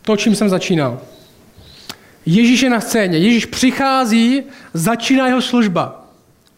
to, 0.01 0.17
čím 0.17 0.35
jsem 0.35 0.49
začínal. 0.49 0.99
Ježíš 2.25 2.61
je 2.61 2.69
na 2.69 2.81
scéně, 2.81 3.17
Ježíš 3.17 3.45
přichází, 3.45 4.43
začíná 4.73 5.27
jeho 5.27 5.41
služba. 5.41 6.00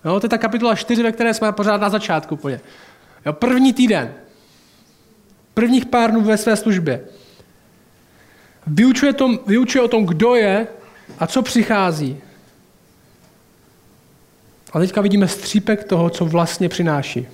Jo, 0.06 0.20
to 0.20 0.26
je 0.26 0.30
ta 0.30 0.38
kapitola 0.38 0.76
4, 0.76 1.04
ve 1.04 1.12
které 1.12 1.34
jsme 1.34 1.52
pořád 1.52 1.82
na 1.82 1.90
začátku. 1.90 2.40
Jo, 3.26 3.34
první 3.34 3.74
týden. 3.74 4.14
Prvních 5.54 5.86
pár 5.86 6.12
dnů 6.12 6.22
ve 6.22 6.38
své 6.38 6.56
službě. 6.56 7.02
Vyučuje, 8.68 9.14
tom, 9.14 9.40
vyučuje 9.48 9.82
o 9.82 9.88
tom, 9.88 10.06
kdo 10.06 10.36
je 10.36 10.68
a 11.20 11.28
co 11.28 11.42
přichází. 11.42 12.18
A 14.74 14.80
teďka 14.80 15.02
vidíme 15.02 15.28
střípek 15.28 15.84
toho, 15.84 16.10
co 16.10 16.26
vlastně 16.26 16.70
přináší. 16.70 17.28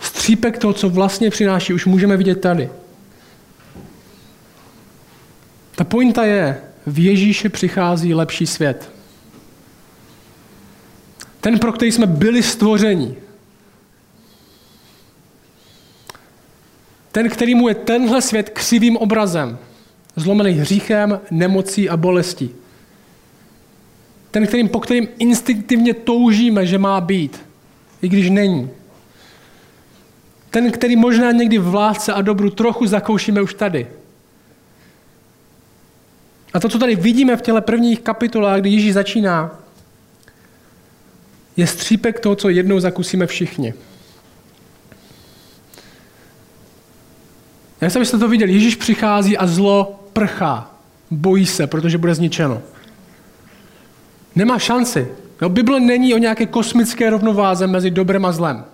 Střípek 0.00 0.58
toho, 0.58 0.72
co 0.72 0.88
vlastně 0.88 1.30
přináší, 1.30 1.72
už 1.72 1.86
můžeme 1.86 2.16
vidět 2.16 2.40
tady. 2.40 2.70
Ta 5.74 5.84
pointa 5.84 6.24
je, 6.24 6.60
v 6.86 6.98
Ježíši 6.98 7.48
přichází 7.48 8.14
lepší 8.14 8.46
svět. 8.46 8.95
Ten, 11.46 11.58
pro 11.58 11.72
který 11.72 11.92
jsme 11.92 12.06
byli 12.06 12.42
stvořeni. 12.42 13.14
Ten, 17.12 17.28
který 17.28 17.54
mu 17.54 17.68
je 17.68 17.74
tenhle 17.74 18.22
svět 18.22 18.50
křivým 18.50 18.96
obrazem, 18.96 19.58
zlomený 20.16 20.50
hříchem, 20.50 21.20
nemocí 21.30 21.88
a 21.88 21.96
bolestí. 21.96 22.50
Ten, 24.30 24.46
kterým, 24.46 24.68
po 24.68 24.80
kterým 24.80 25.08
instinktivně 25.18 25.94
toužíme, 25.94 26.66
že 26.66 26.78
má 26.78 27.00
být, 27.00 27.40
i 28.02 28.08
když 28.08 28.30
není. 28.30 28.70
Ten, 30.50 30.72
který 30.72 30.96
možná 30.96 31.32
někdy 31.32 31.58
v 31.58 31.74
lásce 31.74 32.12
a 32.12 32.22
dobru 32.22 32.50
trochu 32.50 32.86
zakoušíme 32.86 33.42
už 33.42 33.54
tady. 33.54 33.86
A 36.52 36.60
to, 36.60 36.68
co 36.68 36.78
tady 36.78 36.96
vidíme 36.96 37.36
v 37.36 37.42
těle 37.42 37.60
prvních 37.60 38.00
kapitolách, 38.00 38.60
kdy 38.60 38.70
Ježíš 38.70 38.94
začíná, 38.94 39.65
je 41.56 41.66
střípek 41.66 42.20
toho, 42.20 42.36
co 42.36 42.48
jednou 42.48 42.80
zakusíme 42.80 43.26
všichni. 43.26 43.74
Jak 47.80 47.92
jsem 47.92 48.00
abyste 48.00 48.18
to 48.18 48.28
viděli, 48.28 48.52
Ježíš 48.52 48.74
přichází 48.74 49.38
a 49.38 49.46
zlo 49.46 50.00
prchá. 50.12 50.70
Bojí 51.10 51.46
se, 51.46 51.66
protože 51.66 51.98
bude 51.98 52.14
zničeno. 52.14 52.62
Nemá 54.34 54.58
šanci. 54.58 55.08
Jo, 55.42 55.48
Bible 55.48 55.80
není 55.80 56.14
o 56.14 56.18
nějaké 56.18 56.46
kosmické 56.46 57.10
rovnováze 57.10 57.66
mezi 57.66 57.90
dobrem 57.90 58.24
a 58.24 58.32
zlem. 58.32 58.64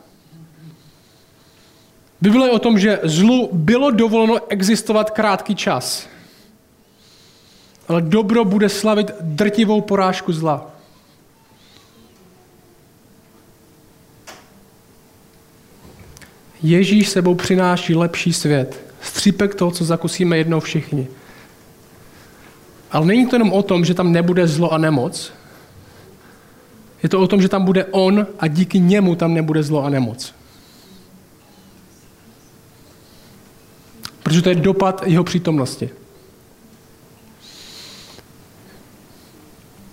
Bible 2.20 2.47
je 2.47 2.51
o 2.51 2.59
tom, 2.59 2.78
že 2.78 3.01
zlu 3.03 3.49
bylo 3.53 3.91
dovoleno 3.91 4.39
existovat 4.49 5.11
krátký 5.11 5.55
čas. 5.55 6.09
Ale 7.89 8.03
dobro 8.03 8.45
bude 8.45 8.68
slavit 8.68 9.11
drtivou 9.20 9.80
porážku 9.80 10.33
zla. 10.33 10.72
Ježíš 16.63 17.09
sebou 17.09 17.35
přináší 17.35 17.95
lepší 17.95 18.33
svět. 18.33 18.81
Střípek 19.01 19.55
toho, 19.55 19.71
co 19.71 19.85
zakusíme 19.85 20.39
jednou 20.39 20.61
všichni. 20.61 21.09
Ale 22.91 23.07
není 23.07 23.27
to 23.27 23.37
jenom 23.37 23.53
o 23.53 23.63
tom, 23.63 23.85
že 23.85 23.95
tam 23.95 24.13
nebude 24.13 24.49
zlo 24.49 24.73
a 24.73 24.79
nemoc. 24.79 25.33
Je 27.03 27.09
to 27.09 27.21
o 27.21 27.27
tom, 27.27 27.43
že 27.43 27.49
tam 27.49 27.65
bude 27.65 27.85
on 27.85 28.27
a 28.39 28.49
díky 28.49 28.79
němu 28.79 29.15
tam 29.15 29.35
nebude 29.35 29.63
zlo 29.63 29.85
a 29.85 29.91
nemoc. 29.91 30.35
Protože 34.23 34.43
to 34.43 34.49
je 34.49 34.55
dopad 34.55 35.03
jeho 35.07 35.25
přítomnosti. 35.25 35.91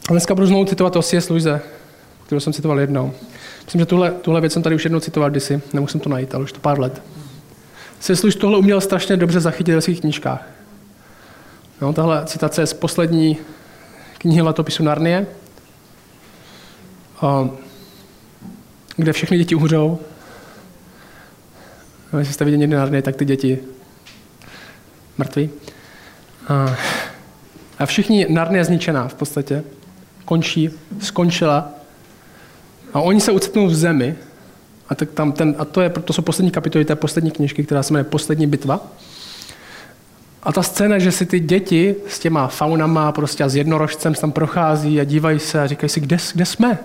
A 0.10 0.12
dneska 0.12 0.36
budu 0.36 0.48
znovu 0.48 0.66
citovat 0.66 0.96
o 0.96 1.02
C.S. 1.02 1.30
Luise, 1.30 1.62
kterou 2.30 2.40
jsem 2.40 2.54
citoval 2.54 2.80
jednou. 2.80 3.14
Myslím, 3.66 3.80
že 3.80 3.86
tuhle, 3.86 4.12
tuhle 4.12 4.42
věc 4.42 4.54
jsem 4.54 4.64
tady 4.64 4.76
už 4.76 4.84
jednou 4.84 5.00
citoval 5.00 5.30
kdysi, 5.30 5.62
nemusím 5.74 6.00
to 6.00 6.10
najít, 6.10 6.36
ale 6.36 6.44
už 6.44 6.52
to 6.52 6.60
pár 6.60 6.80
let. 6.80 7.02
Lewis 8.10 8.36
tohle 8.36 8.58
uměl 8.58 8.82
strašně 8.82 9.18
dobře 9.18 9.40
zachytit 9.40 9.76
ve 9.76 9.82
svých 9.82 10.02
knížkách. 10.02 10.48
No, 11.82 11.94
tahle 11.94 12.26
citace 12.26 12.62
je 12.62 12.68
z 12.68 12.74
poslední 12.74 13.38
knihy 14.18 14.42
letopisu 14.42 14.84
Narnie, 14.84 15.28
kde 18.96 19.14
všechny 19.14 19.38
děti 19.38 19.56
umřou. 19.56 20.00
No, 22.14 22.20
jestli 22.20 22.34
jste 22.34 22.46
viděli 22.46 22.60
někdy 22.60 22.76
Narnie, 22.76 23.02
tak 23.02 23.16
ty 23.16 23.26
děti 23.26 23.60
mrtví. 25.18 25.50
A, 26.48 26.76
a 27.80 27.86
všichni 27.86 28.26
Narnie 28.30 28.66
zničená 28.66 29.08
v 29.08 29.14
podstatě 29.14 29.64
končí, 30.26 30.70
skončila 31.00 31.79
a 32.94 33.02
oni 33.02 33.22
se 33.22 33.32
ucitnou 33.32 33.68
v 33.68 33.76
zemi 33.76 34.16
A, 34.90 34.96
tak 34.96 35.12
tam 35.12 35.32
ten, 35.32 35.56
a 35.58 35.66
to, 35.66 35.82
je, 35.82 35.90
to 35.90 36.14
jsou 36.14 36.22
poslední 36.22 36.52
kapitoly 36.52 36.86
té 36.86 36.96
poslední 36.96 37.32
knižky, 37.32 37.64
která 37.64 37.84
se 37.84 37.94
jmenuje 37.94 38.04
Poslední 38.04 38.48
bitva. 38.48 38.88
A 40.44 40.52
ta 40.52 40.64
scéna, 40.64 41.00
že 41.00 41.12
si 41.12 41.26
ty 41.26 41.40
děti 41.40 41.96
s 42.08 42.20
těma 42.20 42.48
faunama 42.48 43.12
prostě 43.12 43.44
a 43.44 43.50
s 43.50 43.56
jednorožcem 43.56 44.14
tam 44.14 44.32
prochází 44.32 45.02
a 45.02 45.04
dívají 45.04 45.40
se 45.40 45.62
a 45.62 45.68
říkají 45.68 45.90
si, 45.90 46.00
kde, 46.00 46.18
kde 46.34 46.46
jsme? 46.46 46.78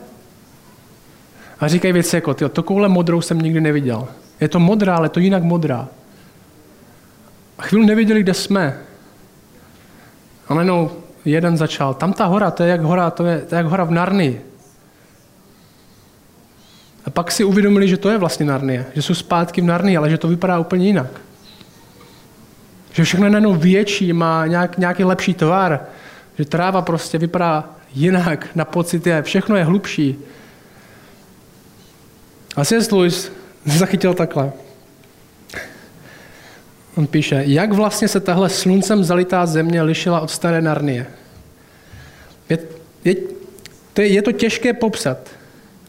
A 1.60 1.68
říkají 1.68 1.92
věci 1.92 2.16
jako, 2.16 2.34
tyjo, 2.34 2.48
koule 2.48 2.88
modrou 2.88 3.20
jsem 3.20 3.38
nikdy 3.38 3.60
neviděl. 3.60 4.08
Je 4.40 4.48
to 4.48 4.60
modrá, 4.60 4.96
ale 4.96 5.08
to 5.08 5.20
jinak 5.20 5.42
modrá. 5.42 5.88
A 7.58 7.62
chvíli 7.62 7.86
nevěděli, 7.86 8.20
kde 8.20 8.34
jsme. 8.34 8.78
A 10.48 10.54
najednou 10.54 10.90
jeden 11.24 11.56
začal, 11.56 11.94
tam 11.94 12.12
ta 12.12 12.24
hora, 12.26 12.50
to 12.50 12.62
je 12.62 12.68
jak 12.68 12.80
hora, 12.80 13.10
to 13.10 13.26
je, 13.26 13.40
to 13.40 13.54
je 13.54 13.56
jak 13.56 13.66
hora 13.66 13.84
v 13.84 13.90
Narnii. 13.90 14.53
A 17.04 17.10
pak 17.10 17.32
si 17.32 17.44
uvědomili, 17.44 17.88
že 17.88 17.96
to 17.96 18.10
je 18.10 18.18
vlastně 18.18 18.46
Narnie, 18.46 18.86
že 18.94 19.02
jsou 19.02 19.14
zpátky 19.14 19.60
v 19.60 19.64
Narnii, 19.64 19.96
ale 19.96 20.10
že 20.10 20.18
to 20.18 20.28
vypadá 20.28 20.58
úplně 20.58 20.86
jinak. 20.86 21.20
Že 22.92 23.04
všechno 23.04 23.26
je 23.26 23.30
najednou 23.30 23.54
větší, 23.54 24.12
má 24.12 24.46
nějak, 24.46 24.78
nějaký 24.78 25.04
lepší 25.04 25.34
tvar, 25.34 25.80
že 26.38 26.44
tráva 26.44 26.82
prostě 26.82 27.18
vypadá 27.18 27.64
jinak, 27.94 28.48
na 28.54 28.64
pocit 28.64 29.06
je, 29.06 29.22
všechno 29.22 29.56
je 29.56 29.64
hlubší. 29.64 30.18
A 32.56 32.64
C.S. 32.64 32.90
Lewis 32.90 33.32
zachytil 33.64 34.14
takhle. 34.14 34.52
On 36.96 37.06
píše, 37.06 37.42
jak 37.46 37.72
vlastně 37.72 38.08
se 38.08 38.20
tahle 38.20 38.50
sluncem 38.50 39.04
zalitá 39.04 39.46
země 39.46 39.82
lišila 39.82 40.20
od 40.20 40.30
staré 40.30 40.62
Narnie. 40.62 41.06
Je, 42.48 42.58
je, 43.04 43.14
to 43.92 44.00
je, 44.00 44.08
je 44.08 44.22
to 44.22 44.32
těžké 44.32 44.72
popsat. 44.72 45.33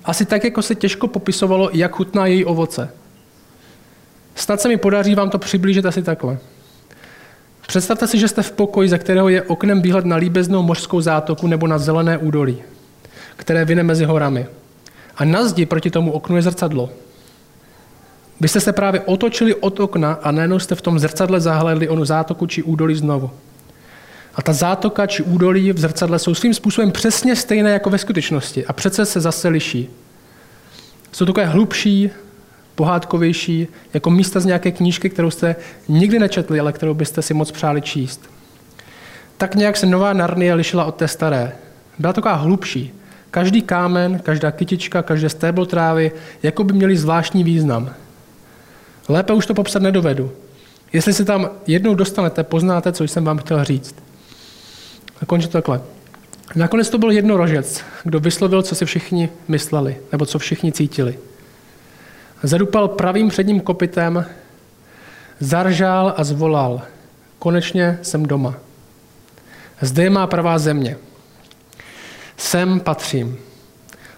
Asi 0.06 0.26
tak, 0.26 0.44
jako 0.44 0.62
se 0.62 0.76
těžko 0.76 1.08
popisovalo, 1.08 1.70
jak 1.74 1.96
chutná 1.96 2.26
její 2.26 2.46
ovoce. 2.46 2.90
Snad 4.36 4.62
se 4.62 4.68
mi 4.68 4.78
podaří 4.78 5.16
vám 5.16 5.30
to 5.30 5.38
přiblížit 5.38 5.86
asi 5.86 6.04
takhle. 6.04 6.38
Představte 7.68 8.08
si, 8.08 8.20
že 8.20 8.28
jste 8.28 8.42
v 8.44 8.52
pokoji, 8.52 8.90
ze 8.90 8.98
kterého 8.98 9.30
je 9.30 9.42
oknem 9.42 9.82
výhled 9.82 10.06
na 10.06 10.16
líbeznou 10.16 10.62
mořskou 10.62 11.02
zátoku 11.02 11.48
nebo 11.48 11.68
na 11.68 11.78
zelené 11.78 12.18
údolí, 12.18 12.64
které 13.36 13.66
vyne 13.66 13.84
mezi 13.84 14.06
horami. 14.06 14.48
A 15.18 15.26
na 15.26 15.48
zdi 15.48 15.66
proti 15.66 15.90
tomu 15.90 16.12
oknu 16.12 16.36
je 16.36 16.42
zrcadlo. 16.42 16.90
Vy 18.42 18.48
jste 18.48 18.60
se 18.60 18.74
právě 18.74 19.02
otočili 19.02 19.56
od 19.56 19.80
okna 19.80 20.14
a 20.14 20.32
najednou 20.32 20.60
jste 20.60 20.76
v 20.76 20.82
tom 20.82 21.00
zrcadle 21.00 21.40
zahledli 21.40 21.90
onu 21.90 22.06
zátoku 22.06 22.48
či 22.48 22.64
údolí 22.64 22.96
znovu. 22.96 23.32
A 24.36 24.42
ta 24.42 24.54
zátoka 24.54 25.08
či 25.08 25.24
údolí 25.24 25.72
v 25.72 25.80
zrcadle 25.80 26.20
jsou 26.20 26.34
svým 26.34 26.54
způsobem 26.54 26.92
přesně 26.92 27.36
stejné 27.36 27.70
jako 27.72 27.90
ve 27.90 27.98
skutečnosti 27.98 28.66
a 28.66 28.74
přece 28.74 29.06
se 29.06 29.22
zase 29.22 29.48
liší. 29.48 29.90
Jsou 31.12 31.26
takové 31.26 31.46
hlubší, 31.46 32.10
pohádkovější, 32.76 33.68
jako 33.94 34.10
místa 34.10 34.40
z 34.40 34.46
nějaké 34.46 34.72
knížky, 34.72 35.10
kterou 35.10 35.32
jste 35.32 35.56
nikdy 35.88 36.20
nečetli, 36.20 36.60
ale 36.60 36.74
kterou 36.74 36.94
byste 36.94 37.22
si 37.22 37.34
moc 37.34 37.52
přáli 37.52 37.82
číst. 37.82 38.22
Tak 39.38 39.56
nějak 39.56 39.78
se 39.78 39.86
nová 39.86 40.14
Narnie 40.14 40.54
lišila 40.54 40.86
od 40.86 40.96
té 40.96 41.08
staré. 41.08 41.52
Byla 42.00 42.14
taková 42.14 42.34
hlubší. 42.34 42.94
Každý 43.32 43.62
kámen, 43.62 44.20
každá 44.20 44.52
kytička, 44.52 45.04
každé 45.04 45.30
stéblo 45.30 45.66
trávy, 45.66 46.12
jako 46.44 46.64
by 46.64 46.74
měli 46.74 46.98
zvláštní 46.98 47.44
význam. 47.44 47.90
Lépe 49.10 49.34
už 49.34 49.46
to 49.46 49.54
popsat 49.54 49.82
nedovedu. 49.82 50.32
Jestli 50.94 51.14
se 51.14 51.26
tam 51.26 51.50
jednou 51.68 51.96
dostanete, 51.96 52.44
poznáte, 52.44 52.92
co 52.92 53.04
jsem 53.04 53.24
vám 53.24 53.38
chtěl 53.38 53.64
říct. 53.64 54.05
A 55.22 55.26
končí 55.26 55.48
to 55.48 55.52
takhle. 55.52 55.82
Nakonec 56.56 56.90
to 56.90 56.98
byl 56.98 57.12
jednorožec, 57.12 57.84
kdo 58.04 58.20
vyslovil, 58.20 58.64
co 58.64 58.76
si 58.76 58.86
všichni 58.86 59.30
mysleli, 59.48 59.98
nebo 60.12 60.26
co 60.26 60.40
všichni 60.40 60.72
cítili. 60.72 61.20
Zadupal 62.44 62.88
pravým 62.88 63.30
předním 63.30 63.60
kopitem, 63.60 64.26
zaržál 65.40 66.14
a 66.18 66.24
zvolal. 66.24 66.82
Konečně 67.40 68.00
jsem 68.02 68.26
doma. 68.26 68.56
Zde 69.82 70.04
je 70.04 70.10
má 70.10 70.28
pravá 70.28 70.58
země. 70.58 70.98
Sem 72.38 72.80
patřím. 72.80 73.38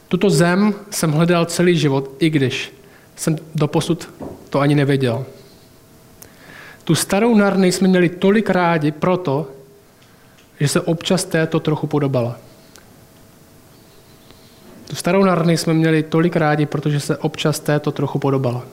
Tuto 0.08 0.30
zem 0.30 0.74
jsem 0.90 1.12
hledal 1.12 1.46
celý 1.46 1.78
život, 1.78 2.12
i 2.20 2.30
když 2.30 2.74
jsem 3.16 3.36
doposud 3.56 4.10
to 4.50 4.60
ani 4.60 4.76
nevěděl. 4.76 5.26
Tu 6.84 6.96
starou 6.96 7.36
Narny 7.36 7.72
jsme 7.72 7.88
měli 7.88 8.10
tolik 8.10 8.50
rádi 8.50 8.92
proto, 8.92 9.52
že 10.60 10.68
se 10.68 10.82
občas 10.82 11.26
této 11.26 11.60
trochu 11.60 11.88
podobala. 11.88 12.38
Tu 14.88 14.96
starou 14.96 15.24
Narny 15.24 15.58
jsme 15.58 15.74
měli 15.74 16.04
tolik 16.04 16.36
rádi, 16.36 16.66
protože 16.66 17.00
se 17.00 17.18
občas 17.18 17.60
této 17.60 17.92
trochu 17.92 18.20
podobala. 18.20 18.66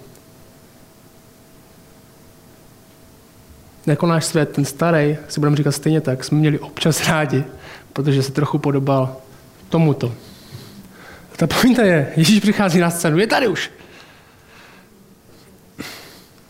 Jako 3.87 4.07
náš 4.07 4.25
svět, 4.25 4.53
ten 4.53 4.65
starý, 4.65 5.17
si 5.29 5.41
budeme 5.41 5.57
říkat 5.57 5.73
stejně 5.73 6.01
tak, 6.01 6.25
jsme 6.25 6.39
měli 6.39 6.59
občas 6.59 7.09
rádi, 7.09 7.45
protože 7.93 8.23
se 8.23 8.33
trochu 8.33 8.59
podobal 8.59 9.17
tomuto. 9.69 10.15
A 11.33 11.37
ta 11.37 11.47
pointa 11.47 11.83
je, 11.83 12.13
Ježíš 12.17 12.41
přichází 12.41 12.79
na 12.79 12.91
scénu, 12.91 13.19
je 13.19 13.27
tady 13.27 13.47
už. 13.49 13.71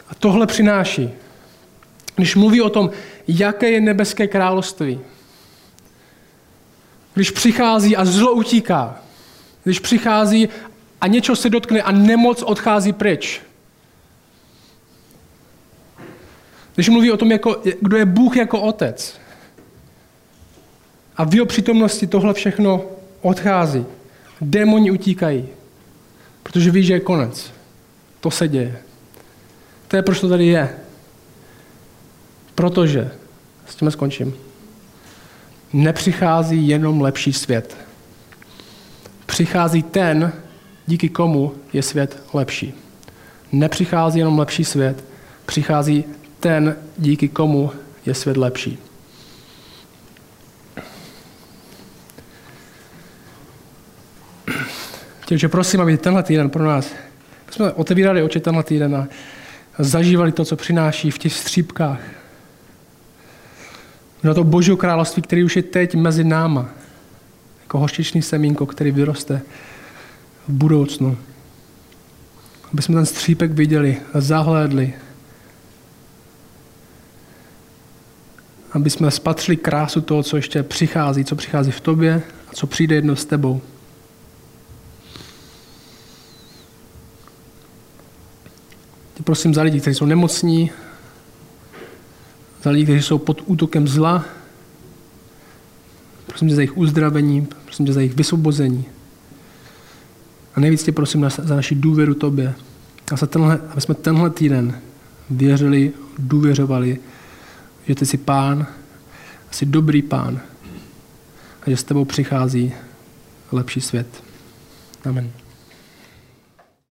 A 0.09 0.15
tohle 0.19 0.47
přináší. 0.47 1.11
Když 2.17 2.37
mluví 2.37 2.63
o 2.63 2.71
tom, 2.71 2.91
jaké 3.29 3.71
je 3.71 3.81
nebeské 3.81 4.27
království, 4.27 5.01
když 7.15 7.31
přichází 7.31 7.97
a 7.97 8.05
zlo 8.05 8.33
utíká, 8.33 9.01
když 9.65 9.81
přichází 9.81 10.49
a 11.01 11.07
něco 11.07 11.37
se 11.37 11.51
dotkne 11.51 11.83
a 11.83 11.93
nemoc 11.93 12.43
odchází 12.43 12.93
pryč. 12.93 13.41
Když 16.75 16.89
mluví 16.89 17.13
o 17.13 17.17
tom, 17.17 17.33
jako, 17.33 17.63
kdo 17.81 17.97
je 17.97 18.05
Bůh 18.05 18.37
jako 18.37 18.61
otec. 18.61 19.21
A 21.17 21.25
v 21.25 21.35
jeho 21.35 21.47
přítomnosti 21.47 22.07
tohle 22.07 22.35
všechno 22.35 22.85
odchází. 23.23 23.87
Démoni 24.41 24.91
utíkají, 24.91 25.49
protože 26.43 26.71
ví, 26.71 26.83
že 26.83 26.93
je 26.93 27.01
konec. 27.01 27.53
To 28.21 28.31
se 28.31 28.49
děje. 28.49 28.83
To 29.89 29.97
je, 29.97 30.03
proč 30.03 30.21
to 30.21 30.29
tady 30.29 30.47
je. 30.47 30.79
Protože, 32.55 33.11
s 33.67 33.75
tím 33.75 33.91
skončím, 33.91 34.35
nepřichází 35.75 36.69
jenom 36.69 37.01
lepší 37.01 37.33
svět 37.33 37.77
přichází 39.35 39.83
ten, 39.83 40.33
díky 40.87 41.09
komu 41.09 41.55
je 41.73 41.83
svět 41.83 42.23
lepší. 42.35 42.75
Nepřichází 43.53 44.19
jenom 44.19 44.39
lepší 44.39 44.65
svět, 44.65 45.05
přichází 45.47 46.05
ten, 46.41 46.77
díky 46.99 47.29
komu 47.29 47.71
je 48.07 48.15
svět 48.15 48.37
lepší. 48.37 48.79
Takže 55.29 55.49
prosím, 55.49 55.81
aby 55.81 55.97
tenhle 55.97 56.23
týden 56.23 56.51
pro 56.51 56.65
nás, 56.65 56.91
jsme 57.51 57.73
otevírali 57.73 58.23
oči 58.23 58.41
tenhle 58.41 58.63
týden 58.63 58.97
a 58.97 59.09
zažívali 59.79 60.33
to, 60.33 60.45
co 60.45 60.57
přináší 60.57 61.11
v 61.11 61.19
těch 61.19 61.33
střípkách. 61.33 62.01
Na 64.25 64.35
to 64.35 64.45
božího 64.45 64.77
království, 64.77 65.23
který 65.23 65.45
už 65.45 65.57
je 65.57 65.63
teď 65.63 65.95
mezi 65.95 66.25
náma 66.25 66.69
jako 67.63 67.79
hořčičný 67.79 68.23
semínko, 68.23 68.67
který 68.67 68.91
vyroste 68.91 69.43
v 70.49 70.53
budoucnu. 70.53 71.17
Aby 72.73 72.83
jsme 72.83 72.95
ten 72.95 73.07
střípek 73.07 73.53
viděli 73.53 74.01
zahlédli. 74.15 74.95
Aby 78.73 78.91
jsme 78.91 79.11
spatřili 79.11 79.57
krásu 79.57 80.01
toho, 80.01 80.23
co 80.23 80.37
ještě 80.37 80.63
přichází, 80.63 81.25
co 81.25 81.37
přichází 81.37 81.71
v 81.71 81.81
tobě 81.81 82.23
a 82.49 82.53
co 82.55 82.67
přijde 82.67 82.95
jedno 82.95 83.17
s 83.17 83.25
tebou. 83.25 83.61
Tě 89.15 89.23
prosím 89.23 89.55
za 89.55 89.63
lidi, 89.63 89.81
kteří 89.81 89.95
jsou 89.95 90.07
nemocní, 90.07 90.71
za 92.65 92.71
lidi, 92.71 92.85
kteří 92.85 93.03
jsou 93.03 93.19
pod 93.19 93.43
útokem 93.47 93.89
zla, 93.89 94.25
prosím 96.27 96.49
tě 96.49 96.55
za 96.55 96.61
jejich 96.61 96.77
uzdravení, 96.77 97.47
prosím 97.65 97.87
tě 97.87 97.93
za 97.93 98.01
jejich 98.01 98.15
vysvobození. 98.15 98.85
A 100.55 100.61
nejvíc 100.61 100.83
tě 100.83 100.93
prosím 100.93 101.31
za 101.43 101.57
naši 101.57 101.75
důvěru 101.75 102.15
tobě. 102.15 102.55
A 103.13 103.17
za 103.17 103.27
tenhle, 103.27 103.61
aby 103.69 103.81
jsme 103.81 103.95
tenhle 103.95 104.31
týden 104.31 104.81
věřili, 105.31 105.93
důvěřovali, 106.19 106.99
že 107.89 107.95
ty 107.95 108.07
jsi 108.07 108.17
pán, 108.17 108.67
jsi 109.51 109.67
dobrý 109.67 110.03
pán 110.03 110.41
a 111.67 111.71
že 111.71 111.77
s 111.77 111.85
tebou 111.85 112.05
přichází 112.05 112.73
lepší 113.53 113.81
svět. 113.81 114.23
Amen. 115.05 115.44